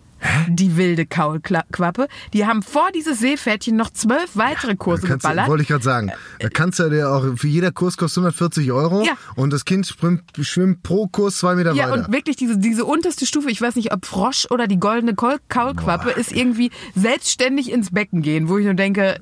Die 0.47 0.77
wilde 0.77 1.05
Kaulquappe. 1.05 2.07
Die 2.33 2.45
haben 2.45 2.61
vor 2.63 2.89
dieses 2.93 3.19
Seepferdchen 3.19 3.75
noch 3.75 3.89
zwölf 3.91 4.31
weitere 4.35 4.75
Kurse 4.75 5.07
Kannst, 5.07 5.25
du- 5.25 5.29
geballert. 5.29 5.47
wollte 5.49 5.63
ich 5.63 5.67
gerade 5.69 5.83
sagen. 5.83 6.11
Da 6.39 6.49
kannst 6.49 6.79
du 6.79 6.89
dir 6.89 7.11
auch, 7.11 7.25
für 7.37 7.47
jeder 7.47 7.71
Kurs 7.71 7.97
kostet 7.97 8.23
140 8.23 8.71
Euro 8.71 9.03
Ja. 9.05 9.13
und 9.35 9.51
das 9.53 9.65
Kind 9.65 9.85
schwimmt, 9.87 10.23
schwimmt 10.41 10.83
pro 10.83 11.07
Kurs 11.07 11.37
zwei 11.37 11.55
Meter 11.55 11.73
Ja, 11.73 11.89
weiter. 11.89 12.05
und 12.07 12.13
wirklich 12.13 12.35
diese, 12.35 12.57
diese 12.57 12.85
unterste 12.85 13.25
Stufe, 13.25 13.49
ich 13.51 13.61
weiß 13.61 13.75
nicht, 13.75 13.93
ob 13.93 14.05
Frosch 14.05 14.47
oder 14.49 14.67
die 14.67 14.79
goldene 14.79 15.15
Kaul 15.15 15.37
Kaulquappe, 15.49 16.11
ist 16.11 16.31
irgendwie 16.31 16.71
selbstständig 16.95 17.71
ins 17.71 17.91
Becken 17.91 18.21
gehen, 18.21 18.49
wo 18.49 18.57
ich 18.57 18.65
nur 18.65 18.73
denke, 18.73 19.15
äh, 19.15 19.19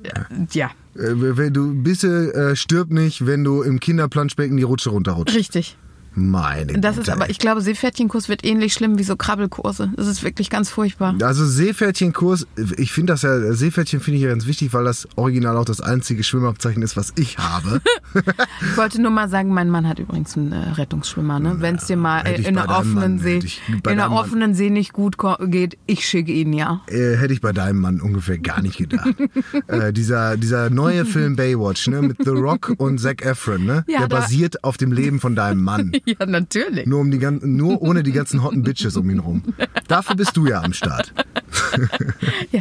ja, 0.52 0.66
Äh, 0.96 1.10
wenn 1.36 1.52
du 1.52 1.74
bitte 1.82 2.32
äh, 2.34 2.56
stirb 2.56 2.90
nicht, 2.90 3.26
wenn 3.26 3.42
du 3.44 3.62
im 3.62 3.80
Kinderplanschbecken 3.80 4.56
die 4.56 4.62
Rutsche 4.62 4.90
runterrutschst. 4.90 5.36
richtig. 5.36 5.76
Meine 6.16 6.74
Das 6.78 6.96
Güte, 6.96 7.10
ist 7.10 7.14
aber, 7.16 7.30
ich 7.30 7.38
glaube, 7.38 7.60
Seepferdchenkurs 7.60 8.28
wird 8.28 8.44
ähnlich 8.44 8.72
schlimm 8.72 8.98
wie 8.98 9.02
so 9.04 9.16
Krabbelkurse. 9.16 9.92
Das 9.96 10.06
ist 10.06 10.22
wirklich 10.22 10.48
ganz 10.50 10.70
furchtbar. 10.70 11.14
Also 11.22 11.44
Seepferdchenkurs, 11.44 12.46
ich 12.76 12.92
finde 12.92 13.12
das 13.14 13.22
ja, 13.22 13.52
Seepferdchen 13.52 14.00
finde 14.00 14.18
ich 14.18 14.22
ja 14.22 14.28
ganz 14.30 14.46
wichtig, 14.46 14.72
weil 14.72 14.84
das 14.84 15.08
original 15.16 15.56
auch 15.56 15.64
das 15.64 15.80
einzige 15.80 16.22
Schwimmabzeichen 16.22 16.82
ist, 16.82 16.96
was 16.96 17.12
ich 17.16 17.38
habe. 17.38 17.80
Ich 18.70 18.76
wollte 18.76 19.00
nur 19.02 19.10
mal 19.10 19.28
sagen, 19.28 19.52
mein 19.52 19.68
Mann 19.70 19.88
hat 19.88 19.98
übrigens 19.98 20.36
einen 20.36 20.52
äh, 20.52 20.70
Rettungsschwimmer, 20.70 21.38
ne? 21.40 21.56
Wenn 21.58 21.76
es 21.76 21.86
dir 21.86 21.96
mal 21.96 22.20
äh, 22.26 22.36
in 22.36 22.54
deinem 22.54 22.68
offenen 22.68 22.94
Mann, 22.94 23.18
See, 23.18 23.40
in 23.68 23.96
Mann- 23.96 24.12
offenen 24.12 24.54
See 24.54 24.70
nicht 24.70 24.92
gut 24.92 25.16
geht, 25.40 25.78
ich 25.86 26.06
schicke 26.06 26.32
ihn 26.32 26.52
ja. 26.52 26.82
äh, 26.88 27.16
hätte 27.16 27.32
ich 27.32 27.40
bei 27.40 27.52
deinem 27.52 27.80
Mann 27.80 28.00
ungefähr 28.00 28.38
gar 28.38 28.62
nicht 28.62 28.78
gedacht. 28.78 29.08
äh, 29.66 29.92
dieser, 29.92 30.36
dieser 30.36 30.70
neue 30.70 31.04
Film 31.04 31.36
Baywatch, 31.36 31.88
ne, 31.88 32.02
mit 32.02 32.18
The 32.24 32.30
Rock 32.30 32.74
und 32.78 32.98
Zac 32.98 33.24
Efron, 33.24 33.64
ne, 33.64 33.84
Ja, 33.88 34.00
der 34.00 34.08
basiert 34.08 34.64
auf 34.64 34.76
dem 34.76 34.92
Leben 34.92 35.20
von 35.20 35.34
deinem 35.34 35.62
Mann. 35.62 35.92
Ja, 36.18 36.26
natürlich. 36.26 36.86
Nur, 36.86 37.00
um 37.00 37.10
die 37.10 37.18
ganzen, 37.18 37.56
nur 37.56 37.80
ohne 37.80 38.02
die 38.02 38.12
ganzen 38.12 38.42
hotten 38.42 38.62
Bitches 38.62 38.96
um 38.96 39.08
ihn 39.08 39.20
rum. 39.20 39.42
Dafür 39.88 40.16
bist 40.16 40.36
du 40.36 40.46
ja 40.46 40.62
am 40.62 40.72
Start. 40.72 41.12
Ja, 42.52 42.60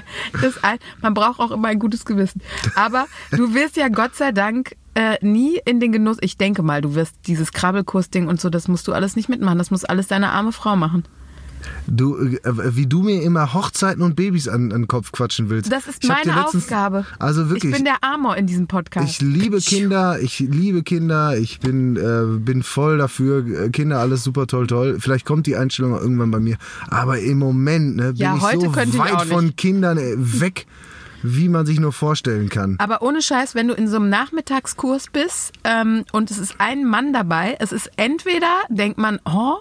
ein, 0.61 0.79
man 1.01 1.13
braucht 1.13 1.39
auch 1.39 1.51
immer 1.51 1.67
ein 1.67 1.79
gutes 1.79 2.05
Gewissen. 2.05 2.41
Aber 2.75 3.07
du 3.31 3.53
wirst 3.53 3.75
ja 3.75 3.89
Gott 3.89 4.15
sei 4.15 4.31
Dank 4.31 4.75
äh, 4.95 5.17
nie 5.21 5.59
in 5.65 5.79
den 5.79 5.91
Genuss, 5.91 6.17
ich 6.21 6.37
denke 6.37 6.63
mal, 6.63 6.81
du 6.81 6.95
wirst 6.95 7.15
dieses 7.27 7.51
Krabbelkursding 7.51 8.27
und 8.27 8.39
so, 8.39 8.49
das 8.49 8.67
musst 8.67 8.87
du 8.87 8.93
alles 8.93 9.15
nicht 9.15 9.29
mitmachen. 9.29 9.57
Das 9.57 9.71
muss 9.71 9.85
alles 9.85 10.07
deine 10.07 10.29
arme 10.29 10.51
Frau 10.51 10.75
machen. 10.75 11.03
Du, 11.87 12.17
äh, 12.17 12.39
wie 12.75 12.87
du 12.87 13.01
mir 13.03 13.21
immer 13.21 13.53
Hochzeiten 13.53 14.01
und 14.03 14.15
Babys 14.15 14.47
an, 14.47 14.71
an 14.71 14.81
den 14.83 14.87
Kopf 14.87 15.11
quatschen 15.11 15.49
willst. 15.49 15.71
Das 15.71 15.87
ist 15.87 16.03
Ich 16.03 16.09
meine 16.09 16.33
letztens- 16.33 16.63
Aufgabe. 16.63 17.05
Also 17.19 17.49
wirklich. 17.49 17.71
Ich 17.71 17.75
bin 17.77 17.85
der 17.85 18.03
Amor 18.03 18.37
in 18.37 18.47
diesem 18.47 18.67
Podcast. 18.67 19.09
Ich 19.09 19.21
liebe 19.21 19.59
Kinder, 19.59 20.19
ich 20.19 20.39
liebe 20.39 20.83
Kinder, 20.83 21.37
ich 21.37 21.59
bin, 21.59 21.95
äh, 21.97 22.37
bin 22.39 22.63
voll 22.63 22.97
dafür. 22.97 23.45
Äh, 23.65 23.69
Kinder, 23.69 23.99
alles 23.99 24.23
super 24.23 24.47
toll, 24.47 24.67
toll. 24.67 24.97
Vielleicht 24.99 25.25
kommt 25.25 25.47
die 25.47 25.55
Einstellung 25.55 25.93
irgendwann 25.97 26.31
bei 26.31 26.39
mir. 26.39 26.57
Aber 26.89 27.19
im 27.19 27.39
Moment 27.39 27.97
ne, 27.97 28.13
bin 28.13 28.15
Ja, 28.21 28.35
ich 28.35 28.41
heute 28.41 28.59
so 28.59 28.65
ich 28.79 28.97
weit 28.97 29.13
nicht. 29.13 29.25
von 29.33 29.55
Kindern 29.55 29.97
äh, 29.97 30.13
weg, 30.17 30.65
wie 31.25 31.47
man 31.47 31.65
sich 31.65 31.79
nur 31.79 31.93
vorstellen 31.93 32.49
kann. 32.49 32.75
Aber 32.79 33.01
ohne 33.01 33.21
Scheiß, 33.21 33.55
wenn 33.55 33.69
du 33.69 33.73
in 33.73 33.87
so 33.87 33.95
einem 33.95 34.09
Nachmittagskurs 34.09 35.07
bist 35.11 35.53
ähm, 35.63 36.03
und 36.11 36.29
es 36.31 36.37
ist 36.37 36.55
ein 36.57 36.85
Mann 36.85 37.13
dabei, 37.13 37.55
es 37.59 37.71
ist 37.71 37.89
entweder, 37.95 38.47
denkt 38.69 38.97
man, 38.97 39.19
oh, 39.25 39.55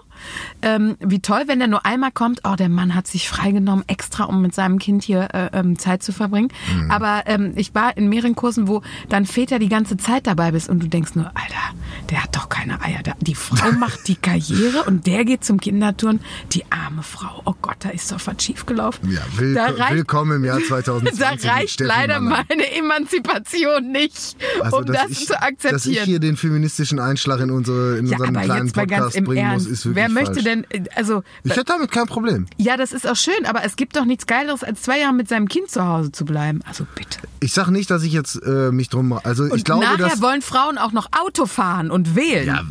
ähm, 0.61 0.95
wie 0.99 1.19
toll, 1.19 1.43
wenn 1.47 1.59
der 1.59 1.67
nur 1.67 1.85
einmal 1.85 2.11
kommt, 2.11 2.41
oh, 2.43 2.55
der 2.55 2.69
Mann 2.69 2.95
hat 2.95 3.07
sich 3.07 3.29
freigenommen, 3.29 3.83
extra, 3.87 4.25
um 4.25 4.41
mit 4.41 4.53
seinem 4.55 4.79
Kind 4.79 5.03
hier 5.03 5.29
äh, 5.33 5.49
ähm, 5.53 5.77
Zeit 5.77 6.03
zu 6.03 6.11
verbringen. 6.11 6.49
Mhm. 6.73 6.91
Aber 6.91 7.23
ähm, 7.25 7.53
ich 7.55 7.73
war 7.75 7.95
in 7.97 8.09
mehreren 8.09 8.35
Kursen, 8.35 8.67
wo 8.67 8.81
dann 9.09 9.25
Väter 9.25 9.59
die 9.59 9.69
ganze 9.69 9.97
Zeit 9.97 10.27
dabei 10.27 10.51
bist 10.51 10.69
und 10.69 10.81
du 10.81 10.87
denkst 10.87 11.15
nur, 11.15 11.25
Alter, 11.25 11.75
der 12.09 12.23
hat 12.23 12.35
doch 12.35 12.49
keine 12.49 12.81
Eier. 12.81 12.99
Die 13.21 13.35
Frau 13.35 13.71
macht 13.79 14.07
die 14.07 14.15
Karriere 14.15 14.83
und 14.83 15.05
der 15.07 15.25
geht 15.25 15.43
zum 15.43 15.59
Kinderturn. 15.59 16.19
Die 16.51 16.63
arme 16.71 17.03
Frau, 17.03 17.41
oh 17.45 17.53
Gott, 17.61 17.77
da 17.79 17.89
ist 17.89 18.11
doch 18.11 18.19
was 18.25 18.41
schiefgelaufen. 18.43 19.11
Ja, 19.11 19.21
will, 19.37 19.57
reicht- 19.57 19.93
willkommen 19.95 20.37
im 20.37 20.45
Jahr 20.45 20.59
2020. 20.61 21.19
da 21.43 21.51
reicht 21.53 21.79
leider 21.79 22.19
Mannheim. 22.19 22.45
meine 22.49 22.71
Emanzipation 22.75 23.91
nicht, 23.91 24.35
Also, 24.61 24.77
um 24.77 24.85
das 24.85 25.09
ich, 25.09 25.27
zu 25.27 25.33
Dass 25.33 25.41
ich 25.41 25.67
akzeptieren. 25.67 26.05
hier 26.05 26.19
den 26.19 26.37
feministischen 26.37 26.99
Einschlag 26.99 27.39
in, 27.39 27.51
unsere, 27.51 27.97
in 27.97 28.07
ja, 28.07 28.17
unseren 28.17 28.33
kleinen 28.41 28.71
Podcast 28.71 29.23
bringen 29.23 29.51
muss, 29.53 29.65
ist 29.65 29.85
wirklich 29.85 30.02
Wer 30.03 30.09
möchte 30.09 30.33
falsch. 30.33 30.43
denn, 30.43 30.65
äh, 30.69 30.83
also, 30.95 31.23
Ich 31.43 31.51
hätte 31.51 31.65
damit 31.65 31.91
kein 31.91 32.05
Problem. 32.07 32.45
ja, 32.57 32.77
das 32.77 32.93
ist 32.93 33.07
auch 33.07 33.15
schön, 33.15 33.45
aber 33.45 33.63
es 33.63 33.75
gibt 33.75 33.95
doch 33.95 34.05
nichts 34.05 34.25
Geileres, 34.27 34.63
als 34.63 34.81
zwei 34.83 34.99
Jahre 34.99 35.13
mit 35.13 35.27
seinem 35.29 35.47
Kind 35.47 35.69
zu 35.69 35.83
Hause 35.85 36.11
zu 36.11 36.25
bleiben. 36.25 36.61
Also 36.67 36.85
bitte. 36.95 37.19
Ich 37.39 37.53
sag 37.53 37.69
nicht, 37.69 37.89
dass 37.91 38.03
ich 38.03 38.13
jetzt 38.13 38.35
äh, 38.45 38.71
mich 38.71 38.89
drum. 38.89 39.19
Also 39.23 39.43
Und 39.43 39.55
ich 39.57 39.63
glaube, 39.65 39.83
nachher 39.85 40.09
dass. 40.09 40.21
wollen 40.21 40.41
Frauen 40.41 40.77
auch 40.77 40.91
noch 40.93 41.07
Auto 41.25 41.45
fahren 41.45 41.91
und 41.91 42.15
wählen. 42.15 42.47
Ja, 42.47 42.61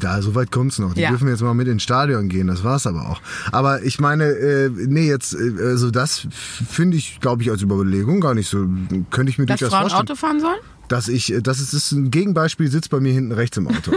da 0.00 0.20
so 0.22 0.34
weit 0.34 0.50
kommt's 0.50 0.78
noch. 0.78 0.94
Die 0.94 1.00
Ja. 1.02 1.10
dürfen 1.10 1.28
jetzt 1.28 1.42
mal 1.42 1.54
mit 1.54 1.68
ins 1.68 1.82
Stadion 1.82 2.28
gehen, 2.28 2.46
das 2.48 2.64
war's 2.64 2.86
aber 2.86 3.08
auch. 3.08 3.20
Aber 3.52 3.82
ich 3.82 4.00
meine, 4.00 4.24
äh, 4.24 4.70
nee, 4.70 5.06
jetzt 5.08 5.34
äh, 5.34 5.52
also 5.62 5.90
das 5.90 6.26
finde 6.30 6.96
ich, 6.96 7.20
glaube 7.20 7.42
ich, 7.42 7.50
als 7.50 7.62
Überlegung 7.62 8.20
gar 8.20 8.34
nicht 8.34 8.48
so. 8.48 8.66
Könnte 9.10 9.30
ich 9.30 9.38
mir 9.38 9.46
Dass 9.46 9.60
durchaus 9.60 9.72
Frauen 9.72 9.82
vorstellen. 9.90 10.02
Auto 10.02 10.14
fahren 10.16 10.40
sollen? 10.40 10.58
Dass 10.88 11.08
ich, 11.08 11.34
das 11.42 11.60
ist, 11.60 11.72
das 11.72 11.84
ist 11.84 11.92
ein 11.92 12.10
Gegenbeispiel, 12.10 12.70
sitzt 12.70 12.90
bei 12.90 13.00
mir 13.00 13.12
hinten 13.12 13.32
rechts 13.32 13.56
im 13.56 13.68
Auto. 13.68 13.92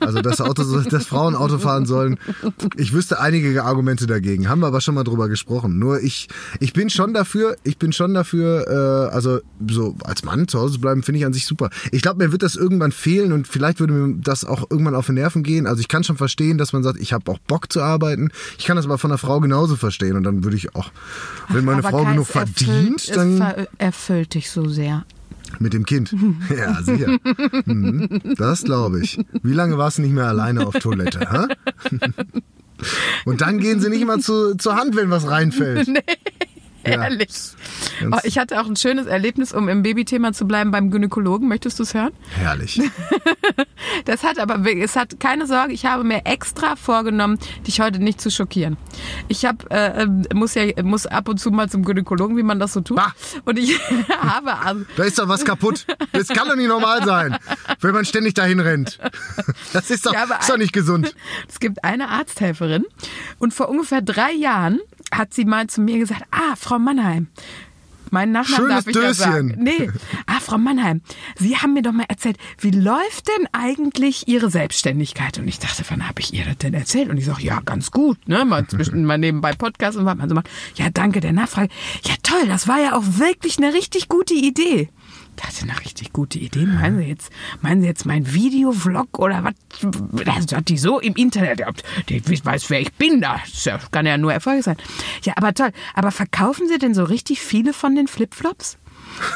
Also 0.00 0.20
das 0.20 0.40
Auto, 0.40 0.62
dass 0.82 1.06
Frauen 1.06 1.34
Auto 1.34 1.58
fahren 1.58 1.84
sollen. 1.84 2.18
Ich 2.76 2.92
wüsste 2.92 3.20
einige 3.20 3.64
Argumente 3.64 4.06
dagegen, 4.06 4.48
haben 4.48 4.60
wir 4.60 4.66
aber 4.68 4.80
schon 4.80 4.94
mal 4.94 5.02
drüber 5.04 5.28
gesprochen. 5.28 5.78
Nur 5.78 6.00
ich, 6.00 6.28
ich 6.60 6.72
bin 6.72 6.88
schon 6.88 7.12
dafür, 7.14 7.56
ich 7.64 7.78
bin 7.78 7.92
schon 7.92 8.14
dafür, 8.14 8.66
äh, 9.10 9.14
also 9.14 9.40
so 9.68 9.96
als 10.04 10.24
Mann 10.24 10.46
zu 10.46 10.60
Hause 10.60 10.74
zu 10.74 10.80
bleiben, 10.80 11.02
finde 11.02 11.18
ich 11.18 11.26
an 11.26 11.32
sich 11.32 11.46
super. 11.46 11.70
Ich 11.90 12.02
glaube, 12.02 12.24
mir 12.24 12.32
wird 12.32 12.42
das 12.42 12.54
irgendwann 12.54 12.92
fehlen 12.92 13.32
und 13.32 13.48
vielleicht 13.48 13.80
würde 13.80 13.92
mir 13.92 14.14
das 14.22 14.44
auch 14.44 14.70
irgendwann 14.70 14.94
auf 14.94 15.06
die 15.06 15.12
Nerven 15.12 15.42
gehen. 15.42 15.66
Also 15.66 15.80
ich 15.80 15.88
kann 15.88 16.04
schon 16.04 16.16
verstehen, 16.16 16.58
dass 16.58 16.72
man 16.72 16.82
sagt, 16.82 16.98
ich 17.00 17.12
habe 17.12 17.30
auch 17.30 17.38
Bock 17.38 17.72
zu 17.72 17.82
arbeiten. 17.82 18.30
Ich 18.58 18.66
kann 18.66 18.76
das 18.76 18.84
aber 18.84 18.98
von 18.98 19.10
einer 19.10 19.18
Frau 19.18 19.40
genauso 19.40 19.76
verstehen 19.76 20.16
und 20.16 20.22
dann 20.22 20.44
würde 20.44 20.56
ich 20.56 20.74
auch, 20.76 20.90
wenn 21.48 21.64
meine 21.64 21.78
Aber 21.78 21.90
Frau 21.90 22.04
genug 22.04 22.28
erfüllt- 22.34 22.48
verdient, 22.58 23.16
dann 23.16 23.66
erfüllt 23.78 24.34
dich 24.34 24.50
so 24.50 24.68
sehr. 24.68 25.04
Mit 25.58 25.72
dem 25.72 25.84
Kind. 25.84 26.14
Ja, 26.56 26.82
sicher. 26.82 27.18
Mhm, 27.66 28.20
das 28.36 28.64
glaube 28.64 29.00
ich. 29.00 29.18
Wie 29.42 29.52
lange 29.52 29.78
warst 29.78 29.98
du 29.98 30.02
nicht 30.02 30.12
mehr 30.14 30.26
alleine 30.26 30.66
auf 30.66 30.74
Toilette? 30.74 31.20
Hä? 31.20 31.98
Und 33.24 33.40
dann 33.40 33.58
gehen 33.58 33.80
sie 33.80 33.88
nicht 33.88 34.06
mal 34.06 34.20
zu, 34.20 34.56
zur 34.56 34.76
Hand, 34.76 34.96
wenn 34.96 35.10
was 35.10 35.28
reinfällt. 35.28 35.88
Ja. 35.88 35.94
Ehrlich. 36.84 37.18
Ganz- 37.28 37.56
Oh, 38.12 38.18
ich 38.22 38.38
hatte 38.38 38.60
auch 38.60 38.66
ein 38.66 38.76
schönes 38.76 39.06
Erlebnis, 39.06 39.52
um 39.52 39.68
im 39.68 39.82
Babythema 39.82 40.32
zu 40.32 40.46
bleiben, 40.46 40.70
beim 40.70 40.90
Gynäkologen. 40.90 41.48
Möchtest 41.48 41.78
du 41.80 41.82
es 41.82 41.94
hören? 41.94 42.12
Herrlich. 42.36 42.80
Das 44.04 44.22
hat 44.22 44.38
aber, 44.38 44.64
es 44.76 44.96
hat 44.96 45.18
keine 45.20 45.46
Sorge, 45.46 45.72
ich 45.72 45.84
habe 45.86 46.04
mir 46.04 46.24
extra 46.26 46.76
vorgenommen, 46.76 47.38
dich 47.66 47.80
heute 47.80 47.98
nicht 47.98 48.20
zu 48.20 48.30
schockieren. 48.30 48.76
Ich 49.28 49.44
habe, 49.44 49.70
äh, 49.70 50.02
ähm, 50.02 50.24
muss 50.34 50.54
ja, 50.54 50.64
muss 50.82 51.06
ab 51.06 51.28
und 51.28 51.38
zu 51.38 51.50
mal 51.50 51.68
zum 51.68 51.84
Gynäkologen, 51.84 52.36
wie 52.36 52.42
man 52.42 52.58
das 52.58 52.72
so 52.72 52.80
tut. 52.80 52.96
Bah! 52.96 53.12
Und 53.44 53.58
ich 53.58 53.78
habe, 54.20 54.58
also, 54.58 54.84
Da 54.96 55.04
ist 55.04 55.18
doch 55.18 55.28
was 55.28 55.44
kaputt. 55.44 55.86
Das 56.12 56.28
kann 56.28 56.48
doch 56.48 56.56
nicht 56.56 56.68
normal 56.68 57.04
sein, 57.04 57.36
wenn 57.80 57.92
man 57.92 58.04
ständig 58.04 58.34
dahin 58.34 58.60
rennt. 58.60 58.98
Das 59.72 59.90
ist 59.90 60.06
doch, 60.06 60.12
Ja, 60.12 60.24
ist 60.24 60.48
doch 60.50 60.58
nicht 60.58 60.72
gesund. 60.72 61.14
Es 61.48 61.60
gibt 61.60 61.84
eine 61.84 62.08
Arzthelferin 62.08 62.84
und 63.38 63.54
vor 63.54 63.68
ungefähr 63.68 64.00
drei 64.02 64.32
Jahren 64.32 64.80
hat 65.10 65.34
sie 65.34 65.44
mal 65.44 65.66
zu 65.66 65.80
mir 65.80 65.98
gesagt, 65.98 66.22
ah, 66.30 66.54
Frau 66.56 66.78
Mannheim, 66.78 67.28
meinen 68.10 68.32
Nachnamen 68.32 68.68
Schönes 68.68 68.84
darf 68.84 68.86
ich 68.86 68.96
ja 68.96 69.14
sagen. 69.14 69.48
Döschen. 69.48 69.62
Nee, 69.62 69.90
ah, 70.26 70.40
Frau 70.40 70.58
Mannheim, 70.58 71.02
Sie 71.36 71.56
haben 71.56 71.74
mir 71.74 71.82
doch 71.82 71.92
mal 71.92 72.06
erzählt, 72.08 72.36
wie 72.58 72.70
läuft 72.70 73.28
denn 73.28 73.46
eigentlich 73.52 74.28
Ihre 74.28 74.50
Selbstständigkeit? 74.50 75.38
Und 75.38 75.48
ich 75.48 75.58
dachte, 75.58 75.82
wann 75.88 76.08
habe 76.08 76.20
ich 76.20 76.32
ihr 76.32 76.44
das 76.44 76.58
denn 76.58 76.74
erzählt? 76.74 77.08
Und 77.10 77.18
ich 77.18 77.24
sage, 77.24 77.42
ja, 77.42 77.60
ganz 77.60 77.90
gut, 77.90 78.28
ne? 78.28 78.44
Mal 78.44 78.66
zwischen 78.68 79.04
mal 79.04 79.18
nebenbei 79.18 79.52
Podcast 79.52 79.98
und 79.98 80.04
was 80.06 80.16
man 80.16 80.28
so 80.28 80.34
macht. 80.34 80.48
Ja, 80.76 80.90
danke 80.90 81.20
der 81.20 81.32
Nachfrage. 81.32 81.68
Ja, 82.04 82.14
toll, 82.22 82.46
das 82.46 82.68
war 82.68 82.80
ja 82.80 82.96
auch 82.96 83.04
wirklich 83.04 83.58
eine 83.58 83.74
richtig 83.74 84.08
gute 84.08 84.34
Idee. 84.34 84.88
Ich 85.38 85.44
dachte, 85.44 85.62
eine 85.70 85.80
richtig 85.80 86.12
gute 86.12 86.38
Idee. 86.40 86.66
Meinen 86.66 86.98
Sie 86.98 87.04
jetzt, 87.04 87.30
meinen 87.60 87.80
Sie 87.80 87.86
jetzt 87.86 88.04
mein 88.06 88.32
Videovlog 88.32 89.20
oder 89.20 89.44
was? 89.44 89.54
Das 90.24 90.52
hat 90.52 90.68
die 90.68 90.78
so 90.78 90.98
im 90.98 91.14
Internet. 91.14 91.60
Ja, 91.60 91.70
Die 92.08 92.44
weiß, 92.44 92.68
wer 92.70 92.80
ich 92.80 92.92
bin. 92.94 93.20
Das 93.20 93.68
kann 93.92 94.04
ja 94.04 94.18
nur 94.18 94.32
Erfolg 94.32 94.64
sein. 94.64 94.76
Ja, 95.22 95.34
aber 95.36 95.54
toll. 95.54 95.70
Aber 95.94 96.10
verkaufen 96.10 96.66
Sie 96.66 96.78
denn 96.78 96.92
so 96.92 97.04
richtig 97.04 97.40
viele 97.40 97.72
von 97.72 97.94
den 97.94 98.08
Flipflops? 98.08 98.78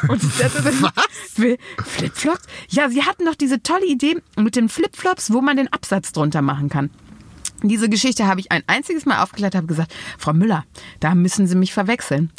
Und 0.09 0.21
ich 0.21 0.37
dachte, 0.37 0.65
was? 0.81 1.85
Flipflops? 1.85 2.43
Ja, 2.67 2.89
Sie 2.89 3.03
hatten 3.03 3.25
doch 3.25 3.35
diese 3.35 3.63
tolle 3.63 3.85
Idee 3.85 4.17
mit 4.37 4.57
den 4.57 4.67
Flipflops, 4.67 5.31
wo 5.31 5.39
man 5.39 5.55
den 5.55 5.71
Absatz 5.71 6.11
drunter 6.11 6.41
machen 6.41 6.67
kann. 6.67 6.89
Diese 7.61 7.87
Geschichte 7.87 8.27
habe 8.27 8.41
ich 8.41 8.51
ein 8.51 8.63
einziges 8.67 9.05
Mal 9.05 9.23
aufgeklärt, 9.23 9.55
habe 9.55 9.67
gesagt, 9.67 9.93
Frau 10.17 10.33
Müller, 10.33 10.65
da 10.99 11.15
müssen 11.15 11.47
Sie 11.47 11.55
mich 11.55 11.71
verwechseln. 11.71 12.29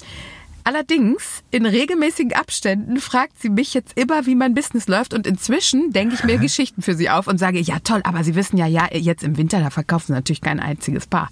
Allerdings, 0.67 1.43
in 1.51 1.67
regelmäßigen 1.67 2.33
Abständen 2.33 2.99
fragt 2.99 3.39
sie 3.39 3.51
mich 3.51 3.75
jetzt 3.75 3.93
immer, 3.97 4.25
wie 4.25 4.35
mein 4.35 4.55
Business 4.55 4.89
läuft. 4.89 5.13
Und 5.13 5.27
inzwischen 5.27 5.93
denke 5.93 6.15
ich 6.15 6.25
mir 6.25 6.39
Geschichten 6.39 6.81
für 6.81 6.95
sie 6.95 7.11
auf 7.11 7.27
und 7.27 7.37
sage, 7.37 7.61
ja 7.61 7.81
toll, 7.81 8.01
aber 8.05 8.25
Sie 8.25 8.35
wissen 8.35 8.57
ja, 8.57 8.67
ja, 8.67 8.89
jetzt 8.91 9.23
im 9.23 9.37
Winter, 9.37 9.61
da 9.61 9.69
verkaufen 9.69 10.07
Sie 10.07 10.13
natürlich 10.15 10.41
kein 10.41 10.61
einziges 10.61 11.07
Paar. 11.07 11.31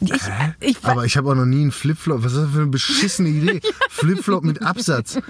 Ich, 0.00 0.10
ich, 0.60 0.76
Aber 0.82 1.04
ich 1.04 1.16
habe 1.16 1.30
auch 1.30 1.36
noch 1.36 1.46
nie 1.46 1.62
einen 1.62 1.70
Flipflop. 1.70 2.24
Was 2.24 2.32
ist 2.32 2.42
das 2.42 2.50
für 2.50 2.58
eine 2.58 2.66
beschissene 2.66 3.28
Idee? 3.28 3.60
Flipflop 3.90 4.42
mit 4.42 4.62
Absatz. 4.62 5.20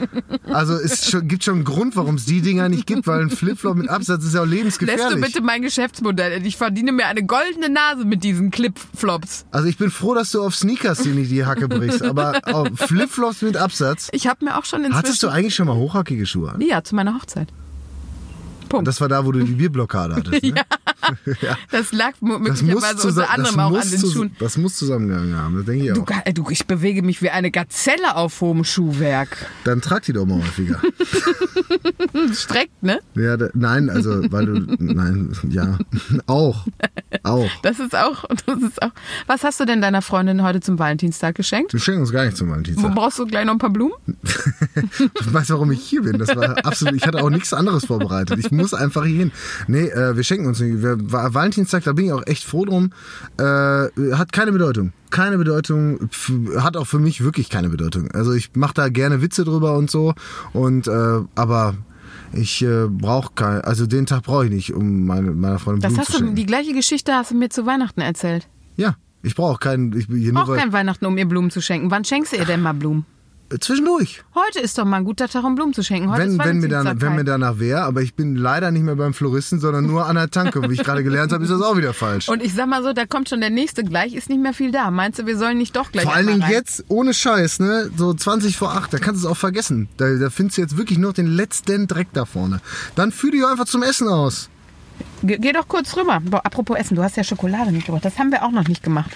Also 0.44 0.74
es 0.74 1.10
schon, 1.10 1.28
gibt 1.28 1.44
schon 1.44 1.56
einen 1.56 1.64
Grund, 1.64 1.96
warum 1.96 2.14
es 2.14 2.24
die 2.24 2.40
Dinger 2.40 2.70
nicht 2.70 2.86
gibt, 2.86 3.06
weil 3.06 3.20
ein 3.20 3.30
Flipflop 3.30 3.76
mit 3.76 3.90
Absatz 3.90 4.24
ist 4.24 4.34
ja 4.34 4.40
auch 4.40 4.46
lässt 4.46 4.56
lebensgefährlich. 4.56 5.14
du 5.16 5.20
bitte 5.20 5.42
mein 5.42 5.60
Geschäftsmodell? 5.60 6.46
Ich 6.46 6.56
verdiene 6.56 6.92
mir 6.92 7.08
eine 7.08 7.24
goldene 7.24 7.68
Nase 7.68 8.06
mit 8.06 8.24
diesen 8.24 8.50
Clip-Flops. 8.50 9.44
Also 9.50 9.68
ich 9.68 9.76
bin 9.76 9.90
froh, 9.90 10.14
dass 10.14 10.30
du 10.30 10.42
auf 10.42 10.56
Sneakers 10.56 11.02
dir 11.02 11.12
nicht 11.12 11.30
die 11.30 11.44
Hacke 11.44 11.68
brichst, 11.68 12.02
aber 12.02 12.40
auf 12.44 12.68
Flipflops 12.76 13.33
mit 13.42 13.56
Absatz. 13.56 14.08
Ich 14.12 14.26
habe 14.26 14.44
mir 14.44 14.58
auch 14.58 14.64
schon 14.64 14.80
inzwischen... 14.80 14.98
Hattest 14.98 15.22
du 15.22 15.28
eigentlich 15.28 15.54
schon 15.54 15.66
mal 15.66 15.76
hochhackige 15.76 16.26
Schuhe 16.26 16.52
an? 16.52 16.60
Ja, 16.60 16.82
zu 16.82 16.94
meiner 16.94 17.14
Hochzeit. 17.14 17.48
Punkt. 18.68 18.88
Das 18.88 19.00
war 19.00 19.08
da, 19.08 19.24
wo 19.24 19.32
du 19.32 19.42
die 19.44 19.52
Bierblockade 19.52 20.16
hattest. 20.16 20.42
Ne? 20.54 20.62
Das 21.70 21.92
lag 21.92 22.12
mu- 22.20 22.38
Das 22.38 22.62
muss, 22.62 22.62
möglicherweise 22.62 23.08
unter 23.08 23.30
anderem 23.30 23.58
auch 23.60 23.80
an 23.80 23.90
den 23.90 24.00
Schuhen. 24.00 24.36
das 24.38 24.56
muss 24.56 24.76
zusammengegangen 24.76 25.36
haben, 25.36 25.56
das 25.56 25.64
denke 25.66 25.86
ich 25.86 25.92
Du, 25.92 26.02
auch. 26.02 26.06
Ga- 26.06 26.22
du, 26.32 26.46
ich 26.50 26.66
bewege 26.66 27.02
mich 27.02 27.22
wie 27.22 27.30
eine 27.30 27.50
Gazelle 27.50 28.16
auf 28.16 28.40
hohem 28.40 28.64
Schuhwerk. 28.64 29.46
Dann 29.64 29.80
trag 29.80 30.02
die 30.04 30.12
doch 30.12 30.26
mal 30.26 30.38
häufiger. 30.38 30.80
Streckt, 32.32 32.82
ne? 32.82 33.00
ja, 33.14 33.36
da, 33.36 33.48
nein, 33.54 33.90
also, 33.90 34.30
weil 34.30 34.46
du, 34.46 34.52
nein, 34.78 35.32
ja, 35.50 35.78
auch, 36.26 36.66
auch. 37.22 37.48
Das 37.62 37.78
ist 37.80 37.94
auch, 37.96 38.24
das 38.46 38.62
ist 38.62 38.82
auch. 38.82 38.90
Was 39.26 39.44
hast 39.44 39.60
du 39.60 39.64
denn 39.64 39.80
deiner 39.80 40.02
Freundin 40.02 40.42
heute 40.42 40.60
zum 40.60 40.78
Valentinstag 40.78 41.34
geschenkt? 41.34 41.72
Wir 41.72 41.80
schenken 41.80 42.00
uns 42.02 42.12
gar 42.12 42.24
nicht 42.24 42.36
zum 42.36 42.48
Wo 42.48 42.52
Valentinstag. 42.52 42.94
brauchst 42.94 43.18
du 43.18 43.26
gleich 43.26 43.44
noch 43.44 43.52
ein 43.52 43.58
paar 43.58 43.70
Blumen? 43.70 43.94
Du 45.24 45.32
weißt, 45.32 45.50
warum 45.50 45.70
ich 45.72 45.80
hier 45.80 46.02
bin. 46.02 46.18
Das 46.18 46.34
war 46.36 46.64
absolut, 46.66 46.94
ich 46.94 47.06
hatte 47.06 47.22
auch 47.22 47.30
nichts 47.30 47.52
anderes 47.52 47.86
vorbereitet. 47.86 48.38
Ich 48.38 48.50
muss 48.50 48.74
einfach 48.74 49.04
hier 49.04 49.18
hin. 49.18 49.32
Nee, 49.68 49.86
äh, 49.88 50.16
wir 50.16 50.22
schenken 50.24 50.46
uns 50.46 50.60
nicht. 50.60 50.82
Wir, 50.82 50.93
war 50.98 51.34
Valentinstag, 51.34 51.84
da 51.84 51.92
bin 51.92 52.06
ich 52.06 52.12
auch 52.12 52.26
echt 52.26 52.44
froh 52.44 52.64
drum. 52.64 52.90
Äh, 53.38 53.42
hat 54.12 54.32
keine 54.32 54.52
Bedeutung. 54.52 54.92
Keine 55.10 55.38
Bedeutung. 55.38 56.08
Hat 56.58 56.76
auch 56.76 56.86
für 56.86 56.98
mich 56.98 57.22
wirklich 57.22 57.48
keine 57.50 57.68
Bedeutung. 57.68 58.10
Also 58.12 58.32
ich 58.32 58.50
mache 58.54 58.74
da 58.74 58.88
gerne 58.88 59.22
Witze 59.22 59.44
drüber 59.44 59.76
und 59.76 59.90
so. 59.90 60.14
Und 60.52 60.88
äh, 60.88 61.20
aber 61.34 61.74
ich 62.32 62.62
äh, 62.62 62.86
brauche 62.88 63.32
kein, 63.34 63.60
also 63.60 63.86
den 63.86 64.06
Tag 64.06 64.24
brauche 64.24 64.46
ich 64.46 64.50
nicht, 64.50 64.74
um 64.74 65.06
meine, 65.06 65.30
meiner 65.30 65.58
Freundin 65.58 65.82
Das 65.82 65.92
Blumen 65.92 66.00
hast 66.00 66.06
zu 66.06 66.12
du, 66.12 66.18
schenken. 66.18 66.34
die 66.36 66.46
gleiche 66.46 66.72
Geschichte 66.72 67.12
hast 67.12 67.30
du 67.30 67.36
mir 67.36 67.48
zu 67.50 67.64
Weihnachten 67.66 68.00
erzählt. 68.00 68.48
ja, 68.76 68.96
ich 69.22 69.34
brauche 69.36 69.58
keinen. 69.58 69.96
Ich, 69.98 70.06
hier 70.06 70.32
nur 70.32 70.42
Auch 70.42 70.48
weil- 70.48 70.58
kein 70.58 70.72
Weihnachten, 70.72 71.06
um 71.06 71.16
ihr 71.16 71.26
Blumen 71.26 71.50
zu 71.50 71.62
schenken. 71.62 71.90
Wann 71.90 72.04
schenkst 72.04 72.32
du 72.32 72.36
ihr 72.36 72.44
denn 72.44 72.60
mal 72.60 72.74
Blumen? 72.74 73.06
Zwischendurch. 73.60 74.22
Heute 74.34 74.60
ist 74.60 74.78
doch 74.78 74.84
mal 74.84 74.98
ein 74.98 75.04
guter 75.04 75.28
Tag, 75.28 75.44
um 75.44 75.54
Blumen 75.54 75.74
zu 75.74 75.82
schenken. 75.82 76.10
Heute 76.10 76.22
Wenn, 76.22 76.38
wenn, 76.38 76.58
mir 76.60 76.68
dann, 76.68 77.00
wenn 77.00 77.14
mir 77.14 77.24
danach 77.24 77.58
wäre, 77.58 77.82
aber 77.82 78.02
ich 78.02 78.14
bin 78.14 78.36
leider 78.36 78.70
nicht 78.70 78.82
mehr 78.82 78.96
beim 78.96 79.14
Floristen, 79.14 79.60
sondern 79.60 79.86
nur 79.86 80.06
an 80.06 80.16
der 80.16 80.30
Tanke. 80.30 80.62
Wie 80.68 80.74
ich 80.74 80.82
gerade 80.82 81.04
gelernt 81.04 81.32
habe, 81.32 81.44
ist 81.44 81.50
das 81.50 81.60
auch 81.60 81.76
wieder 81.76 81.92
falsch. 81.92 82.28
Und 82.28 82.42
ich 82.42 82.54
sag 82.54 82.68
mal 82.68 82.82
so, 82.82 82.92
da 82.92 83.06
kommt 83.06 83.28
schon 83.28 83.40
der 83.40 83.50
nächste 83.50 83.84
gleich, 83.84 84.14
ist 84.14 84.30
nicht 84.30 84.40
mehr 84.40 84.54
viel 84.54 84.72
da. 84.72 84.90
Meinst 84.90 85.18
du, 85.18 85.26
wir 85.26 85.36
sollen 85.36 85.58
nicht 85.58 85.76
doch 85.76 85.92
gleich 85.92 86.04
Vor 86.04 86.14
allen 86.14 86.26
Dingen 86.26 86.44
jetzt, 86.48 86.84
ohne 86.88 87.12
Scheiß, 87.12 87.60
ne? 87.60 87.90
So 87.96 88.14
20 88.14 88.56
vor 88.56 88.74
8, 88.74 88.92
da 88.92 88.98
kannst 88.98 89.22
du 89.22 89.26
es 89.26 89.32
auch 89.32 89.36
vergessen. 89.36 89.88
Da, 89.98 90.14
da 90.14 90.30
findest 90.30 90.58
du 90.58 90.62
jetzt 90.62 90.76
wirklich 90.76 90.98
nur 90.98 91.12
den 91.12 91.26
letzten 91.26 91.86
Dreck 91.86 92.08
da 92.12 92.24
vorne. 92.24 92.60
Dann 92.96 93.12
führ 93.12 93.30
dich 93.30 93.44
einfach 93.46 93.66
zum 93.66 93.82
Essen 93.82 94.08
aus. 94.08 94.48
Ge 95.24 95.38
geh 95.40 95.52
doch 95.52 95.66
kurz 95.68 95.96
rüber. 95.96 96.20
Boah, 96.24 96.44
apropos 96.44 96.76
Essen, 96.78 96.94
du 96.96 97.02
hast 97.02 97.16
ja 97.16 97.24
Schokolade 97.24 97.72
mitgebracht. 97.72 98.04
Das 98.04 98.18
haben 98.18 98.30
wir 98.30 98.44
auch 98.44 98.50
noch 98.52 98.68
nicht 98.68 98.82
gemacht. 98.82 99.10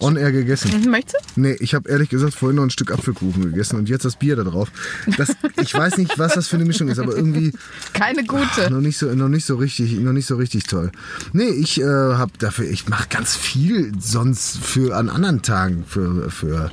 On 0.00 0.16
air 0.16 0.30
gegessen. 0.30 0.70
Mhm, 0.84 0.90
Möchtest 0.90 1.16
du? 1.34 1.40
Nee, 1.40 1.56
ich 1.58 1.74
habe 1.74 1.88
ehrlich 1.90 2.08
gesagt 2.08 2.32
vorhin 2.34 2.54
noch 2.56 2.62
ein 2.62 2.70
Stück 2.70 2.92
Apfelkuchen 2.92 3.42
gegessen 3.50 3.76
und 3.76 3.88
jetzt 3.88 4.04
das 4.04 4.14
Bier 4.14 4.36
da 4.36 4.44
drauf. 4.44 4.70
Das, 5.16 5.34
ich 5.60 5.74
weiß 5.74 5.96
nicht, 5.98 6.16
was 6.20 6.34
das 6.34 6.46
für 6.46 6.54
eine 6.54 6.66
Mischung 6.66 6.86
ist, 6.86 7.00
aber 7.00 7.16
irgendwie 7.16 7.52
Keine 7.94 8.22
gute. 8.24 8.70
noch 8.70 8.80
nicht 8.80 8.96
so, 8.96 9.06
noch 9.12 9.28
nicht 9.28 9.44
so 9.44 9.56
richtig, 9.56 9.98
noch 9.98 10.12
nicht 10.12 10.26
so 10.26 10.36
richtig 10.36 10.64
toll. 10.64 10.92
Nee, 11.32 11.48
ich 11.48 11.80
äh, 11.80 11.84
habe 11.84 12.30
dafür, 12.38 12.66
ich 12.70 12.88
mache 12.88 13.08
ganz 13.08 13.34
viel 13.34 13.90
sonst 13.98 14.58
für 14.58 14.94
an 14.96 15.08
anderen 15.08 15.42
Tagen 15.42 15.84
für, 15.84 16.30
für 16.30 16.70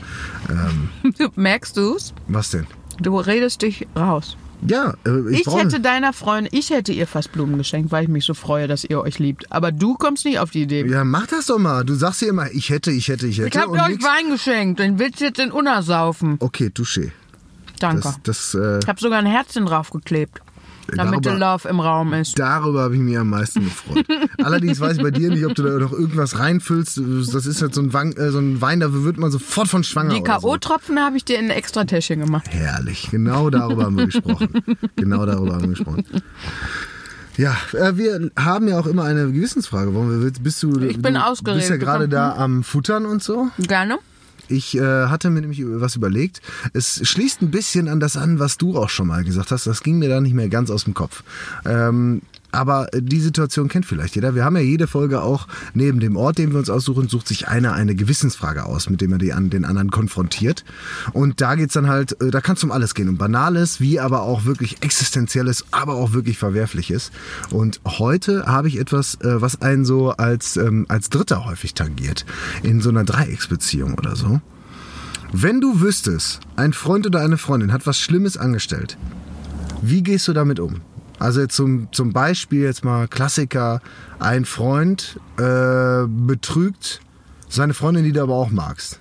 ähm, 0.49 0.89
Merkst 1.35 1.77
du's? 1.77 2.13
was 2.27 2.51
denn? 2.51 2.67
Du 3.01 3.17
redest 3.17 3.63
dich 3.63 3.87
raus. 3.95 4.37
Ja, 4.67 4.93
äh, 5.05 5.31
ich, 5.31 5.47
Ich, 5.47 5.55
hätte 5.55 5.79
deiner 5.79 6.13
Freundin, 6.13 6.49
ich 6.57 6.69
hätte 6.69 6.91
ihr 6.91 7.07
fast 7.07 7.31
Blumen 7.31 7.57
geschenkt, 7.57 7.91
weil 7.91 8.03
ich 8.03 8.09
mich 8.09 8.25
so 8.25 8.33
freue, 8.33 8.67
dass 8.67 8.83
ihr 8.83 9.01
euch 9.01 9.19
liebt. 9.19 9.51
Aber 9.51 9.71
du 9.71 9.95
kommst 9.95 10.25
nicht 10.25 10.39
auf 10.39 10.51
die 10.51 10.63
Idee. 10.63 10.85
Ja, 10.85 11.03
mach 11.03 11.27
das 11.27 11.47
doch 11.47 11.59
mal. 11.59 11.83
Du 11.83 11.95
sagst 11.95 12.19
hier 12.19 12.29
immer, 12.29 12.51
ich 12.51 12.69
hätte, 12.69 12.91
ich 12.91 13.07
hätte, 13.07 13.27
ich 13.27 13.39
hätte. 13.39 13.49
ich 13.49 13.57
habe 13.57 13.71
euch 13.71 13.87
nix. 13.87 14.03
Wein 14.03 14.31
geschenkt. 14.31 14.79
Den 14.79 14.99
willst 14.99 15.21
du 15.21 15.25
jetzt 15.25 15.39
in 15.39 15.51
Unna 15.51 15.81
saufen. 15.81 16.37
Okay, 16.39 16.71
touché. 16.73 17.11
Danke. 17.79 18.03
Das, 18.03 18.19
das, 18.23 18.53
äh, 18.55 18.79
ich 18.79 18.87
habe 18.87 18.99
sogar 18.99 19.19
ein 19.19 19.25
Herzchen 19.25 19.65
draufgeklebt. 19.65 20.41
Damit 20.95 21.25
der 21.25 21.33
Darüber- 21.37 21.53
Love 21.53 21.67
im 21.69 21.79
Raum 21.79 22.13
ist. 22.13 22.37
darüber 22.37 22.83
habe 22.83 22.95
ich 22.95 23.01
mich 23.01 23.17
am 23.17 23.29
meisten 23.29 23.63
gefreut. 23.63 24.05
Allerdings 24.43 24.79
weiß 24.79 24.97
ich 24.97 25.03
bei 25.03 25.11
dir 25.11 25.29
nicht, 25.29 25.45
ob 25.45 25.55
du 25.55 25.63
da 25.63 25.71
noch 25.79 25.91
irgendwas 25.91 26.37
reinfüllst. 26.39 27.01
Das 27.33 27.45
ist 27.45 27.61
halt 27.61 27.73
so 27.73 27.81
ein, 27.81 27.91
Wein, 27.93 28.13
äh, 28.17 28.29
so 28.31 28.39
ein 28.39 28.61
Wein, 28.61 28.79
da 28.79 28.91
wird 28.93 29.17
man 29.17 29.31
sofort 29.31 29.67
von 29.67 29.83
schwanger. 29.83 30.13
Die 30.13 30.21
oder 30.21 30.39
so. 30.39 30.47
K.O.-Tropfen 30.49 30.97
habe 30.99 31.17
ich 31.17 31.25
dir 31.25 31.39
in 31.39 31.45
ein 31.45 31.51
extra 31.51 31.85
Täschchen 31.85 32.19
gemacht. 32.19 32.45
Herrlich, 32.49 33.07
genau 33.11 33.49
darüber 33.49 33.85
haben 33.85 33.97
wir 33.97 34.05
gesprochen. 34.05 34.49
Genau 34.95 35.25
darüber 35.25 35.53
haben 35.55 35.61
wir 35.63 35.69
gesprochen. 35.69 36.05
Ja, 37.37 37.55
äh, 37.73 37.97
wir 37.97 38.31
haben 38.37 38.67
ja 38.67 38.79
auch 38.79 38.85
immer 38.87 39.03
eine 39.03 39.29
Gewissensfrage. 39.31 39.93
Wir, 39.93 40.31
bist 40.41 40.63
du, 40.63 40.79
Ich 40.79 41.01
bin 41.01 41.15
du 41.15 41.25
ausgeregt. 41.25 41.59
bist 41.59 41.69
ja 41.69 41.77
gerade 41.77 42.07
da 42.07 42.35
am 42.37 42.63
Futtern 42.63 43.05
und 43.05 43.21
so. 43.21 43.49
Gerne. 43.59 43.97
Ich 44.47 44.77
äh, 44.77 45.07
hatte 45.07 45.29
mir 45.29 45.41
nämlich 45.41 45.61
was 45.65 45.95
überlegt. 45.95 46.41
Es 46.73 47.07
schließt 47.07 47.41
ein 47.41 47.51
bisschen 47.51 47.87
an 47.87 47.99
das 47.99 48.17
an, 48.17 48.39
was 48.39 48.57
du 48.57 48.77
auch 48.77 48.89
schon 48.89 49.07
mal 49.07 49.23
gesagt 49.23 49.51
hast. 49.51 49.67
Das 49.67 49.83
ging 49.83 49.99
mir 49.99 50.09
da 50.09 50.21
nicht 50.21 50.33
mehr 50.33 50.49
ganz 50.49 50.69
aus 50.69 50.83
dem 50.83 50.93
Kopf. 50.93 51.23
Ähm, 51.65 52.21
aber 52.55 52.87
die 52.93 53.19
Situation 53.19 53.67
kennt 53.67 53.85
vielleicht 53.85 54.15
jeder. 54.15 54.33
Wir 54.33 54.45
haben 54.45 54.55
ja 54.55 54.61
jede 54.61 54.87
Folge 54.87 55.21
auch 55.21 55.47
neben 55.73 55.99
dem 55.99 56.15
Ort, 56.15 56.37
den 56.37 56.51
wir 56.51 56.59
uns 56.59 56.69
aussuchen, 56.69 57.07
sucht 57.07 57.27
sich 57.27 57.47
einer 57.47 57.73
eine 57.73 57.95
Gewissensfrage 57.95 58.65
aus, 58.65 58.89
mit 58.89 59.01
dem 59.01 59.11
er 59.11 59.17
die 59.17 59.33
an 59.33 59.49
den 59.49 59.65
anderen 59.65 59.91
konfrontiert. 59.91 60.63
Und 61.13 61.41
da 61.41 61.55
geht's 61.55 61.73
dann 61.73 61.87
halt, 61.87 62.19
äh, 62.21 62.31
da 62.31 62.41
kann 62.41 62.55
es 62.55 62.63
um 62.63 62.71
alles 62.71 62.95
gehen, 62.95 63.09
um 63.09 63.17
Banales, 63.17 63.79
wie 63.79 63.99
aber 63.99 64.21
auch 64.21 64.45
wirklich 64.45 64.81
Existenzielles, 64.81 65.65
aber 65.71 65.95
auch 65.95 66.13
wirklich 66.13 66.37
Verwerfliches. 66.37 67.11
Und 67.51 67.81
heute 67.85 68.45
habe 68.45 68.67
ich 68.67 68.79
etwas, 68.79 69.15
äh, 69.21 69.41
was 69.41 69.61
einen 69.61 69.85
so 69.85 70.11
als, 70.11 70.57
ähm, 70.57 70.85
als 70.87 71.09
Dritter 71.09 71.45
häufig 71.45 71.73
tangiert. 71.73 72.25
In 72.63 72.81
so 72.81 72.89
einer 72.89 73.03
Dreiecksbeziehung 73.03 73.95
oder 73.95 74.15
so. 74.15 74.41
Wenn 75.31 75.59
du 75.59 75.81
wüsstest, 75.81 76.39
ein 76.55 76.71
Freund 76.71 77.05
oder 77.05 77.19
eine 77.19 77.37
Freundin 77.37 77.73
hat 77.73 77.85
was 77.85 77.99
Schlimmes 77.99 78.37
angestellt, 78.37 78.97
wie 79.81 80.01
gehst 80.01 80.27
du 80.27 80.33
damit 80.33 80.59
um? 80.59 80.81
Also 81.19 81.45
zum, 81.47 81.87
zum 81.91 82.11
Beispiel 82.11 82.63
jetzt 82.63 82.83
mal 82.83 83.07
Klassiker, 83.07 83.81
ein 84.19 84.45
Freund 84.45 85.19
äh, 85.37 86.07
betrügt 86.07 87.01
seine 87.47 87.73
Freundin, 87.73 88.03
die 88.03 88.11
du 88.11 88.21
aber 88.21 88.35
auch 88.35 88.51
magst. 88.51 88.99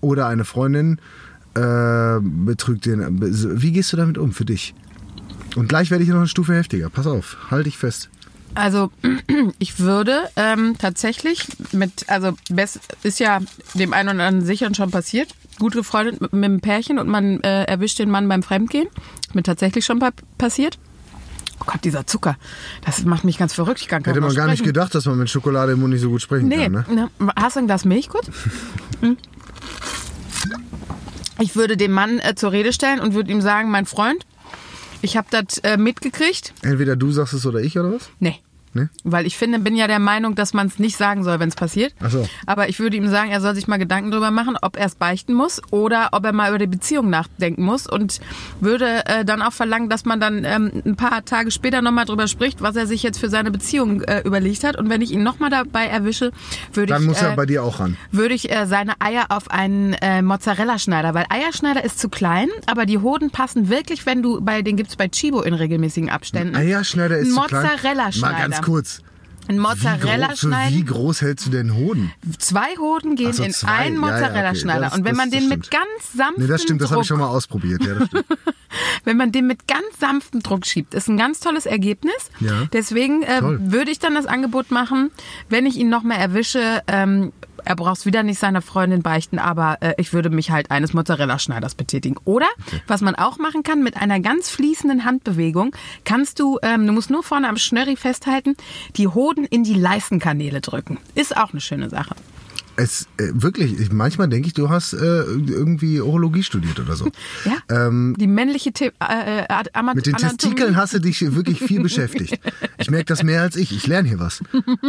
Oder 0.00 0.26
eine 0.26 0.44
Freundin 0.44 0.98
äh, 1.54 2.18
betrügt 2.20 2.86
den. 2.86 3.20
Wie 3.20 3.72
gehst 3.72 3.92
du 3.92 3.96
damit 3.96 4.18
um 4.18 4.32
für 4.32 4.44
dich? 4.44 4.74
Und 5.54 5.68
gleich 5.68 5.90
werde 5.90 6.02
ich 6.02 6.10
noch 6.10 6.16
eine 6.16 6.26
Stufe 6.26 6.54
heftiger. 6.54 6.90
Pass 6.90 7.06
auf, 7.06 7.36
halt 7.50 7.66
dich 7.66 7.78
fest. 7.78 8.10
Also 8.54 8.90
ich 9.58 9.78
würde 9.78 10.22
ähm, 10.36 10.76
tatsächlich 10.78 11.46
mit, 11.72 12.08
also 12.08 12.32
best, 12.50 12.80
ist 13.02 13.20
ja 13.20 13.40
dem 13.74 13.92
einen 13.92 14.16
oder 14.16 14.26
anderen 14.26 14.46
sicher 14.46 14.72
schon 14.74 14.90
passiert, 14.90 15.34
gut 15.58 15.74
befreundet 15.74 16.20
mit, 16.20 16.32
mit 16.32 16.44
einem 16.44 16.60
Pärchen 16.60 16.98
und 16.98 17.08
man 17.08 17.40
äh, 17.40 17.64
erwischt 17.64 17.98
den 17.98 18.10
Mann 18.10 18.28
beim 18.28 18.42
Fremdgehen. 18.42 18.88
Ist 19.20 19.34
mir 19.34 19.42
tatsächlich 19.42 19.84
schon 19.84 19.98
pa 19.98 20.10
passiert. 20.38 20.78
Oh 21.60 21.64
Gott, 21.66 21.84
dieser 21.84 22.06
Zucker, 22.06 22.36
das 22.84 23.04
macht 23.04 23.24
mich 23.24 23.38
ganz 23.38 23.54
verrückt. 23.54 23.80
Ich 23.80 23.88
kann 23.88 24.04
Hätte 24.04 24.20
man 24.20 24.34
gar 24.34 24.48
nicht 24.48 24.64
gedacht, 24.64 24.94
dass 24.94 25.06
man 25.06 25.18
mit 25.18 25.30
Schokolade 25.30 25.72
im 25.72 25.80
Mund 25.80 25.92
nicht 25.92 26.02
so 26.02 26.10
gut 26.10 26.20
sprechen 26.22 26.48
Nee, 26.48 26.64
kann. 26.68 26.72
Ne? 26.88 27.10
ne? 27.18 27.32
hast 27.36 27.56
du 27.56 27.60
ein 27.60 27.66
Glas 27.66 27.84
Milch 27.84 28.08
kurz? 28.08 28.28
Hm. 29.00 29.16
Ich 31.40 31.56
würde 31.56 31.76
den 31.76 31.90
Mann 31.92 32.18
äh, 32.20 32.34
zur 32.34 32.52
Rede 32.52 32.72
stellen 32.72 33.00
und 33.00 33.14
würde 33.14 33.30
ihm 33.32 33.40
sagen, 33.40 33.70
mein 33.70 33.86
Freund, 33.86 34.24
ich 35.02 35.16
habe 35.16 35.26
das 35.30 35.58
äh, 35.58 35.76
mitgekriegt. 35.76 36.54
Entweder 36.62 36.96
du 36.96 37.10
sagst 37.12 37.34
es 37.34 37.44
oder 37.46 37.60
ich 37.60 37.78
oder 37.78 37.92
was? 37.92 38.10
Nee. 38.20 38.40
Nee? 38.74 38.88
Weil 39.04 39.26
ich 39.26 39.36
finde, 39.36 39.58
bin 39.60 39.76
ja 39.76 39.86
der 39.86 39.98
Meinung, 39.98 40.34
dass 40.34 40.52
man 40.52 40.66
es 40.66 40.78
nicht 40.78 40.96
sagen 40.96 41.24
soll, 41.24 41.40
wenn 41.40 41.48
es 41.48 41.54
passiert. 41.54 41.94
Ach 42.02 42.10
so. 42.10 42.26
Aber 42.46 42.68
ich 42.68 42.78
würde 42.80 42.96
ihm 42.96 43.08
sagen, 43.08 43.30
er 43.30 43.40
soll 43.40 43.54
sich 43.54 43.68
mal 43.68 43.78
Gedanken 43.78 44.10
drüber 44.10 44.30
machen, 44.30 44.56
ob 44.60 44.76
er 44.76 44.86
es 44.86 44.94
beichten 44.94 45.32
muss 45.34 45.60
oder 45.70 46.08
ob 46.12 46.24
er 46.24 46.32
mal 46.32 46.48
über 46.50 46.58
die 46.58 46.66
Beziehung 46.66 47.08
nachdenken 47.10 47.62
muss 47.62 47.86
und 47.86 48.20
würde 48.60 49.06
äh, 49.06 49.24
dann 49.24 49.42
auch 49.42 49.52
verlangen, 49.52 49.88
dass 49.88 50.04
man 50.04 50.20
dann 50.20 50.44
ähm, 50.44 50.82
ein 50.84 50.96
paar 50.96 51.24
Tage 51.24 51.50
später 51.50 51.82
nochmal 51.82 52.04
drüber 52.04 52.26
spricht, 52.28 52.62
was 52.62 52.76
er 52.76 52.86
sich 52.86 53.02
jetzt 53.02 53.18
für 53.18 53.28
seine 53.28 53.50
Beziehung 53.50 54.02
äh, 54.02 54.20
überlegt 54.20 54.64
hat. 54.64 54.76
Und 54.76 54.90
wenn 54.90 55.00
ich 55.02 55.12
ihn 55.12 55.22
nochmal 55.22 55.50
dabei 55.50 55.86
erwische, 55.86 56.32
würde 56.72 56.92
Dann 56.92 57.02
ich, 57.02 57.08
muss 57.08 57.22
äh, 57.22 57.26
er 57.26 57.36
bei 57.36 57.46
dir 57.46 57.62
auch 57.62 57.80
ran. 57.80 57.96
würde 58.10 58.34
ich 58.34 58.50
äh, 58.50 58.66
seine 58.66 58.94
Eier 59.00 59.26
auf 59.28 59.50
einen 59.50 59.92
äh, 59.94 60.22
Mozzarella-Schneider, 60.22 61.14
weil 61.14 61.26
Eierschneider 61.28 61.84
ist 61.84 61.98
zu 61.98 62.08
klein, 62.08 62.48
aber 62.66 62.86
die 62.86 62.98
Hoden 62.98 63.30
passen 63.30 63.68
wirklich, 63.68 64.06
wenn 64.06 64.22
du 64.22 64.40
bei 64.40 64.62
den 64.62 64.76
gibt's 64.76 64.96
bei 64.96 65.08
Chibo 65.08 65.42
in 65.42 65.54
regelmäßigen 65.54 66.10
Abständen. 66.10 66.56
Eierschneider 66.56 67.18
ist 67.18 67.28
Ein 67.28 67.34
zu 67.34 67.40
klein. 67.42 67.62
Mozzarella-Schneider. 67.62 68.32
Mal 68.34 68.40
ganz 68.40 68.60
kurz. 68.64 69.00
Ein 69.46 69.56
Wie 69.56 69.60
groß, 69.62 69.76
Mozzarella 69.76 70.28
für 70.30 70.36
schneiden. 70.38 70.74
wie 70.78 70.84
groß 70.86 71.20
hältst 71.20 71.44
du 71.46 71.50
denn 71.50 71.74
Hoden? 71.74 72.10
Zwei 72.38 72.76
Hoden 72.78 73.14
gehen 73.14 73.34
so, 73.34 73.42
in 73.42 73.52
zwei. 73.52 73.68
einen 73.72 74.00
Ja, 74.00 74.08
ja, 74.08 74.14
Mozzarella-Schneider. 74.14 74.78
okay. 74.80 74.88
Das- 74.90 74.98
und 74.98 75.04
wenn 75.04 75.16
man 75.16 75.30
den 75.30 75.48
mit 75.50 75.66
stimmt. 75.66 75.70
ganz 75.70 76.12
sanftem 76.16 76.42
Nee, 76.44 76.48
das 76.50 76.62
stimmt, 76.62 76.80
das 76.80 76.90
habe 76.90 77.02
ich 77.02 77.08
Druck, 77.08 77.18
schon 77.18 77.26
mal 77.26 77.30
ausprobiert. 77.34 77.84
Ja, 77.84 77.96
wenn 79.04 79.18
man 79.18 79.32
den 79.32 79.46
mit 79.46 79.68
ganz 79.68 79.84
sanftem 80.00 80.42
Druck 80.42 80.64
schiebt, 80.64 80.94
ist 80.94 81.08
ein 81.08 81.18
ganz 81.18 81.40
tolles 81.40 81.66
Ergebnis. 81.66 82.30
Ja. 82.40 82.64
Deswegen 82.72 83.22
äh, 83.22 83.40
würde 83.42 83.90
ich 83.90 83.98
dann 83.98 84.14
das 84.14 84.24
Angebot 84.24 84.70
machen, 84.70 85.10
wenn 85.50 85.66
ich 85.66 85.76
ihn 85.76 85.90
noch 85.90 86.02
mal 86.04 86.16
erwische. 86.16 86.82
Ähm, 86.86 87.32
er 87.64 87.76
braucht 87.76 88.06
wieder 88.06 88.22
nicht 88.22 88.38
seiner 88.38 88.62
Freundin 88.62 89.02
beichten, 89.02 89.38
aber 89.38 89.78
äh, 89.80 89.94
ich 89.98 90.12
würde 90.12 90.30
mich 90.30 90.50
halt 90.50 90.70
eines 90.70 90.92
Mozzarella-Schneiders 90.92 91.74
betätigen. 91.74 92.16
Oder 92.24 92.46
was 92.86 93.00
man 93.00 93.14
auch 93.14 93.38
machen 93.38 93.62
kann, 93.62 93.82
mit 93.82 93.96
einer 93.96 94.20
ganz 94.20 94.50
fließenden 94.50 95.04
Handbewegung 95.04 95.74
kannst 96.04 96.40
du, 96.40 96.58
ähm, 96.62 96.86
du 96.86 96.92
musst 96.92 97.10
nur 97.10 97.22
vorne 97.22 97.48
am 97.48 97.56
Schnörri 97.56 97.96
festhalten, 97.96 98.56
die 98.96 99.08
Hoden 99.08 99.44
in 99.44 99.64
die 99.64 99.74
Leistenkanäle 99.74 100.60
drücken. 100.60 100.98
Ist 101.14 101.36
auch 101.36 101.52
eine 101.52 101.60
schöne 101.60 101.90
Sache. 101.90 102.14
Es 102.76 103.06
äh, 103.18 103.30
wirklich, 103.34 103.78
ich, 103.78 103.92
manchmal 103.92 104.28
denke 104.28 104.48
ich, 104.48 104.54
du 104.54 104.68
hast 104.68 104.94
äh, 104.94 104.96
irgendwie 104.96 106.00
Urologie 106.00 106.42
studiert 106.42 106.80
oder 106.80 106.96
so. 106.96 107.08
Ja. 107.44 107.88
die 107.90 108.26
männliche 108.26 108.72
The 108.76 108.86
äh, 108.86 108.90
äh, 109.42 109.46
Ama- 109.74 109.90
Ähm, 109.92 109.96
Mit 109.96 110.06
den 110.06 110.14
Anatomie. 110.14 110.36
Testikeln 110.38 110.76
hast 110.76 110.94
du 110.94 110.98
dich 111.00 111.34
wirklich 111.34 111.58
viel 111.60 111.82
beschäftigt. 111.88 112.38
Ich 112.78 112.90
merke 112.90 113.04
das 113.06 113.22
mehr 113.22 113.42
als 113.42 113.56
ich. 113.56 113.70
Ich 113.72 113.86
lerne 113.86 114.08
hier 114.08 114.18
was. 114.18 114.40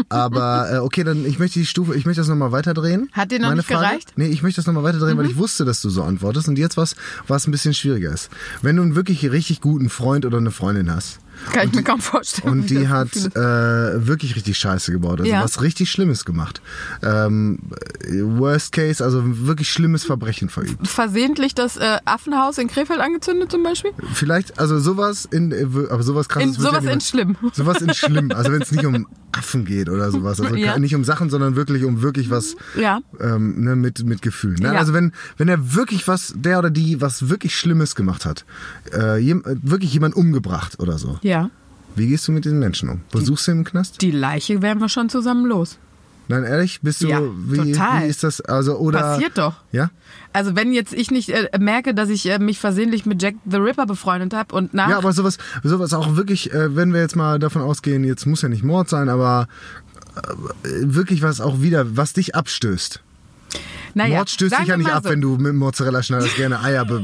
Aber 0.09 0.71
äh, 0.71 0.77
okay, 0.77 1.03
dann 1.03 1.25
ich 1.25 1.37
möchte 1.39 1.59
die 1.59 1.65
Stufe, 1.65 1.95
ich 1.95 2.05
möchte 2.05 2.21
das 2.21 2.27
nochmal 2.27 2.51
weiterdrehen. 2.51 3.09
Hat 3.11 3.31
dir 3.31 3.39
noch 3.39 3.49
Meine 3.49 3.57
nicht 3.57 3.67
Frage. 3.67 3.87
gereicht? 3.87 4.17
Mhm. 4.17 4.23
Nee, 4.23 4.29
ich 4.29 4.41
möchte 4.41 4.59
das 4.59 4.67
nochmal 4.67 4.83
weiterdrehen, 4.83 5.17
weil 5.17 5.25
ich 5.27 5.37
wusste, 5.37 5.65
dass 5.65 5.81
du 5.81 5.89
so 5.89 6.03
antwortest. 6.03 6.47
Und 6.47 6.57
jetzt 6.57 6.77
was, 6.77 6.95
was 7.27 7.47
ein 7.47 7.51
bisschen 7.51 7.73
schwieriger 7.73 8.11
ist. 8.11 8.29
Wenn 8.61 8.77
du 8.77 8.83
einen 8.83 8.95
wirklich 8.95 9.29
richtig 9.31 9.61
guten 9.61 9.89
Freund 9.89 10.25
oder 10.25 10.37
eine 10.37 10.51
Freundin 10.51 10.91
hast. 10.91 11.19
Kann 11.51 11.67
ich 11.67 11.73
mir 11.73 11.83
kaum 11.83 12.01
vorstellen. 12.01 12.49
Und 12.51 12.69
die 12.69 12.87
hat 12.87 13.15
äh, 13.15 13.39
wirklich 14.07 14.35
richtig 14.35 14.57
Scheiße 14.57 14.91
gebaut, 14.91 15.19
also 15.21 15.31
Ja. 15.31 15.43
was 15.43 15.61
richtig 15.61 15.89
Schlimmes 15.91 16.25
gemacht. 16.25 16.61
Ähm, 17.03 17.59
worst 18.09 18.71
Case, 18.71 19.03
also 19.03 19.21
wirklich 19.25 19.69
schlimmes 19.71 20.03
Verbrechen 20.05 20.49
verübt. 20.49 20.87
versehentlich 20.87 21.55
das 21.55 21.77
äh, 21.77 21.97
Affenhaus 22.05 22.57
in 22.57 22.67
Krefeld 22.67 22.99
angezündet 22.99 23.51
zum 23.51 23.63
Beispiel? 23.63 23.91
Vielleicht, 24.13 24.59
also 24.59 24.79
sowas 24.79 25.25
in, 25.29 25.51
äh, 25.51 25.65
aber 25.89 26.03
sowas 26.03 26.29
krasses 26.29 26.55
In- 26.57 26.61
sowas 26.61 26.83
ja 26.83 26.91
in 26.91 27.01
schlimm. 27.01 27.37
Sowas 27.53 27.81
in 27.81 27.93
schlimm, 27.93 28.31
also 28.31 28.51
wenn 28.51 28.61
es 28.61 28.71
nicht 28.71 28.85
um 28.85 29.07
Affen 29.31 29.65
geht 29.65 29.89
oder 29.89 30.11
sowas, 30.11 30.39
also 30.39 30.55
Ja. 30.55 30.77
nicht 30.79 30.95
um 30.95 31.03
Sachen, 31.03 31.29
sondern 31.29 31.55
wirklich 31.55 31.83
um 31.83 32.01
wirklich 32.01 32.29
was 32.29 32.55
Ja. 32.79 32.99
ähm, 33.19 33.63
ne, 33.63 33.75
mit 33.75 34.03
mit 34.05 34.21
Gefühlen. 34.21 34.57
Ne? 34.61 34.77
Also 34.77 34.93
wenn 34.93 35.11
wenn 35.37 35.47
er 35.49 35.75
wirklich 35.75 36.07
was, 36.07 36.33
der 36.37 36.59
oder 36.59 36.69
die 36.69 37.01
was 37.01 37.29
wirklich 37.29 37.55
Schlimmes 37.55 37.95
gemacht 37.95 38.25
hat, 38.25 38.45
äh, 38.91 39.19
wirklich 39.61 39.93
jemand 39.93 40.15
umgebracht 40.15 40.79
oder 40.79 40.97
so. 40.97 41.19
Ja. 41.21 41.34
Wie 41.95 42.07
gehst 42.07 42.27
du 42.27 42.31
mit 42.31 42.45
diesen 42.45 42.59
Menschen 42.59 42.89
um? 42.89 43.01
Besuchst 43.11 43.47
du 43.47 43.51
im 43.51 43.63
Knast? 43.63 44.01
Die 44.01 44.11
Leiche 44.11 44.61
wären 44.61 44.79
wir 44.79 44.89
schon 44.89 45.09
zusammen 45.09 45.45
los. 45.45 45.77
Nein, 46.27 46.43
ehrlich, 46.43 46.81
bist 46.81 47.01
du 47.01 47.07
Ja, 47.07 47.21
wie, 47.21 47.71
total. 47.73 48.03
wie 48.03 48.07
ist 48.07 48.23
das 48.23 48.41
also 48.41 48.77
oder 48.77 48.99
Passiert 48.99 49.37
doch. 49.37 49.53
Ja? 49.71 49.91
Also 50.33 50.55
wenn 50.55 50.73
jetzt 50.73 50.93
ich 50.93 51.11
nicht 51.11 51.29
äh, 51.29 51.49
merke, 51.59 51.93
dass 51.93 52.09
ich 52.09 52.27
äh, 52.29 52.39
mich 52.39 52.59
versehentlich 52.59 53.05
mit 53.05 53.21
Jack 53.21 53.35
the 53.49 53.57
Ripper 53.57 53.85
befreundet 53.85 54.33
habe 54.33 54.55
und 54.55 54.73
nach 54.73 54.89
Ja, 54.89 54.97
aber 54.97 55.13
sowas, 55.13 55.37
sowas 55.63 55.93
auch 55.93 56.15
wirklich, 56.15 56.51
äh, 56.51 56.75
wenn 56.75 56.93
wir 56.93 57.01
jetzt 57.01 57.15
mal 57.15 57.37
davon 57.37 57.61
ausgehen, 57.61 58.03
jetzt 58.03 58.25
muss 58.25 58.41
ja 58.41 58.49
nicht 58.49 58.63
Mord 58.63 58.89
sein, 58.89 59.07
aber 59.07 59.47
äh, 60.15 60.21
wirklich 60.63 61.21
was 61.21 61.41
auch 61.41 61.61
wieder, 61.61 61.95
was 61.95 62.13
dich 62.13 62.35
abstößt. 62.35 63.01
Naja, 63.95 64.17
Mord 64.17 64.29
stößt 64.29 64.59
dich 64.59 64.67
ja 64.67 64.77
nicht 64.77 64.91
ab, 64.91 65.03
so. 65.03 65.09
wenn 65.09 65.21
du 65.21 65.37
mit 65.37 65.47
dem 65.47 65.57
Mozzarella-Schneiders 65.57 66.35
gerne 66.35 66.61
Eier 66.61 66.85
be 66.85 67.03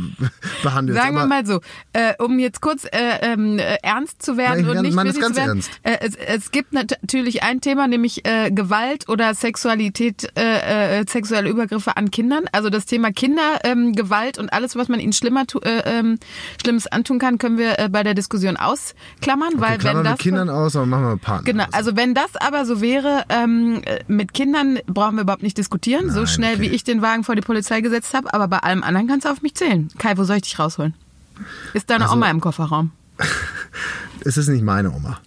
behandelst. 0.62 1.02
Sagen 1.02 1.16
wir 1.16 1.26
mal 1.26 1.46
so, 1.46 1.62
äh, 1.94 2.14
um 2.20 2.38
jetzt 2.38 2.62
kurz 2.62 2.86
äh, 2.86 3.34
äh, 3.34 3.78
ernst 3.82 4.22
zu 4.22 4.38
werden 4.38 4.66
Nein, 4.66 4.78
und 4.78 4.84
nicht 4.84 4.96
witzig 4.96 5.24
zu 5.24 5.36
werden. 5.36 5.50
ernst. 5.50 5.72
Äh, 5.84 5.98
es, 6.02 6.16
es 6.16 6.52
gibt 6.52 6.74
nat- 6.74 6.98
natürlich 7.02 7.44
ein 7.44 7.62
Thema, 7.62 7.88
nämlich 7.88 8.26
äh, 8.26 8.52
Gewalt 8.52 9.10
oder 9.10 9.34
Sexualität, 9.34 10.30
äh, 10.36 11.04
sexuelle 11.08 11.50
Übergriffe 11.50 11.98
an 11.98 12.12
Kindern. 12.12 12.44
Also 12.52 12.70
das 12.70 12.86
Thema 12.86 13.12
Kindergewalt 13.12 14.38
ähm, 14.38 14.44
und 14.44 14.54
alles, 14.54 14.76
was 14.76 14.90
man 14.90 15.00
ihnen 15.00 15.14
schlimmer 15.14 15.46
äh, 15.64 15.70
ähm, 15.86 16.20
Schlimmes 16.62 16.88
antun 16.88 17.20
kann, 17.20 17.38
können 17.38 17.58
wir 17.58 17.90
bei 17.90 18.04
der 18.04 18.14
Diskussion 18.14 18.58
ausklammern, 18.58 19.54
wir 19.54 19.62
weil 19.62 19.78
klammern 19.78 20.04
wenn 20.04 20.12
mit 20.12 20.20
das 20.20 20.20
Kindern 20.20 20.50
aus, 20.50 20.76
aber 20.76 20.86
machen 20.86 21.04
wir 21.04 21.12
mit 21.14 21.22
Partnern. 21.22 21.46
Genau, 21.46 21.66
also 21.72 21.96
wenn 21.96 22.14
das 22.14 22.36
aber 22.36 22.66
so 22.66 22.82
wäre, 22.82 23.24
ähm, 23.30 23.82
äh, 23.86 24.00
mit 24.08 24.34
Kindern 24.34 24.80
brauchen 24.88 25.16
wir 25.16 25.22
überhaupt 25.24 25.44
nicht 25.44 25.58
diskutieren, 25.58 26.10
so 26.10 26.20
Nein, 26.20 26.28
schnell 26.28 26.54
okay. 26.56 26.62
wie 26.64 26.68
ich 26.68 26.81
den 26.84 27.02
Wagen 27.02 27.24
vor 27.24 27.36
die 27.36 27.42
Polizei 27.42 27.82
gesetzt 27.82 28.14
habe, 28.14 28.34
aber 28.34 28.48
bei 28.48 28.60
allem 28.60 28.84
anderen 28.84 29.08
kannst 29.08 29.26
du 29.26 29.30
auf 29.32 29.42
mich 29.42 29.56
zählen. 29.56 29.90
Kai, 29.98 30.18
wo 30.18 30.24
soll 30.24 30.38
ich 30.38 30.44
dich 30.44 30.60
rausholen? 30.60 30.94
Ist 31.74 31.90
deine 31.90 32.06
Also- 32.06 32.16
Oma 32.16 32.30
im 32.30 32.42
Kofferraum? 32.42 32.92
Es 34.24 34.38
ist 34.38 34.50
nicht 34.50 34.64
meine 34.64 34.92
Oma. 34.92 35.20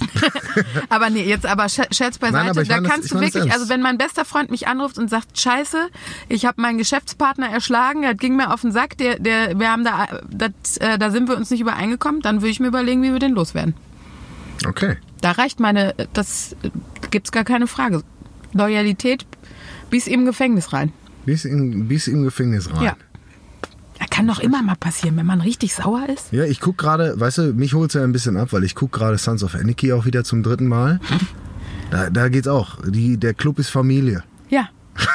Aber 0.88 1.10
nee, 1.10 1.24
jetzt 1.24 1.46
aber 1.46 1.64
Sche- 1.64 1.92
Scherz 1.92 2.16
beiseite, 2.18 2.54
Nein, 2.54 2.62
ich 2.62 2.68
da 2.68 2.78
das- 2.80 2.88
kannst 2.88 3.06
ich 3.06 3.10
du 3.12 3.18
das 3.20 3.34
wirklich, 3.34 3.52
also 3.52 3.68
wenn 3.68 3.82
mein 3.82 3.98
bester 3.98 4.24
Freund 4.24 4.52
mich 4.52 4.68
anruft 4.68 4.98
und 4.98 5.10
sagt, 5.10 5.36
scheiße, 5.36 5.88
ich 6.28 6.46
habe 6.46 6.62
meinen 6.62 6.78
Geschäftspartner 6.78 7.48
erschlagen, 7.48 8.02
das 8.02 8.16
ging 8.18 8.36
mir 8.36 8.54
auf 8.54 8.60
den 8.60 8.70
Sack, 8.70 8.96
der, 8.98 9.18
der, 9.18 9.58
wir 9.58 9.68
haben 9.72 9.82
da, 9.82 10.06
das, 10.30 10.76
äh, 10.76 10.96
da 10.96 11.10
sind 11.10 11.28
wir 11.28 11.36
uns 11.36 11.50
nicht 11.50 11.58
übereingekommen, 11.60 12.22
dann 12.22 12.36
würde 12.36 12.50
ich 12.50 12.60
mir 12.60 12.68
überlegen, 12.68 13.02
wie 13.02 13.10
wir 13.12 13.18
den 13.18 13.32
loswerden. 13.32 13.74
Okay. 14.64 14.96
Da 15.20 15.32
reicht 15.32 15.58
meine, 15.58 15.94
das 16.12 16.54
äh, 16.62 16.70
gibt's 17.10 17.32
gar 17.32 17.42
keine 17.42 17.66
Frage. 17.66 18.02
Loyalität 18.52 19.26
bis 19.90 20.06
im 20.06 20.24
Gefängnis 20.24 20.72
rein. 20.72 20.92
Bis, 21.26 21.44
in, 21.44 21.88
bis 21.88 22.06
im 22.08 22.22
Gefängnis 22.24 22.70
rein. 22.72 22.82
Ja. 22.82 22.96
Das 23.98 24.10
kann 24.10 24.26
doch 24.26 24.40
immer 24.40 24.62
mal 24.62 24.76
passieren, 24.76 25.16
wenn 25.16 25.26
man 25.26 25.40
richtig 25.40 25.74
sauer 25.74 26.08
ist. 26.08 26.32
Ja, 26.32 26.44
ich 26.44 26.60
guck 26.60 26.78
gerade, 26.78 27.18
weißt 27.18 27.38
du, 27.38 27.42
mich 27.54 27.74
holt's 27.74 27.94
ja 27.94 28.02
ein 28.02 28.12
bisschen 28.12 28.36
ab, 28.36 28.48
weil 28.52 28.64
ich 28.64 28.74
guck 28.74 28.92
gerade 28.92 29.18
Sons 29.18 29.42
of 29.42 29.54
Anarchy 29.54 29.92
auch 29.92 30.04
wieder 30.04 30.24
zum 30.24 30.42
dritten 30.42 30.66
Mal. 30.66 31.00
Da, 31.90 32.10
da 32.10 32.28
geht's 32.28 32.48
auch. 32.48 32.78
Die, 32.86 33.16
der 33.16 33.34
Club 33.34 33.58
ist 33.58 33.70
Familie. 33.70 34.22
Ja. 34.48 34.68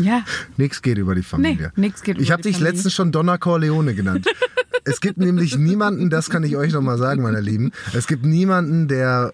Ja. 0.00 0.24
Nichts 0.56 0.82
geht 0.82 0.98
über 0.98 1.14
die 1.14 1.22
Familie. 1.22 1.70
Nee, 1.76 1.86
nix 1.86 2.02
geht 2.02 2.20
Ich 2.20 2.32
habe 2.32 2.42
dich 2.42 2.56
Familie. 2.56 2.72
letztens 2.72 2.94
schon 2.94 3.12
Donna 3.12 3.38
Corleone 3.38 3.94
genannt. 3.94 4.26
es 4.84 5.00
gibt 5.00 5.18
nämlich 5.18 5.56
niemanden, 5.56 6.10
das 6.10 6.30
kann 6.30 6.42
ich 6.42 6.56
euch 6.56 6.72
noch 6.72 6.80
mal 6.80 6.98
sagen, 6.98 7.22
meine 7.22 7.40
Lieben. 7.40 7.70
Es 7.92 8.08
gibt 8.08 8.24
niemanden, 8.24 8.88
der 8.88 9.32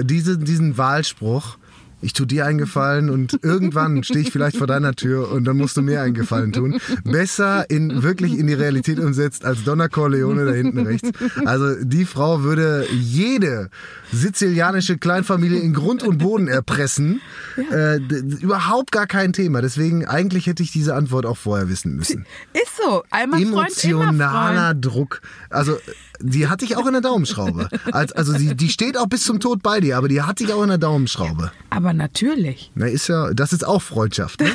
diese, 0.00 0.36
diesen 0.36 0.76
Wahlspruch 0.76 1.58
ich 2.02 2.12
tu 2.12 2.24
dir 2.24 2.46
einen 2.46 2.58
Gefallen 2.58 3.10
und 3.10 3.38
irgendwann 3.42 4.02
stehe 4.04 4.20
ich 4.20 4.30
vielleicht 4.30 4.56
vor 4.56 4.66
deiner 4.66 4.94
Tür 4.94 5.30
und 5.30 5.44
dann 5.44 5.56
musst 5.56 5.76
du 5.76 5.82
mir 5.82 6.00
einen 6.02 6.14
Gefallen 6.14 6.52
tun. 6.52 6.80
Besser 7.04 7.68
in, 7.70 8.02
wirklich 8.02 8.38
in 8.38 8.46
die 8.46 8.54
Realität 8.54 8.98
umsetzt 8.98 9.44
als 9.44 9.64
Donna 9.64 9.88
Corleone 9.88 10.44
da 10.44 10.52
hinten 10.52 10.86
rechts. 10.86 11.10
Also 11.44 11.74
die 11.84 12.04
Frau 12.04 12.42
würde 12.42 12.86
jede 12.92 13.70
sizilianische 14.12 14.98
Kleinfamilie 14.98 15.58
in 15.60 15.72
Grund 15.74 16.02
und 16.02 16.18
Boden 16.18 16.48
erpressen. 16.48 17.20
Äh, 17.56 18.00
d- 18.00 18.22
d- 18.22 18.36
überhaupt 18.42 18.92
gar 18.92 19.06
kein 19.06 19.32
Thema. 19.32 19.60
Deswegen 19.62 20.04
eigentlich 20.06 20.46
hätte 20.46 20.62
ich 20.62 20.72
diese 20.72 20.94
Antwort 20.94 21.26
auch 21.26 21.36
vorher 21.36 21.68
wissen 21.68 21.96
müssen. 21.96 22.26
Ist 22.52 22.76
so. 22.84 23.02
Einmal 23.10 23.40
Freund, 23.42 23.84
Emotionaler 23.84 24.68
Freund. 24.68 24.84
Druck. 24.84 25.20
Also 25.48 25.76
die 26.20 26.48
hatte 26.48 26.64
ich 26.64 26.76
auch 26.76 26.86
in 26.86 26.92
der 26.92 27.00
Daumenschraube. 27.00 27.68
Als, 27.92 28.12
also 28.12 28.32
die, 28.34 28.54
die 28.54 28.68
steht 28.68 28.96
auch 28.96 29.06
bis 29.06 29.24
zum 29.24 29.40
Tod 29.40 29.62
bei 29.62 29.80
dir, 29.80 29.96
aber 29.96 30.08
die 30.08 30.22
hatte 30.22 30.44
ich 30.44 30.52
auch 30.52 30.62
in 30.62 30.68
der 30.68 30.78
Daumenschraube. 30.78 31.52
Aber 31.70 31.92
natürlich. 31.92 32.70
Na, 32.74 32.86
ist 32.86 33.08
ja, 33.08 33.32
das 33.32 33.52
ist 33.52 33.66
auch 33.66 33.82
Freundschaft. 33.82 34.40
Ne? 34.40 34.50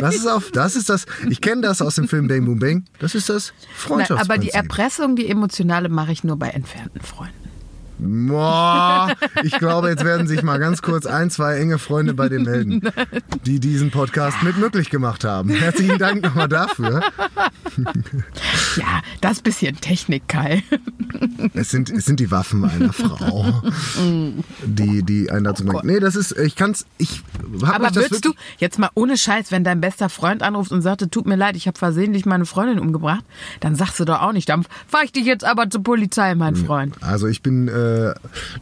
Das 0.00 0.14
ist 0.14 0.26
auch, 0.26 0.42
das 0.52 0.74
ist 0.74 0.88
das. 0.88 1.06
Ich 1.28 1.40
kenne 1.40 1.62
das 1.62 1.82
aus 1.82 1.94
dem 1.96 2.08
Film 2.08 2.26
Bang 2.28 2.44
Boom 2.44 2.58
Bang. 2.58 2.84
Das 2.98 3.14
ist 3.14 3.28
das 3.28 3.52
Nein, 3.52 3.68
Freundschaftsprinzip. 3.74 4.30
aber 4.30 4.38
die 4.38 4.50
Erpressung, 4.50 5.16
die 5.16 5.28
emotionale, 5.28 5.88
mache 5.88 6.12
ich 6.12 6.24
nur 6.24 6.36
bei 6.36 6.48
entfernten 6.48 7.00
Freunden. 7.00 7.41
Boah, 8.04 9.14
ich 9.44 9.52
glaube, 9.58 9.88
jetzt 9.88 10.04
werden 10.04 10.26
sich 10.26 10.42
mal 10.42 10.58
ganz 10.58 10.82
kurz 10.82 11.06
ein, 11.06 11.30
zwei 11.30 11.58
enge 11.58 11.78
Freunde 11.78 12.14
bei 12.14 12.28
dir 12.28 12.40
melden, 12.40 12.82
die 13.46 13.60
diesen 13.60 13.92
Podcast 13.92 14.42
mit 14.42 14.58
möglich 14.58 14.90
gemacht 14.90 15.22
haben. 15.22 15.50
Herzlichen 15.50 15.98
Dank 15.98 16.24
nochmal 16.24 16.48
dafür. 16.48 17.02
Ja, 18.76 19.02
das 19.20 19.40
bisschen 19.40 19.80
Technik, 19.80 20.26
Kai. 20.28 20.64
Es 21.54 21.70
sind, 21.70 21.90
es 21.90 22.04
sind 22.04 22.18
die 22.18 22.30
Waffen 22.30 22.64
einer 22.64 22.92
Frau, 22.92 23.62
die, 24.64 25.02
die 25.04 25.30
einen 25.30 25.44
dazu 25.44 25.64
bringen. 25.64 25.82
Nee, 25.84 26.00
das 26.00 26.16
ist, 26.16 26.36
ich 26.36 26.56
kann's, 26.56 26.86
ich 26.98 27.22
hab 27.64 27.76
Aber 27.76 27.94
würdest 27.94 28.24
du, 28.24 28.32
jetzt 28.58 28.78
mal 28.78 28.90
ohne 28.94 29.16
Scheiß, 29.16 29.52
wenn 29.52 29.62
dein 29.62 29.80
bester 29.80 30.08
Freund 30.08 30.42
anruft 30.42 30.72
und 30.72 30.82
sagt, 30.82 31.08
tut 31.12 31.26
mir 31.26 31.36
leid, 31.36 31.56
ich 31.56 31.66
habe 31.66 31.78
versehentlich 31.78 32.26
meine 32.26 32.46
Freundin 32.46 32.78
umgebracht, 32.78 33.24
dann 33.60 33.76
sagst 33.76 34.00
du 34.00 34.04
doch 34.04 34.22
auch 34.22 34.32
nicht, 34.32 34.48
dann 34.48 34.64
fahr 34.88 35.04
ich 35.04 35.12
dich 35.12 35.24
jetzt 35.24 35.44
aber 35.44 35.70
zur 35.70 35.82
Polizei, 35.82 36.34
mein 36.34 36.56
Freund. 36.56 36.96
Also 37.00 37.28
ich 37.28 37.42
bin, 37.42 37.68
äh, 37.68 37.91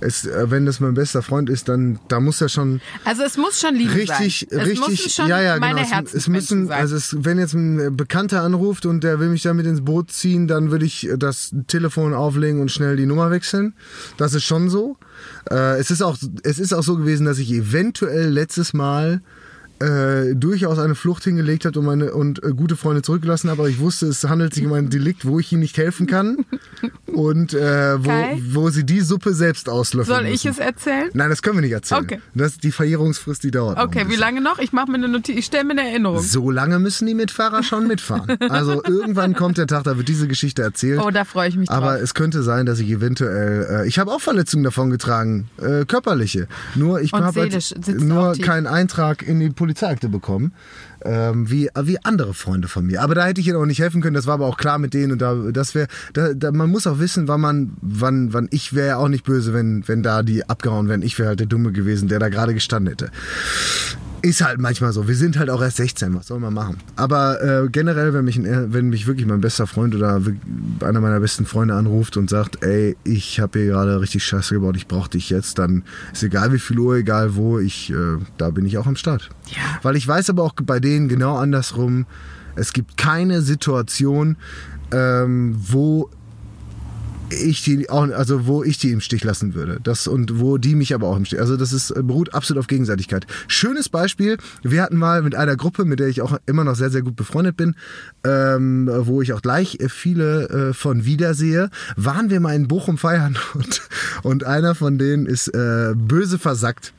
es, 0.01 0.27
äh, 0.27 0.51
wenn 0.51 0.67
das 0.67 0.81
mein 0.81 0.95
bester 0.95 1.23
Freund 1.23 1.51
ist, 1.51 1.69
dann, 1.69 1.99
da 2.09 2.21
muss 2.21 2.41
er 2.41 2.49
schon 2.49 2.81
Also 3.05 3.23
es 3.23 3.37
muss 3.37 3.61
schon 3.61 3.75
Liebe 3.75 3.95
richtig, 3.95 4.47
sein. 4.51 4.61
Richtig, 4.61 5.15
schon 5.15 5.29
ja, 5.29 5.41
ja, 5.41 5.59
genau. 5.59 5.77
Es, 6.05 6.15
es 6.15 6.29
müssen, 6.29 6.69
sein. 6.69 6.81
also 6.81 6.97
es, 6.97 7.17
wenn 7.19 7.39
jetzt 7.39 7.55
ein 7.55 7.97
Bekannter 7.97 8.43
anruft 8.43 8.87
und 8.87 9.05
der 9.05 9.21
will 9.21 9.29
mich 9.29 9.43
damit 9.43 9.67
ins 9.67 9.85
Boot 9.85 10.11
ziehen, 10.11 10.49
dann 10.49 10.71
würde 10.71 10.85
ich 10.85 11.09
das 11.19 11.53
Telefon 11.67 12.15
auflegen 12.15 12.61
und 12.61 12.71
schnell 12.71 12.97
die 12.97 13.07
Nummer 13.07 13.31
wechseln. 13.31 13.75
Das 14.17 14.35
ist 14.35 14.45
schon 14.45 14.71
so. 14.71 14.97
Äh, 15.51 15.79
es 15.79 15.91
ist 15.91 16.03
auch, 16.03 16.17
es 16.43 16.59
ist 16.59 16.73
auch 16.73 16.83
so 16.83 16.97
gewesen, 16.97 17.27
dass 17.27 17.39
ich 17.39 17.53
eventuell 17.53 18.29
letztes 18.29 18.73
Mal 18.73 19.23
äh, 19.81 20.35
durchaus 20.35 20.79
eine 20.79 20.95
Flucht 20.95 21.25
hingelegt 21.25 21.65
hat 21.65 21.77
und 21.77 21.85
meine 21.85 22.13
und 22.13 22.43
äh, 22.45 22.51
gute 22.51 22.77
Freunde 22.77 23.03
zurückgelassen 23.03 23.51
habe, 23.51 23.63
aber 23.63 23.69
ich 23.69 23.79
wusste, 23.81 24.07
es 24.07 24.25
handelt 24.25 24.55
sich 24.55 24.67
um 24.67 24.73
ein 24.73 24.91
Delikt, 24.91 25.27
wo 25.27 25.39
ich 25.39 25.51
ihnen 25.53 25.63
nicht 25.63 25.77
helfen 25.79 26.07
kann 26.07 26.39
und 27.07 27.55
äh, 27.55 28.03
wo, 28.03 28.09
Kai? 28.09 28.43
wo 28.53 28.71
sie 28.71 28.85
die 28.85 29.01
Suppe 29.01 29.35
selbst 29.35 29.69
auslöffeln 29.69 30.17
Soll 30.17 30.27
ich 30.27 30.45
müssen. 30.45 30.51
es 30.51 30.59
erzählen? 30.59 31.11
Nein, 31.15 31.31
das 31.31 31.43
können 31.43 31.57
wir 31.57 31.63
nicht 31.63 31.73
erzählen. 31.73 32.05
Okay. 32.05 32.21
Das, 32.35 32.59
die 32.59 32.73
Verjährungsfrist, 32.73 33.43
die 33.43 33.51
dauert. 33.51 33.79
Okay, 33.79 34.05
wie 34.09 34.17
lange 34.17 34.41
noch? 34.41 34.59
Ich 34.59 34.73
mache 34.73 34.91
mir 34.91 34.97
eine 34.97 35.09
Notiz, 35.09 35.37
ich 35.39 35.47
stelle 35.47 35.65
mir 35.65 35.73
eine 35.73 35.89
Erinnerung. 35.89 36.21
So 36.21 36.51
lange 36.51 36.79
müssen 36.79 37.07
die 37.07 37.15
Mitfahrer 37.15 37.63
schon 37.63 37.87
mitfahren. 37.87 38.37
Also 38.51 38.83
irgendwann 38.87 39.35
kommt 39.35 39.59
der 39.59 39.67
Tag, 39.67 39.85
da 39.85 39.97
wird 39.97 40.09
diese 40.09 40.29
Geschichte 40.29 40.63
erzählt. 40.63 41.01
Oh, 41.03 41.11
da 41.11 41.25
freue 41.25 41.49
ich 41.49 41.57
mich 41.57 41.71
Aber 41.71 41.93
drauf. 41.93 42.03
es 42.03 42.15
könnte 42.15 42.43
sein, 42.43 42.67
dass 42.67 42.79
ich 42.79 42.91
eventuell, 42.91 43.85
äh, 43.85 43.89
ich 43.89 43.99
habe 43.99 44.13
auch 44.13 44.21
Verletzungen 44.21 44.65
davon 44.65 44.91
getragen, 44.91 45.49
äh, 45.59 45.85
körperliche. 45.85 46.49
Nur 46.75 47.01
ich 47.01 47.13
habe 47.13 47.41
halt 47.41 48.01
nur 48.01 48.33
keinen 48.37 48.67
Eintrag 48.67 49.23
in 49.23 49.41
die 49.41 49.51
Polizeiakte 49.71 50.09
bekommen, 50.09 50.53
ähm, 51.05 51.49
wie 51.49 51.71
wie 51.83 51.99
andere 52.03 52.35
Freunde 52.35 52.67
von 52.67 52.85
mir. 52.85 53.03
Aber 53.03 53.15
da 53.15 53.25
hätte 53.25 53.41
ich 53.41 53.47
ihnen 53.47 53.57
auch 53.57 53.67
nicht 53.67 53.79
helfen 53.79 54.03
können. 54.03 54.15
Das 54.15 54.27
war 54.27 54.35
aber 54.35 54.47
auch 54.47 54.57
klar 54.57 54.79
mit 54.79 54.95
denen 54.95 55.13
und 55.13 55.23
da 55.23 55.35
das 55.53 55.77
wäre, 55.77 55.87
da, 56.13 56.35
da, 56.35 56.51
man 56.51 56.69
muss 56.71 56.89
auch 56.89 56.99
wissen, 56.99 57.29
wann 57.29 57.41
man, 57.41 57.71
wann, 57.81 58.33
wann 58.33 58.49
ich 58.51 58.75
wäre 58.75 58.97
auch 58.97 59.09
nicht 59.09 59.25
böse, 59.25 59.55
wenn 59.55 59.87
wenn 59.87 60.03
da 60.03 60.23
die 60.23 60.49
abgehauen 60.49 60.89
wären. 60.89 61.03
Ich 61.03 61.19
wäre 61.19 61.29
halt 61.29 61.41
der 61.41 61.47
Dumme 61.47 61.71
gewesen, 61.71 62.09
der 62.09 62.19
da 62.19 62.29
gerade 62.29 62.53
gestanden 62.53 62.91
hätte. 62.91 63.11
Ist 64.23 64.45
halt 64.45 64.61
manchmal 64.61 64.93
so. 64.93 65.09
Wir 65.09 65.17
sind 65.17 65.39
halt 65.39 65.49
auch 65.51 65.63
erst 65.63 65.79
16, 65.79 66.15
was 66.15 66.27
soll 66.27 66.41
man 66.41 66.53
machen? 66.53 66.77
Aber 66.97 67.43
äh, 67.43 67.69
generell, 67.71 68.13
wenn 68.13 68.25
mich, 68.25 68.37
ein, 68.37 68.73
wenn 68.73 68.89
mich 68.89 69.07
wirklich 69.07 69.27
mein 69.27 69.41
bester 69.41 69.67
Freund 69.67 69.95
oder 69.95 70.21
einer 70.81 71.01
meiner 71.01 71.21
besten 71.21 71.47
Freunde 71.47 71.75
anruft 71.75 72.17
und 72.17 72.29
sagt, 72.29 72.63
ey, 72.63 72.97
ich 73.05 73.41
habe 73.41 73.59
hier 73.59 73.69
gerade 73.69 74.01
richtig 74.01 74.25
Scheiße 74.25 74.55
gebaut, 74.55 74.77
ich 74.77 74.89
brauche 74.89 75.11
dich 75.11 75.31
jetzt, 75.31 75.59
dann 75.59 75.85
ist 76.13 76.23
egal 76.23 76.53
wie 76.53 76.59
viel 76.59 76.79
Uhr, 76.79 76.97
egal 76.97 77.35
wo, 77.35 77.59
ich, 77.59 77.91
äh, 77.91 78.19
da 78.37 78.51
bin 78.51 78.67
ich 78.67 78.77
auch 78.79 78.87
am 78.87 78.97
Start. 78.97 79.31
Ja. 79.49 79.79
Weil 79.83 79.97
ich 79.97 80.07
weiß 80.07 80.31
aber 80.31 80.43
auch 80.43 80.55
bei 80.63 80.81
denen 80.81 81.09
genau 81.09 81.37
andersrum, 81.37 82.07
es 82.57 82.73
gibt 82.73 82.97
keine 82.97 83.41
Situation, 83.43 84.37
ähm, 84.93 85.57
wo 85.59 86.11
ich 87.33 87.63
die 87.65 87.89
auch, 87.91 88.09
also 88.11 88.47
wo 88.47 88.63
ich 88.63 88.79
die 88.79 88.91
im 88.91 89.01
Stich 89.01 89.25
lassen 89.25 89.55
würde. 89.55 89.79
Das 89.83 90.07
und 90.07 90.41
wo 90.41 90.59
die 90.59 90.75
mich 90.75 90.95
aber 90.95 91.09
auch 91.09 91.17
im 91.17 91.25
Stich. 91.25 91.41
Also 91.41 91.57
das 91.57 91.73
ist 91.73 91.95
beruht 91.95 92.35
absolut 92.35 92.61
auf 92.61 92.67
Gegenseitigkeit. 92.67 93.27
Schönes 93.49 93.89
Beispiel. 93.89 94.39
Wir 94.63 94.83
hatten 94.83 94.97
mal 94.97 95.23
mit 95.23 95.35
einer 95.35 95.57
Gruppe, 95.57 95.85
mit 95.85 96.01
der 96.01 96.09
ich 96.09 96.23
auch 96.23 96.39
immer 96.47 96.65
noch 96.65 96.75
sehr 96.75 96.91
sehr 96.91 97.03
gut 97.03 97.17
befreundet 97.17 97.57
bin, 97.57 97.75
ähm, 98.25 98.91
wo 98.93 99.23
ich 99.23 99.33
auch 99.33 99.43
gleich 99.43 99.79
äh, 99.81 99.89
viele 99.89 100.49
äh, 100.49 100.73
von 100.73 101.05
wiedersehe, 101.05 101.71
waren 101.97 102.31
wir 102.31 102.41
mal 102.41 102.55
in 102.55 102.69
Bochum 102.69 102.99
feiern 102.99 103.39
und 103.55 103.83
und 104.23 104.45
einer 104.45 104.75
von 104.75 104.99
denen 104.99 105.27
ist 105.27 105.49
äh, 105.49 105.95
böse 105.97 106.39
versackt 106.39 106.93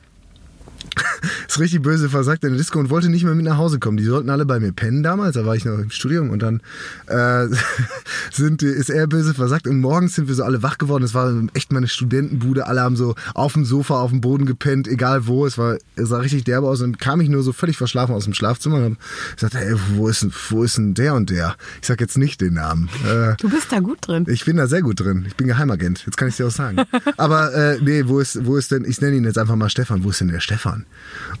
ist 1.48 1.58
richtig 1.58 1.82
böse 1.82 2.08
versagt 2.08 2.44
in 2.44 2.50
der 2.50 2.58
Disco 2.58 2.78
und 2.78 2.90
wollte 2.90 3.08
nicht 3.08 3.24
mehr 3.24 3.34
mit 3.34 3.44
nach 3.44 3.56
Hause 3.56 3.78
kommen. 3.78 3.96
Die 3.96 4.04
sollten 4.04 4.30
alle 4.30 4.44
bei 4.46 4.60
mir 4.60 4.72
pennen 4.72 5.02
damals, 5.02 5.34
da 5.34 5.44
war 5.46 5.54
ich 5.56 5.64
noch 5.64 5.78
im 5.78 5.90
Studium 5.90 6.30
und 6.30 6.40
dann 6.42 6.60
äh, 7.06 7.46
sind, 8.32 8.62
ist 8.62 8.90
er 8.90 9.06
böse 9.06 9.34
versagt 9.34 9.66
und 9.66 9.80
morgens 9.80 10.14
sind 10.14 10.28
wir 10.28 10.34
so 10.34 10.44
alle 10.44 10.62
wach 10.62 10.78
geworden. 10.78 11.04
Es 11.04 11.14
war 11.14 11.32
echt 11.54 11.72
meine 11.72 11.88
Studentenbude, 11.88 12.66
alle 12.66 12.80
haben 12.80 12.96
so 12.96 13.14
auf 13.34 13.52
dem 13.54 13.64
Sofa, 13.64 14.00
auf 14.00 14.10
dem 14.10 14.20
Boden 14.20 14.46
gepennt, 14.46 14.88
egal 14.88 15.26
wo. 15.26 15.46
Es 15.46 15.58
war, 15.58 15.76
es 15.96 16.08
sah 16.08 16.18
richtig 16.18 16.44
derbe 16.44 16.68
aus 16.68 16.80
und 16.80 16.98
kam 16.98 17.20
ich 17.20 17.28
nur 17.28 17.42
so 17.42 17.52
völlig 17.52 17.76
verschlafen 17.76 18.14
aus 18.14 18.24
dem 18.24 18.34
Schlafzimmer 18.34 18.76
und 18.76 18.96
hab 18.98 19.34
gesagt, 19.36 19.54
ey, 19.54 19.74
wo 19.94 20.08
ist, 20.08 20.22
denn- 20.22 20.32
wo 20.50 20.62
ist 20.64 20.76
denn 20.78 20.94
der 20.94 21.14
und 21.14 21.30
der? 21.30 21.56
Ich 21.80 21.88
sag 21.88 22.00
jetzt 22.00 22.18
nicht 22.18 22.40
den 22.40 22.54
Namen. 22.54 22.88
Äh, 23.06 23.34
Du 23.40 23.48
bist 23.48 23.70
da 23.70 23.80
gut 23.80 23.98
drin. 24.06 24.26
ich 24.28 24.44
bin 24.44 24.56
da 24.56 24.66
sehr 24.66 24.82
gut 24.82 25.00
drin. 25.00 25.24
Ich 25.26 25.36
bin 25.36 25.46
Geheimagent. 25.46 26.04
Jetzt 26.06 26.16
kann 26.16 26.28
ich 26.28 26.36
dir 26.36 26.46
auch 26.46 26.50
sagen. 26.50 26.78
Aber 27.16 27.52
äh, 27.54 27.78
nee, 27.82 28.04
wo 28.06 28.20
ist, 28.20 28.44
wo 28.46 28.56
ist 28.56 28.70
denn, 28.70 28.84
ich 28.84 29.00
nenne 29.00 29.16
ihn 29.16 29.24
jetzt 29.24 29.38
einfach 29.38 29.56
mal 29.56 29.68
Stefan. 29.70 30.04
Wo 30.04 30.10
ist 30.10 30.20
denn 30.20 30.28
der 30.28 30.40
Stefan? 30.40 30.81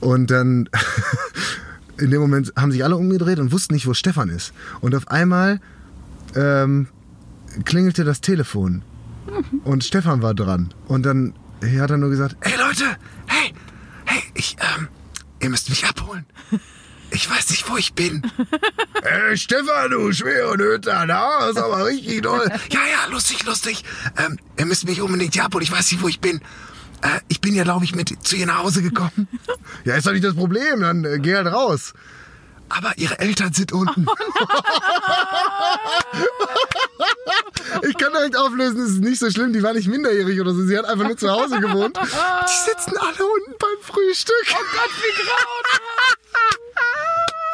Und 0.00 0.30
dann 0.30 0.68
in 1.98 2.10
dem 2.10 2.20
Moment 2.20 2.52
haben 2.56 2.72
sich 2.72 2.84
alle 2.84 2.96
umgedreht 2.96 3.38
und 3.38 3.52
wussten 3.52 3.74
nicht, 3.74 3.86
wo 3.86 3.94
Stefan 3.94 4.28
ist. 4.28 4.52
Und 4.80 4.94
auf 4.94 5.08
einmal 5.08 5.60
ähm, 6.34 6.88
klingelte 7.64 8.04
das 8.04 8.20
Telefon. 8.20 8.82
Und 9.64 9.84
Stefan 9.84 10.22
war 10.22 10.34
dran. 10.34 10.74
Und 10.88 11.04
dann 11.06 11.34
hat 11.62 11.90
er 11.90 11.96
nur 11.98 12.10
gesagt, 12.10 12.36
hey 12.40 12.58
Leute, 12.58 12.84
hey, 13.26 13.52
hey, 14.04 14.22
ich, 14.34 14.56
ähm, 14.76 14.88
ihr 15.40 15.50
müsst 15.50 15.68
mich 15.68 15.86
abholen. 15.86 16.26
Ich 17.14 17.28
weiß 17.28 17.50
nicht, 17.50 17.68
wo 17.70 17.76
ich 17.76 17.94
bin. 17.94 18.22
Äh, 19.02 19.36
Stefan, 19.36 19.90
du 19.90 20.12
schwere 20.12 20.56
Nöter, 20.56 21.04
da 21.08 21.48
ist 21.50 21.58
aber 21.58 21.86
richtig 21.86 22.22
doll. 22.22 22.48
Ja, 22.70 22.80
ja, 22.88 23.10
lustig, 23.10 23.44
lustig. 23.44 23.82
Ähm, 24.16 24.38
ihr 24.56 24.64
müsst 24.64 24.86
mich 24.86 25.00
unbedingt 25.00 25.34
hier 25.34 25.44
abholen, 25.44 25.64
ich 25.64 25.72
weiß 25.72 25.90
nicht, 25.90 26.02
wo 26.02 26.06
ich 26.06 26.20
bin. 26.20 26.40
Äh, 27.02 27.20
ich 27.28 27.40
bin 27.40 27.54
ja, 27.54 27.64
glaube 27.64 27.84
ich, 27.84 27.94
mit 27.94 28.12
zu 28.26 28.36
ihr 28.36 28.46
nach 28.46 28.62
Hause 28.62 28.82
gekommen. 28.82 29.28
ja, 29.84 29.96
ist 29.96 30.06
doch 30.06 30.12
nicht 30.12 30.24
das 30.24 30.34
Problem, 30.34 30.80
dann 30.80 31.04
äh, 31.04 31.18
geh 31.18 31.36
halt 31.36 31.48
raus. 31.48 31.92
Aber 32.68 32.92
ihre 32.96 33.18
Eltern 33.18 33.52
sind 33.52 33.72
unten. 33.72 34.06
ich 37.82 37.98
kann 37.98 38.12
direkt 38.12 38.36
auflösen, 38.36 38.80
es 38.80 38.92
ist 38.92 39.00
nicht 39.00 39.18
so 39.18 39.30
schlimm, 39.30 39.52
die 39.52 39.62
war 39.62 39.74
nicht 39.74 39.88
minderjährig 39.88 40.40
oder 40.40 40.54
so, 40.54 40.64
sie 40.64 40.78
hat 40.78 40.86
einfach 40.86 41.06
nur 41.06 41.18
zu 41.18 41.30
Hause 41.30 41.60
gewohnt. 41.60 41.98
Die 41.98 42.70
sitzen 42.70 42.96
alle 42.96 43.26
unten 43.26 43.58
beim 43.58 43.76
Frühstück. 43.82 44.46
Oh 44.52 44.64
Gott, 44.72 44.90
wie 45.02 45.12
grauenhaft. 45.22 46.20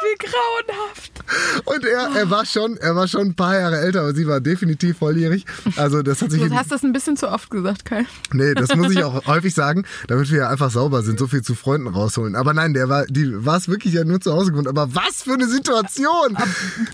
Wie 0.03 0.17
grauenhaft. 0.19 1.18
Und 1.65 1.85
er, 1.85 2.11
er 2.17 2.31
war 2.31 2.45
schon, 2.47 2.77
er 2.77 2.97
war 2.97 3.09
schon 3.09 3.29
ein 3.29 3.35
paar 3.35 3.59
Jahre 3.59 3.79
älter, 3.79 4.01
aber 4.01 4.15
sie 4.15 4.27
war 4.27 4.41
definitiv 4.41 4.99
volljährig. 4.99 5.45
Also 5.77 6.03
das 6.03 6.23
hat 6.23 6.31
sich. 6.31 6.43
Du 6.43 6.55
hast 6.55 6.73
das 6.73 6.83
ein 6.83 6.93
bisschen 6.93 7.17
zu 7.17 7.29
oft 7.29 7.51
gesagt, 7.51 7.85
Kai. 7.85 8.07
Nee, 8.33 8.55
das 8.55 8.75
muss 8.75 8.93
ich 8.93 9.03
auch 9.05 9.27
häufig 9.27 9.55
sagen, 9.55 9.85
damit 10.07 10.31
wir 10.31 10.39
ja 10.39 10.49
einfach 10.49 10.71
sauber 10.71 11.03
sind, 11.03 11.19
so 11.19 11.27
viel 11.27 11.43
zu 11.43 11.55
Freunden 11.55 11.89
rausholen. 11.89 12.35
Aber 12.37 12.55
nein, 12.55 12.75
der 12.75 12.89
war, 12.89 13.07
die 13.07 13.45
war 13.45 13.57
es 13.57 13.69
wirklich 13.69 13.95
ja 13.95 14.05
nur 14.05 14.21
zu 14.21 14.33
Hause 14.33 14.53
gewohnt. 14.53 14.69
Aber 14.69 14.95
was 14.95 15.23
für 15.25 15.35
eine 15.35 15.49
Situation! 15.49 16.37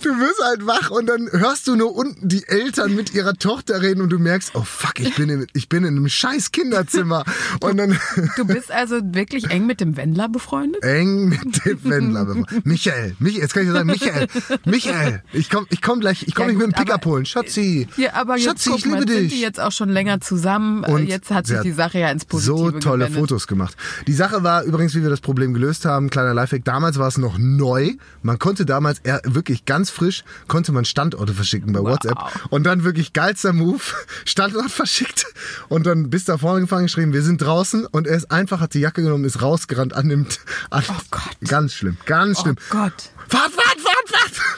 Du 0.02 0.10
wirst 0.10 0.42
halt 0.44 0.66
wach 0.66 0.90
und 0.90 1.06
dann 1.06 1.28
hörst 1.30 1.66
du 1.66 1.76
nur 1.76 1.94
unten 1.94 2.28
die 2.28 2.46
Eltern 2.46 2.94
mit 2.94 3.14
ihrer 3.14 3.34
Tochter 3.34 3.82
reden 3.82 4.00
und 4.00 4.10
du 4.10 4.18
merkst, 4.18 4.52
oh 4.54 4.64
fuck, 4.64 5.00
ich 5.00 5.14
bin 5.14 5.28
in, 5.28 5.46
ich 5.52 5.68
bin 5.68 5.84
in 5.84 5.96
einem 5.96 6.08
scheiß 6.08 6.52
Kinderzimmer. 6.52 7.24
Und 7.60 7.76
dann. 7.76 7.98
Du 8.36 8.44
bist 8.46 8.70
also 8.70 9.00
wirklich 9.02 9.50
eng 9.50 9.66
mit 9.66 9.80
dem 9.80 9.96
Wendler 9.96 10.28
befreundet? 10.28 10.82
eng 10.82 11.28
mit 11.28 11.64
dem 11.64 11.84
Wendler. 11.84 12.24
befreundet. 12.24 12.66
Michael, 12.66 13.16
Mich, 13.18 13.36
jetzt 13.36 13.54
kann 13.54 13.62
ich 13.62 13.68
ja 13.68 13.74
sagen, 13.74 13.86
Michael, 13.86 14.23
Michael, 14.64 15.22
ich 15.32 15.50
komm, 15.50 15.66
ich 15.70 15.82
komm 15.82 16.00
gleich, 16.00 16.22
ich 16.26 16.34
komm 16.34 16.46
Ja, 16.46 16.52
nicht 16.52 16.58
mit 16.58 16.66
dem 16.66 16.70
gut, 16.72 16.78
Pick 16.78 16.88
aber- 16.88 16.94
abholen. 16.94 17.26
Schatzi, 17.26 17.88
Ja, 17.96 18.14
aber 18.14 18.36
jetzt 18.36 18.44
Schatzi, 18.44 18.68
guck 18.70 18.78
ich 18.78 18.84
liebe 18.84 18.96
mal, 18.98 19.08
sind 19.08 19.20
dich. 19.22 19.32
die 19.34 19.40
jetzt 19.40 19.60
auch 19.60 19.72
schon 19.72 19.88
länger 19.88 20.20
zusammen. 20.20 20.84
Äh, 20.84 20.90
Und 20.90 21.06
jetzt 21.06 21.30
hat 21.30 21.46
sich 21.46 21.60
die 21.60 21.72
Sache 21.72 21.98
ja 21.98 22.10
ins 22.10 22.24
Positive 22.24 22.56
So 22.56 22.70
tolle 22.78 23.06
gewendet. 23.06 23.20
Fotos 23.20 23.46
gemacht. 23.46 23.76
Die 24.06 24.12
Sache 24.12 24.42
war 24.42 24.62
übrigens, 24.64 24.94
wie 24.94 25.02
wir 25.02 25.10
das 25.10 25.20
Problem 25.20 25.54
gelöst 25.54 25.84
haben, 25.84 26.10
kleiner 26.10 26.34
Lifehack, 26.34 26.64
damals 26.64 26.98
war 26.98 27.08
es 27.08 27.18
noch 27.18 27.36
neu. 27.38 27.92
Man 28.22 28.38
konnte 28.38 28.64
damals 28.66 28.98
eher 29.00 29.20
wirklich 29.24 29.64
ganz 29.64 29.90
frisch, 29.90 30.24
konnte 30.48 30.72
man 30.72 30.84
Standorte 30.84 31.34
verschicken 31.34 31.72
bei 31.72 31.80
WhatsApp. 31.80 32.16
Und 32.50 32.64
dann 32.64 32.84
wirklich 32.84 33.12
geilster 33.12 33.52
Move, 33.52 33.80
Standort 34.24 34.70
verschickt. 34.70 35.26
Und 35.68 35.86
dann 35.86 36.10
bis 36.10 36.24
da 36.24 36.38
vorne 36.38 36.60
gefangen 36.62 36.84
geschrieben, 36.86 37.12
wir 37.12 37.22
sind 37.22 37.40
draußen. 37.42 37.86
Und 37.86 38.06
er 38.06 38.16
ist 38.16 38.30
einfach, 38.30 38.60
hat 38.60 38.74
die 38.74 38.80
Jacke 38.80 39.02
genommen, 39.02 39.24
ist 39.24 39.42
rausgerannt 39.42 39.94
an 39.94 40.08
dem... 40.08 40.26
An, 40.70 40.82
Oh 40.86 41.00
Gott. 41.10 41.22
Ganz 41.48 41.72
schlimm, 41.74 41.96
ganz 42.04 42.38
Oh 42.38 42.42
schlimm. 42.42 42.56
Gott. 42.70 42.92
Fahrt, 43.28 43.52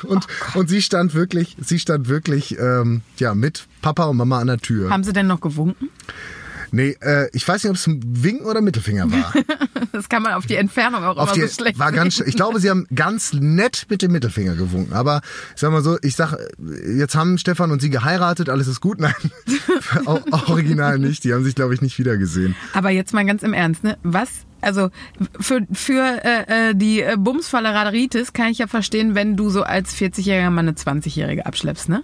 Und, 0.07 0.27
und 0.55 0.69
sie 0.69 0.83
stand 0.83 1.15
wirklich, 1.15 1.57
sie 1.61 1.79
stand 1.79 2.09
wirklich, 2.09 2.59
ähm, 2.59 3.03
ja, 3.19 3.35
mit 3.35 3.67
Papa 3.83 4.05
und 4.05 4.17
Mama 4.17 4.41
an 4.41 4.47
der 4.47 4.59
Tür. 4.59 4.91
Haben 4.91 5.05
sie 5.05 5.13
denn 5.13 5.27
noch 5.27 5.41
gewunken? 5.41 5.91
Nee, 6.73 6.97
äh, 7.01 7.29
ich 7.33 7.47
weiß 7.47 7.65
nicht, 7.65 7.71
ob 7.71 7.77
es 7.77 7.87
ein 7.87 8.01
Winken 8.05 8.47
oder 8.47 8.61
Mittelfinger 8.61 9.11
war. 9.11 9.33
Das 9.93 10.11
kann 10.11 10.23
man 10.23 10.35
auf 10.35 10.45
die 10.45 10.57
Entfernung 10.57 11.05
auch 11.05 11.17
Auf 11.17 11.35
immer 11.35 11.47
die, 11.47 11.49
so 11.49 11.63
schlecht 11.63 11.79
war 11.79 11.91
ganz, 11.91 12.21
ich 12.21 12.37
glaube, 12.37 12.61
sie 12.61 12.69
haben 12.69 12.87
ganz 12.95 13.33
nett 13.33 13.87
mit 13.89 14.03
dem 14.03 14.13
Mittelfinger 14.13 14.55
gewunken. 14.55 14.93
Aber 14.93 15.23
ich 15.55 15.61
sag 15.61 15.73
mal 15.73 15.83
so, 15.83 15.97
ich 16.03 16.17
sag, 16.17 16.37
jetzt 16.87 17.15
haben 17.15 17.39
Stefan 17.39 17.71
und 17.71 17.81
sie 17.81 17.89
geheiratet, 17.89 18.51
alles 18.51 18.69
ist 18.69 18.81
gut. 18.81 19.01
Nein, 19.01 19.15
original 20.31 20.99
nicht. 20.99 21.25
Die 21.25 21.33
haben 21.33 21.45
sich, 21.45 21.55
glaube 21.55 21.73
ich, 21.73 21.81
nicht 21.81 21.99
wiedergesehen. 21.99 22.55
Aber 22.75 22.91
jetzt 22.91 23.15
mal 23.15 23.25
ganz 23.25 23.43
im 23.43 23.55
Ernst, 23.55 23.85
ne? 23.85 23.97
Was, 24.03 24.29
also 24.61 24.91
für, 25.41 25.67
für 25.73 26.03
äh, 26.25 26.71
äh, 26.71 26.75
die 26.75 27.01
äh, 27.01 27.17
Bumsfalleraditis 27.17 28.33
kann 28.33 28.49
ich 28.49 28.59
ja 28.59 28.67
verstehen, 28.67 29.15
wenn 29.15 29.37
du 29.37 29.49
so 29.49 29.63
als 29.63 29.95
40-Jähriger 29.95 30.51
mal 30.51 30.61
eine 30.61 30.73
20-Jährige 30.73 31.47
abschleppst, 31.47 31.89
ne? 31.89 32.03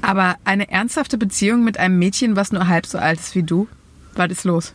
Aber 0.00 0.36
eine 0.44 0.70
ernsthafte 0.70 1.18
Beziehung 1.18 1.64
mit 1.64 1.78
einem 1.78 1.98
Mädchen, 1.98 2.36
was 2.36 2.52
nur 2.52 2.68
halb 2.68 2.86
so 2.86 2.98
alt 2.98 3.20
ist 3.20 3.34
wie 3.34 3.42
du, 3.42 3.68
was 4.18 4.30
ist 4.30 4.44
los? 4.44 4.72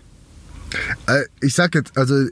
Äh, 1.07 1.23
ich 1.41 1.53
sag 1.53 1.75
jetzt, 1.75 1.97
also 1.97 2.25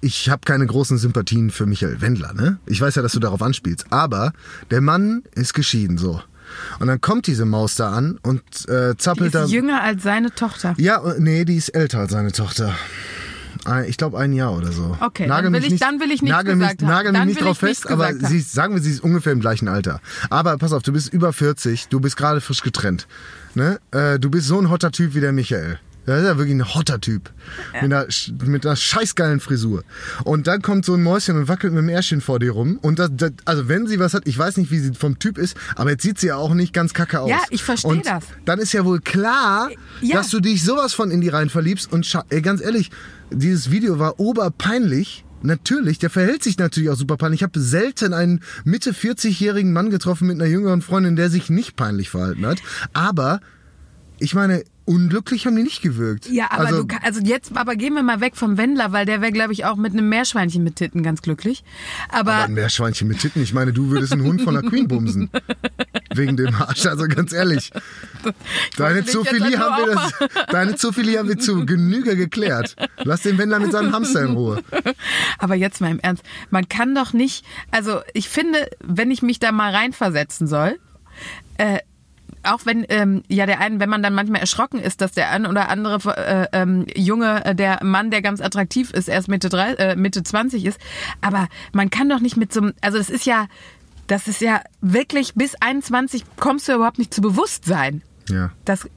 ich 0.00 0.30
habe 0.30 0.42
keine 0.44 0.66
großen 0.66 0.98
Sympathien 0.98 1.50
für 1.50 1.66
Michael 1.66 2.00
Wendler, 2.00 2.32
ne? 2.32 2.58
Ich 2.66 2.80
weiß 2.80 2.94
ja, 2.94 3.02
dass 3.02 3.12
du 3.12 3.20
darauf 3.20 3.42
anspielst. 3.42 3.86
Aber 3.90 4.32
der 4.70 4.80
Mann 4.80 5.22
ist 5.34 5.52
geschieden, 5.54 5.98
so. 5.98 6.22
Und 6.78 6.86
dann 6.86 7.00
kommt 7.00 7.26
diese 7.26 7.44
Maus 7.44 7.74
da 7.74 7.90
an 7.92 8.18
und 8.22 8.40
äh, 8.68 8.92
Die 8.92 8.96
zappelt 8.98 9.34
da. 9.34 9.44
ist 9.44 9.50
jünger 9.50 9.82
als 9.82 10.02
seine 10.04 10.32
Tochter. 10.34 10.74
Ja, 10.78 11.02
äh, 11.04 11.16
nee, 11.18 11.44
die 11.44 11.56
ist 11.56 11.70
älter 11.70 11.98
als 12.00 12.12
seine 12.12 12.30
Tochter. 12.32 12.74
Ich 13.88 13.96
glaube 13.96 14.16
ein 14.20 14.32
Jahr 14.32 14.56
oder 14.56 14.70
so. 14.70 14.96
Okay, 15.00 15.26
dann 15.26 15.52
will 15.52 15.64
ich- 15.64 15.80
dann 15.80 15.98
will 15.98 16.12
ich 16.12 16.22
nichts 16.22 16.36
nagel 16.36 16.54
mich, 16.54 16.68
gesagt 16.68 16.82
haben. 16.82 16.88
Nagel 16.88 17.12
mich 17.12 17.24
nicht 17.24 17.40
drauf 17.40 17.58
fest, 17.58 17.90
aber 17.90 18.14
sie, 18.14 18.38
sagen 18.38 18.74
wir, 18.74 18.82
sie 18.82 18.92
ist 18.92 19.00
ungefähr 19.02 19.32
im 19.32 19.40
gleichen 19.40 19.66
Alter. 19.66 20.00
Aber 20.30 20.56
pass 20.56 20.72
auf, 20.72 20.84
du 20.84 20.92
bist 20.92 21.12
über 21.12 21.32
40, 21.32 21.88
du 21.88 21.98
bist 21.98 22.16
gerade 22.16 22.40
frisch 22.40 22.62
getrennt. 22.62 23.08
Ne? 23.54 23.80
Äh, 23.90 24.20
du 24.20 24.30
bist 24.30 24.46
so 24.46 24.60
ein 24.60 24.70
hotter 24.70 24.92
Typ 24.92 25.14
wie 25.14 25.20
der 25.20 25.32
Michael. 25.32 25.80
Das 26.06 26.20
ist 26.20 26.26
ja 26.26 26.38
wirklich 26.38 26.54
ein 26.54 26.74
hotter 26.74 27.00
Typ. 27.00 27.30
Mit, 27.74 27.92
einer, 27.92 28.06
mit 28.44 28.64
einer 28.64 28.76
scheißgeilen 28.76 29.40
Frisur. 29.40 29.82
Und 30.24 30.46
dann 30.46 30.62
kommt 30.62 30.84
so 30.84 30.94
ein 30.94 31.02
Mäuschen 31.02 31.36
und 31.36 31.48
wackelt 31.48 31.72
mit 31.72 31.82
dem 31.82 31.88
Ärschchen 31.88 32.20
vor 32.20 32.38
dir 32.38 32.52
rum. 32.52 32.78
Und 32.80 32.98
das, 32.98 33.10
das, 33.12 33.32
also 33.44 33.68
wenn 33.68 33.86
sie 33.86 33.98
was 33.98 34.14
hat, 34.14 34.22
ich 34.26 34.38
weiß 34.38 34.56
nicht, 34.56 34.70
wie 34.70 34.78
sie 34.78 34.94
vom 34.94 35.18
Typ 35.18 35.36
ist, 35.36 35.56
aber 35.74 35.90
jetzt 35.90 36.02
sieht 36.02 36.18
sie 36.20 36.28
ja 36.28 36.36
auch 36.36 36.54
nicht 36.54 36.72
ganz 36.72 36.94
kacke 36.94 37.20
aus. 37.20 37.28
Ja, 37.30 37.40
ich 37.50 37.64
verstehe 37.64 38.00
das. 38.02 38.24
Dann 38.44 38.58
ist 38.60 38.72
ja 38.72 38.84
wohl 38.84 39.00
klar, 39.00 39.70
Ja. 40.00 40.16
dass 40.18 40.30
du 40.30 40.40
dich 40.40 40.62
sowas 40.64 40.94
von 40.94 41.10
in 41.10 41.20
die 41.20 41.28
rein 41.28 41.50
verliebst. 41.50 41.92
Und 41.92 42.06
ey, 42.30 42.40
ganz 42.40 42.60
ehrlich, 42.62 42.90
dieses 43.30 43.70
Video 43.70 43.98
war 43.98 44.20
oberpeinlich. 44.20 45.24
Natürlich, 45.42 45.98
der 45.98 46.10
verhält 46.10 46.42
sich 46.42 46.56
natürlich 46.58 46.88
auch 46.90 46.96
super 46.96 47.16
peinlich. 47.16 47.40
Ich 47.40 47.44
habe 47.44 47.60
selten 47.60 48.14
einen 48.14 48.40
Mitte 48.64 48.92
40-jährigen 48.92 49.72
Mann 49.72 49.90
getroffen 49.90 50.26
mit 50.28 50.40
einer 50.40 50.50
jüngeren 50.50 50.82
Freundin, 50.82 51.14
der 51.14 51.30
sich 51.30 51.50
nicht 51.50 51.76
peinlich 51.76 52.10
verhalten 52.10 52.46
hat. 52.46 52.58
Aber 52.94 53.40
ich 54.18 54.34
meine, 54.34 54.64
unglücklich 54.86 55.46
haben 55.46 55.56
die 55.56 55.62
nicht 55.62 55.82
gewirkt. 55.82 56.28
Ja, 56.30 56.46
aber 56.50 56.66
also, 56.66 56.84
du 56.84 56.96
also 57.02 57.20
jetzt 57.20 57.54
aber 57.56 57.76
gehen 57.76 57.94
wir 57.94 58.02
mal 58.02 58.20
weg 58.20 58.36
vom 58.36 58.56
Wendler, 58.56 58.92
weil 58.92 59.04
der 59.04 59.20
wäre 59.20 59.32
glaube 59.32 59.52
ich 59.52 59.64
auch 59.64 59.76
mit 59.76 59.92
einem 59.92 60.08
Meerschweinchen 60.08 60.64
mit 60.64 60.76
Titten 60.76 61.02
ganz 61.02 61.22
glücklich. 61.22 61.64
Aber, 62.08 62.32
aber 62.32 62.44
ein 62.44 62.54
Meerschweinchen 62.54 63.08
mit 63.08 63.20
Titten. 63.20 63.42
Ich 63.42 63.52
meine, 63.52 63.72
du 63.72 63.90
würdest 63.90 64.12
einen 64.12 64.22
Hund 64.22 64.42
von 64.42 64.54
der 64.54 64.62
Queen 64.62 64.88
bumsen. 64.88 65.30
Wegen 66.14 66.36
dem 66.36 66.54
Arsch. 66.54 66.86
Also 66.86 67.06
ganz 67.08 67.32
ehrlich. 67.32 67.70
Deine 68.76 69.00
also 69.00 69.24
haben 69.24 69.86
wir 69.86 69.94
das, 69.94 70.46
deine 70.50 70.76
Zoophilie 70.76 71.18
haben 71.18 71.28
wir 71.28 71.38
zu 71.38 71.66
Genüge 71.66 72.16
geklärt. 72.16 72.76
Lass 73.04 73.22
den 73.22 73.38
Wendler 73.38 73.58
mit 73.58 73.72
seinem 73.72 73.92
Hamster 73.92 74.22
in 74.22 74.32
Ruhe. 74.32 74.62
Aber 75.38 75.54
jetzt 75.54 75.80
mal 75.80 75.90
im 75.90 76.00
Ernst, 76.00 76.22
man 76.50 76.68
kann 76.68 76.94
doch 76.94 77.12
nicht, 77.12 77.44
also 77.70 78.00
ich 78.14 78.28
finde, 78.28 78.68
wenn 78.82 79.10
ich 79.10 79.22
mich 79.22 79.38
da 79.38 79.52
mal 79.52 79.74
reinversetzen 79.74 80.46
soll, 80.46 80.78
äh, 81.58 81.78
auch 82.46 82.60
wenn 82.64 82.84
ähm, 82.88 83.22
ja 83.28 83.46
der 83.46 83.60
einen, 83.60 83.80
wenn 83.80 83.88
man 83.88 84.02
dann 84.02 84.14
manchmal 84.14 84.40
erschrocken 84.40 84.78
ist, 84.78 85.00
dass 85.00 85.12
der 85.12 85.30
ein 85.30 85.46
oder 85.46 85.68
andere 85.68 86.16
äh, 86.16 86.46
ähm, 86.52 86.86
Junge, 86.94 87.44
äh, 87.44 87.54
der 87.54 87.82
Mann, 87.82 88.10
der 88.10 88.22
ganz 88.22 88.40
attraktiv 88.40 88.90
ist, 88.90 89.08
erst 89.08 89.28
Mitte 89.28 89.48
drei, 89.48 89.72
äh, 89.74 89.96
Mitte 89.96 90.22
20 90.22 90.64
ist, 90.64 90.80
aber 91.20 91.48
man 91.72 91.90
kann 91.90 92.08
doch 92.08 92.20
nicht 92.20 92.36
mit 92.36 92.52
so 92.52 92.60
einem, 92.60 92.72
also 92.80 92.98
das 92.98 93.10
ist 93.10 93.26
ja, 93.26 93.46
das 94.06 94.28
ist 94.28 94.40
ja 94.40 94.60
wirklich 94.80 95.34
bis 95.34 95.54
21 95.60 96.24
kommst 96.36 96.68
du 96.68 96.74
überhaupt 96.74 96.98
nicht 96.98 97.12
zu 97.12 97.20
Bewusstsein. 97.20 98.02
Ja. 98.28 98.50
Das, 98.64 98.88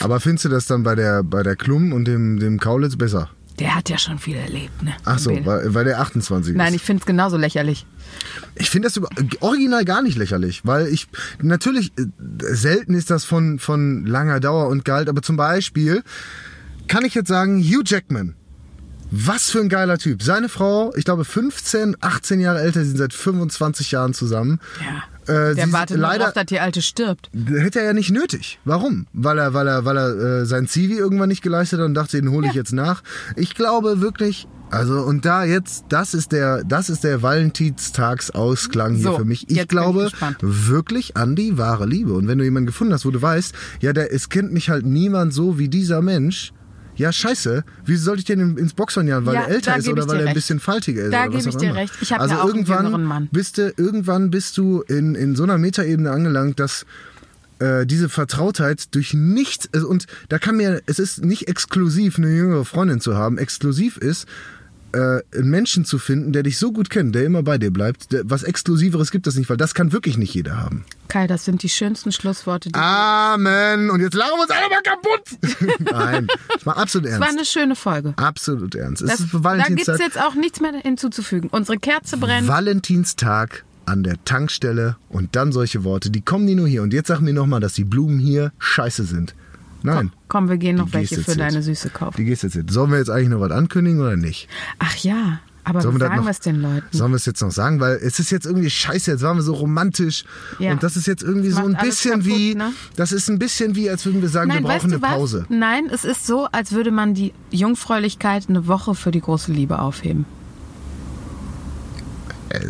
Aber 0.00 0.20
findest 0.20 0.44
du 0.46 0.48
das 0.48 0.66
dann 0.66 0.82
bei 0.82 0.94
der, 0.94 1.22
bei 1.22 1.42
der 1.42 1.56
Klum 1.56 1.92
und 1.92 2.06
dem, 2.06 2.38
dem 2.38 2.58
Kaulitz 2.58 2.96
besser? 2.96 3.30
Der 3.58 3.74
hat 3.74 3.88
ja 3.88 3.98
schon 3.98 4.18
viel 4.18 4.36
erlebt, 4.36 4.82
ne? 4.82 4.92
Ach 5.04 5.18
so, 5.18 5.30
weil, 5.44 5.74
weil 5.74 5.84
der 5.84 6.00
28 6.00 6.52
ist. 6.52 6.56
Nein, 6.56 6.74
ich 6.74 6.82
finde 6.82 7.00
es 7.00 7.06
genauso 7.06 7.36
lächerlich. 7.36 7.86
Ich 8.54 8.70
finde 8.70 8.88
das 8.88 8.96
über, 8.96 9.08
original 9.40 9.84
gar 9.84 10.02
nicht 10.02 10.16
lächerlich, 10.16 10.62
weil 10.64 10.88
ich 10.88 11.08
natürlich 11.40 11.92
äh, 11.98 12.04
selten 12.40 12.94
ist 12.94 13.10
das 13.10 13.24
von 13.24 13.58
von 13.58 14.06
langer 14.06 14.40
Dauer 14.40 14.68
und 14.68 14.84
Gehalt, 14.84 15.08
aber 15.08 15.22
zum 15.22 15.36
Beispiel 15.36 16.02
kann 16.88 17.04
ich 17.04 17.14
jetzt 17.14 17.28
sagen 17.28 17.62
Hugh 17.62 17.82
Jackman. 17.84 18.34
Was 19.14 19.50
für 19.50 19.60
ein 19.60 19.68
geiler 19.68 19.98
Typ. 19.98 20.22
Seine 20.22 20.48
Frau, 20.48 20.94
ich 20.96 21.04
glaube 21.04 21.26
15, 21.26 21.98
18 22.00 22.40
Jahre 22.40 22.62
älter, 22.62 22.80
sie 22.80 22.88
sind 22.88 22.96
seit 22.96 23.12
25 23.12 23.90
Jahren 23.90 24.14
zusammen. 24.14 24.58
Ja. 24.80 25.02
Äh, 25.28 25.54
Der 25.54 25.66
sie 25.66 25.72
wartet 25.72 25.98
leider 25.98 26.24
drauf, 26.24 26.34
dass 26.34 26.46
die 26.46 26.60
Alte 26.60 26.82
stirbt. 26.82 27.30
hätte 27.46 27.80
er 27.80 27.86
ja 27.86 27.92
nicht 27.92 28.10
nötig. 28.10 28.58
Warum? 28.64 29.06
Weil 29.12 29.38
er, 29.38 29.54
weil 29.54 29.68
er, 29.68 29.84
weil 29.84 29.96
er 29.96 30.40
äh, 30.42 30.46
sein 30.46 30.66
Zivi 30.66 30.94
irgendwann 30.94 31.28
nicht 31.28 31.42
geleistet 31.42 31.78
hat 31.78 31.86
und 31.86 31.94
dachte, 31.94 32.20
den 32.20 32.30
hole 32.30 32.46
ich 32.48 32.54
jetzt 32.54 32.72
nach. 32.72 33.02
Ich 33.36 33.54
glaube 33.54 34.00
wirklich, 34.00 34.48
also 34.70 35.00
und 35.02 35.24
da 35.24 35.44
jetzt, 35.44 35.84
das 35.90 36.14
ist 36.14 36.32
der, 36.32 36.64
das 36.64 36.88
ist 36.90 37.04
der 37.04 37.22
Valentinstagsausklang 37.22 38.94
hier 38.94 39.04
So, 39.04 39.16
für 39.18 39.24
mich. 39.24 39.48
Ich 39.50 39.58
ich 39.58 39.68
glaube 39.68 40.04
gespannt. 40.04 40.38
wirklich 40.40 41.16
an 41.16 41.36
die 41.36 41.58
wahre 41.58 41.86
Liebe. 41.86 42.12
Und 42.14 42.28
wenn 42.28 42.38
du 42.38 42.44
jemanden 42.44 42.66
gefunden 42.66 42.92
hast, 42.92 43.04
wo 43.04 43.10
du 43.10 43.20
weißt, 43.22 43.54
ja, 43.80 43.92
der, 43.92 44.12
es 44.12 44.28
kennt 44.28 44.52
mich 44.52 44.70
halt 44.70 44.86
niemand 44.86 45.32
so 45.34 45.58
wie 45.58 45.68
dieser 45.68 46.02
Mensch. 46.02 46.52
Ja, 46.94 47.10
scheiße. 47.12 47.64
Wie 47.84 47.96
soll 47.96 48.18
ich 48.18 48.24
den 48.24 48.40
in- 48.40 48.56
ins 48.58 48.74
Boxhorn 48.74 49.08
jagen? 49.08 49.24
Weil 49.26 49.34
Ja, 49.34 49.40
er 49.42 49.48
älter 49.48 49.76
ist 49.76 49.88
oder 49.88 50.06
weil 50.08 50.20
er 50.20 50.28
ein 50.28 50.34
bisschen 50.34 50.60
faltiger 50.60 51.04
ist? 51.04 51.12
Da 51.12 51.26
gebe 51.26 51.38
ich 51.38 51.48
auch 51.48 51.54
dir 51.58 51.70
immer. 51.70 51.78
recht. 51.78 51.94
Ich 52.00 52.12
habe 52.12 52.20
also 52.22 52.34
ja 52.34 52.40
auch 52.40 52.44
einen 52.44 52.56
irgendwann 52.58 52.84
jüngeren 52.84 53.04
Mann. 53.04 53.28
Bist 53.32 53.58
du, 53.58 53.72
irgendwann 53.76 54.30
bist 54.30 54.58
du 54.58 54.82
in, 54.82 55.14
in 55.14 55.34
so 55.34 55.42
einer 55.44 55.56
Metaebene 55.58 56.10
angelangt, 56.10 56.60
dass 56.60 56.84
äh, 57.60 57.86
diese 57.86 58.08
Vertrautheit 58.08 58.94
durch 58.94 59.14
nichts 59.14 59.68
also, 59.72 59.88
und 59.88 60.06
da 60.28 60.38
kann 60.38 60.56
mir 60.56 60.82
es 60.86 60.98
ist 60.98 61.24
nicht 61.24 61.48
exklusiv 61.48 62.18
eine 62.18 62.28
jüngere 62.28 62.64
Freundin 62.64 63.00
zu 63.00 63.16
haben 63.16 63.38
exklusiv 63.38 63.96
ist 63.96 64.26
äh, 64.92 65.20
einen 65.36 65.50
Menschen 65.50 65.84
zu 65.84 65.98
finden 65.98 66.32
der 66.32 66.42
dich 66.42 66.58
so 66.58 66.72
gut 66.72 66.90
kennt 66.90 67.14
der 67.14 67.24
immer 67.24 67.42
bei 67.42 67.58
dir 67.58 67.70
bleibt 67.70 68.12
der, 68.12 68.22
was 68.24 68.42
exklusiveres 68.42 69.10
gibt 69.10 69.26
es 69.26 69.36
nicht 69.36 69.48
weil 69.50 69.56
das 69.56 69.74
kann 69.74 69.92
wirklich 69.92 70.18
nicht 70.18 70.34
jeder 70.34 70.58
haben 70.58 70.84
Kai, 71.08 71.26
das 71.26 71.44
sind 71.44 71.62
die 71.62 71.68
schönsten 71.68 72.10
Schlussworte. 72.10 72.70
Die 72.70 72.74
Amen 72.74 73.90
und 73.90 74.00
jetzt 74.00 74.14
lachen 74.14 74.32
wir 74.36 74.42
uns 74.42 74.50
alle 74.50 74.68
mal 74.70 74.82
kaputt 74.82 75.80
nein 75.92 76.26
das 76.54 76.64
war 76.64 76.78
absolut 76.78 77.10
das 77.10 77.20
war 77.20 77.26
ernst 77.26 77.38
eine 77.38 77.46
schöne 77.46 77.76
Folge. 77.76 78.14
absolut 78.16 78.74
ernst 78.74 79.02
es 79.02 79.10
Das, 79.10 79.20
ist 79.20 79.32
da 79.32 79.56
gibt 79.64 79.80
es 79.80 79.88
Valentinstag 79.88 80.00
jetzt 80.00 80.20
auch 80.20 80.34
nichts 80.34 80.60
mehr 80.60 80.72
hinzuzufügen. 80.72 81.48
Unsere 81.50 81.78
Kerze 81.78 82.16
brennt. 82.16 82.48
Valentinstag 82.48 83.64
an 83.86 84.02
der 84.02 84.22
Tankstelle 84.24 84.96
und 85.08 85.34
dann 85.36 85.52
solche 85.52 85.84
Worte, 85.84 86.10
die 86.10 86.20
kommen 86.20 86.46
die 86.46 86.54
nur 86.54 86.68
hier. 86.68 86.82
Und 86.82 86.92
jetzt 86.92 87.08
sag 87.08 87.20
mir 87.20 87.32
nochmal, 87.32 87.60
dass 87.60 87.74
die 87.74 87.84
Blumen 87.84 88.18
hier 88.18 88.52
scheiße 88.58 89.04
sind. 89.04 89.34
Nein. 89.84 90.12
Komm, 90.28 90.48
wir 90.48 90.56
gehen 90.56 90.76
noch 90.76 90.86
Die 90.86 90.94
welche 90.94 91.22
für 91.22 91.36
deine. 91.36 91.62
Süße 91.62 91.90
kaufen. 91.90 92.16
Die 92.16 92.24
gehst 92.24 92.42
jetzt 92.42 92.54
jetzt. 92.54 92.72
Sollen 92.72 92.90
wir 92.90 92.98
jetzt 92.98 93.10
eigentlich 93.10 93.28
noch 93.28 93.40
was 93.40 93.50
ankündigen 93.50 94.00
oder 94.00 94.16
nicht? 94.16 94.48
Ach 94.78 94.96
ja, 94.96 95.40
Aber 95.64 95.80
Sollen 95.80 95.98
das 95.98 96.08
sagen 96.08 96.24
wir 96.24 96.30
es 96.30 96.40
den 96.40 96.60
Leuten? 96.60 96.86
Sollen 96.90 97.12
wir 97.12 97.16
es 97.16 97.26
jetzt 97.26 97.40
noch 97.40 97.50
sagen? 97.52 97.78
Weil 97.80 97.96
es 98.02 98.18
ist 98.18 98.30
jetzt 98.30 98.46
irgendwie 98.46 98.70
scheiße, 98.70 99.12
jetzt 99.12 99.22
waren 99.22 99.36
wir 99.36 99.42
so 99.42 99.54
romantisch. 99.54 100.24
Ja. 100.58 100.72
Und 100.72 100.82
das 100.82 100.96
ist 100.96 101.06
jetzt 101.06 101.22
irgendwie 101.22 101.50
so 101.50 101.60
Macht 101.60 101.68
ein 101.68 101.74
alles 101.76 101.94
bisschen 101.96 102.20
kaputt, 102.22 102.26
wie, 102.26 102.54
ne? 102.54 102.72
das 102.96 103.12
ist 103.12 103.28
ein 103.30 103.38
bisschen 103.38 103.76
wie, 103.76 103.88
als 103.88 104.04
würden 104.04 104.22
wir 104.22 104.28
sagen, 104.28 104.50
wir 104.52 104.62
weißt 104.62 104.84
brauchen 104.86 104.92
eine 104.92 105.02
was? 105.02 105.10
Pause. 105.10 105.46
Nein, 105.48 105.84
es 105.92 106.04
ist 106.04 106.26
so, 106.26 106.46
als 106.50 106.72
würde 106.72 106.90
man 106.90 107.14
die 107.14 107.32
Jungfräulichkeit 107.50 108.48
eine 108.48 108.66
Woche 108.66 108.94
für 108.94 109.10
die 109.12 109.20
große 109.20 109.52
Liebe 109.52 109.78
aufheben. 109.78 110.24
Äh, 112.48 112.60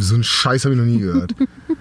so 0.00 0.14
einen 0.14 0.24
Scheiß 0.24 0.64
habe 0.64 0.74
ich 0.74 0.80
noch 0.80 0.86
nie 0.86 0.98
gehört. 1.00 1.34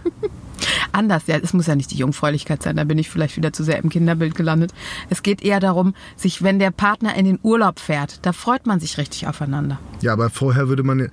Anders, 0.92 1.24
ja, 1.28 1.38
es 1.38 1.54
muss 1.54 1.68
ja 1.68 1.76
nicht 1.76 1.92
die 1.92 1.98
Jungfräulichkeit 1.98 2.64
sein, 2.64 2.76
da 2.76 2.84
bin 2.84 2.98
ich 2.98 3.10
vielleicht 3.10 3.38
wieder 3.38 3.54
zu 3.54 3.64
sehr 3.64 3.78
im 3.84 3.90
Kinderbild 3.90 4.36
gelandet. 4.36 4.74
Es 5.10 5.24
geht 5.24 5.44
eher 5.44 5.60
darum, 5.60 5.94
sich, 6.16 6.42
wenn 6.44 6.60
der 6.60 6.72
Partner 6.72 7.16
in 7.16 7.26
den 7.26 7.40
Urlaub 7.44 7.80
fährt, 7.80 8.20
da 8.26 8.34
freut 8.34 8.66
man 8.66 8.80
sich 8.80 8.98
richtig 8.98 9.28
aufeinander. 9.28 9.80
ja, 10.02 10.14
aber 10.14 10.30
vorher 10.30 10.68
würde 10.70 10.84
man. 10.84 11.10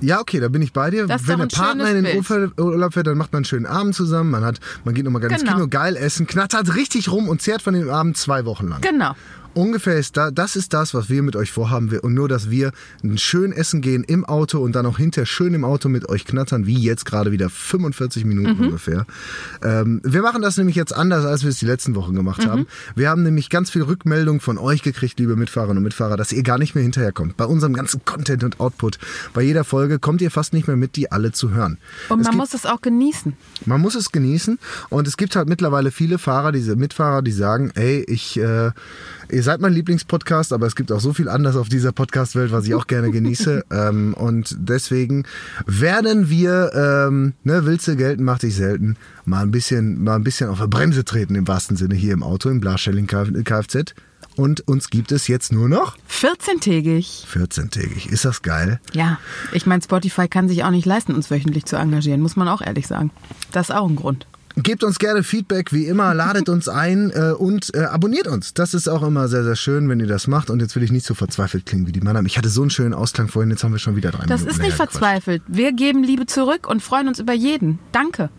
Ja, 0.00 0.20
okay, 0.20 0.40
da 0.40 0.48
bin 0.48 0.62
ich 0.62 0.72
bei 0.72 0.90
dir. 0.90 1.08
Wenn 1.08 1.38
der 1.38 1.46
Partner 1.46 1.88
in 1.94 2.02
den 2.02 2.16
Urlaub 2.16 2.58
Urlaub 2.58 2.92
fährt, 2.94 3.06
dann 3.06 3.16
macht 3.16 3.32
man 3.32 3.38
einen 3.38 3.44
schönen 3.44 3.66
Abend 3.66 3.94
zusammen. 3.94 4.30
Man, 4.32 4.44
hat, 4.44 4.58
man 4.84 4.94
geht 4.94 5.04
nochmal 5.04 5.20
gerne 5.20 5.34
ins 5.34 5.44
Genau. 5.44 5.54
Kino, 5.54 5.68
geil 5.68 5.94
essen, 5.96 6.26
knattert 6.26 6.74
richtig 6.74 7.12
rum 7.12 7.28
und 7.28 7.40
zehrt 7.40 7.62
von 7.62 7.72
dem 7.74 7.88
Abend 7.88 8.16
zwei 8.16 8.44
Wochen 8.44 8.66
lang. 8.66 8.80
Genau. 8.80 9.12
Ungefähr 9.54 9.96
ist 9.98 10.16
da, 10.16 10.30
das 10.30 10.56
ist 10.56 10.72
das, 10.72 10.94
was 10.94 11.10
wir 11.10 11.22
mit 11.22 11.36
euch 11.36 11.52
vorhaben. 11.52 11.90
Wir- 11.90 12.02
Und 12.04 12.14
nur, 12.14 12.28
dass 12.28 12.48
wir 12.50 12.72
ein 13.04 13.18
schön 13.18 13.52
essen 13.52 13.80
gehen 13.82 14.02
im 14.02 14.24
Auto 14.24 14.58
und 14.60 14.72
dann 14.74 14.86
auch 14.86 14.96
hinterher 14.96 15.26
schön 15.26 15.52
im 15.52 15.64
Auto 15.64 15.88
mit 15.90 16.08
euch 16.08 16.24
knattern, 16.24 16.66
wie 16.66 16.78
jetzt 16.78 17.04
gerade 17.04 17.32
wieder 17.32 17.50
45 17.50 18.24
Minuten 18.24 18.56
Mhm. 18.58 18.64
ungefähr. 18.68 19.04
Ähm, 19.62 20.00
wir 20.04 20.22
machen 20.22 20.40
das 20.40 20.56
nämlich 20.56 20.74
jetzt 20.76 20.94
anders, 20.94 21.24
als 21.26 21.42
wir 21.42 21.50
es 21.50 21.58
die 21.58 21.66
letzten 21.66 21.94
Wochen 21.94 22.14
gemacht 22.14 22.46
haben. 22.46 22.66
Wir 22.96 23.10
haben 23.10 23.22
nämlich 23.22 23.50
ganz 23.50 23.70
viel 23.70 23.82
Rückmeldung 23.82 24.40
von 24.40 24.56
euch 24.56 24.82
gekriegt, 24.82 25.18
liebe 25.18 25.36
Mitfahrerinnen 25.36 25.78
und 25.78 25.84
Mitfahrer, 25.84 26.16
dass 26.16 26.32
ihr 26.32 26.42
gar 26.42 26.56
nicht 26.58 26.74
mehr 26.74 26.82
hinterherkommt. 26.82 27.36
Bei 27.36 27.44
unserem 27.44 27.74
ganzen 27.74 28.04
Content 28.06 28.44
und 28.44 28.58
Output, 28.58 28.98
bei 29.34 29.42
jeder 29.42 29.64
Folge 29.64 29.98
kommt 29.98 30.22
ihr 30.22 30.30
fast 30.30 30.54
nicht 30.54 30.66
mehr 30.66 30.76
mit, 30.76 30.96
die 30.96 31.12
alle 31.12 31.32
zu 31.32 31.50
hören. 31.50 31.78
Und 32.08 32.20
Es 32.20 32.24
man 32.26 32.32
gibt- 32.32 32.34
muss 32.36 32.54
es 32.54 32.64
auch 32.64 32.80
genießen. 32.80 33.34
man 33.66 33.80
muss 33.82 33.94
es 33.96 34.12
genießen 34.12 34.58
und 34.88 35.06
es 35.06 35.16
gibt 35.18 35.36
halt 35.36 35.48
mittlerweile 35.48 35.90
viele 35.90 36.18
Fahrer, 36.18 36.52
diese 36.52 36.74
Mitfahrer, 36.76 37.20
die 37.22 37.32
sagen, 37.32 37.70
ey, 37.74 38.02
ich, 38.08 38.38
äh, 38.38 38.70
ihr 39.30 39.41
seid 39.44 39.60
mein 39.60 39.72
Lieblingspodcast, 39.72 40.52
aber 40.52 40.66
es 40.66 40.76
gibt 40.76 40.92
auch 40.92 41.00
so 41.00 41.12
viel 41.12 41.28
anders 41.28 41.56
auf 41.56 41.68
dieser 41.68 41.92
Podcast-Welt, 41.92 42.52
was 42.52 42.66
ich 42.66 42.74
auch 42.74 42.86
gerne 42.86 43.10
genieße. 43.10 43.64
ähm, 43.70 44.14
und 44.14 44.56
deswegen 44.58 45.24
werden 45.66 46.28
wir, 46.28 46.72
ähm, 46.74 47.34
ne, 47.44 47.64
willst 47.64 47.88
du 47.88 47.96
gelten, 47.96 48.24
macht 48.24 48.42
dich 48.42 48.54
selten, 48.54 48.96
mal 49.24 49.42
ein 49.42 49.50
bisschen, 49.50 50.02
mal 50.02 50.16
ein 50.16 50.24
bisschen 50.24 50.48
auf 50.48 50.58
der 50.58 50.66
Bremse 50.66 51.04
treten 51.04 51.34
im 51.34 51.48
wahrsten 51.48 51.76
Sinne 51.76 51.94
hier 51.94 52.12
im 52.12 52.22
Auto, 52.22 52.48
im 52.48 52.60
Blarschelling 52.60 53.06
Kfz. 53.06 53.94
Und 54.36 54.66
uns 54.66 54.88
gibt 54.88 55.12
es 55.12 55.28
jetzt 55.28 55.52
nur 55.52 55.68
noch 55.68 55.96
14-tägig. 56.08 57.26
14-tägig. 57.26 58.10
Ist 58.10 58.24
das 58.24 58.42
geil? 58.42 58.80
Ja, 58.92 59.18
ich 59.52 59.66
meine, 59.66 59.82
Spotify 59.82 60.28
kann 60.28 60.48
sich 60.48 60.64
auch 60.64 60.70
nicht 60.70 60.86
leisten, 60.86 61.14
uns 61.14 61.30
wöchentlich 61.30 61.66
zu 61.66 61.76
engagieren, 61.76 62.20
muss 62.20 62.36
man 62.36 62.48
auch 62.48 62.62
ehrlich 62.62 62.86
sagen. 62.86 63.10
Das 63.52 63.68
ist 63.68 63.74
auch 63.74 63.88
ein 63.88 63.96
Grund. 63.96 64.26
Gebt 64.56 64.84
uns 64.84 64.98
gerne 64.98 65.22
Feedback, 65.22 65.72
wie 65.72 65.86
immer, 65.86 66.14
ladet 66.14 66.48
uns 66.48 66.68
ein 66.68 67.10
äh, 67.10 67.32
und 67.32 67.74
äh, 67.74 67.84
abonniert 67.84 68.26
uns. 68.26 68.54
Das 68.54 68.74
ist 68.74 68.88
auch 68.88 69.02
immer 69.02 69.28
sehr, 69.28 69.44
sehr 69.44 69.56
schön, 69.56 69.88
wenn 69.88 70.00
ihr 70.00 70.06
das 70.06 70.26
macht. 70.26 70.50
Und 70.50 70.60
jetzt 70.60 70.76
will 70.76 70.82
ich 70.82 70.92
nicht 70.92 71.06
so 71.06 71.14
verzweifelt 71.14 71.66
klingen 71.66 71.86
wie 71.86 71.92
die 71.92 72.00
Mannheim. 72.00 72.26
Ich 72.26 72.36
hatte 72.36 72.48
so 72.48 72.60
einen 72.62 72.70
schönen 72.70 72.94
Ausklang 72.94 73.28
vorhin, 73.28 73.50
jetzt 73.50 73.64
haben 73.64 73.72
wir 73.72 73.78
schon 73.78 73.96
wieder 73.96 74.10
drei 74.10 74.26
Das 74.26 74.40
Minuten 74.40 74.50
ist 74.50 74.62
nicht 74.62 74.76
verzweifelt. 74.76 75.42
Wir 75.46 75.72
geben 75.72 76.02
Liebe 76.02 76.26
zurück 76.26 76.68
und 76.68 76.82
freuen 76.82 77.08
uns 77.08 77.18
über 77.18 77.32
jeden. 77.32 77.78
Danke. 77.92 78.30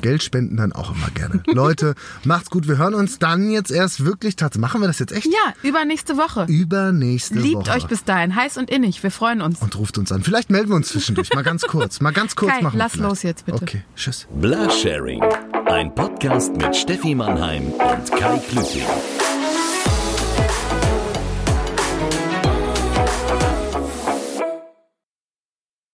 Geld 0.00 0.22
spenden 0.22 0.56
dann 0.56 0.72
auch 0.72 0.94
immer 0.94 1.08
gerne. 1.14 1.42
Leute, 1.46 1.94
macht's 2.24 2.50
gut. 2.50 2.68
Wir 2.68 2.78
hören 2.78 2.94
uns 2.94 3.18
dann 3.18 3.50
jetzt 3.50 3.70
erst 3.70 4.04
wirklich 4.04 4.36
tatsächlich. 4.36 4.60
Machen 4.60 4.80
wir 4.80 4.88
das 4.88 4.98
jetzt 4.98 5.12
echt? 5.12 5.26
Ja, 5.26 5.54
übernächste 5.62 6.16
Woche. 6.16 6.44
Übernächste 6.48 7.38
Liebt 7.38 7.66
Woche. 7.68 7.70
euch 7.76 7.86
bis 7.86 8.04
dahin. 8.04 8.34
Heiß 8.34 8.56
und 8.56 8.70
innig. 8.70 9.02
Wir 9.02 9.10
freuen 9.10 9.42
uns. 9.42 9.60
und 9.60 9.76
ruft 9.76 9.98
uns 9.98 10.10
an. 10.12 10.22
Vielleicht 10.22 10.50
melden 10.50 10.68
wir 10.70 10.76
uns 10.76 10.88
zwischendurch. 10.88 11.32
Mal 11.34 11.42
ganz 11.42 11.62
kurz. 11.62 12.00
Mal 12.00 12.12
ganz 12.12 12.34
kurz 12.36 12.52
Kai, 12.52 12.62
machen. 12.62 12.74
wir 12.74 12.78
lass 12.78 12.92
vielleicht. 12.92 13.08
los 13.08 13.22
jetzt 13.22 13.46
bitte. 13.46 13.62
Okay, 13.62 13.82
tschüss. 13.96 14.26
Blasharing. 14.40 15.22
Ein 15.66 15.94
Podcast 15.94 16.56
mit 16.56 16.74
Steffi 16.74 17.14
Mannheim 17.14 17.64
und 17.72 18.10
Kai 18.12 18.38
Klüting. 18.48 18.84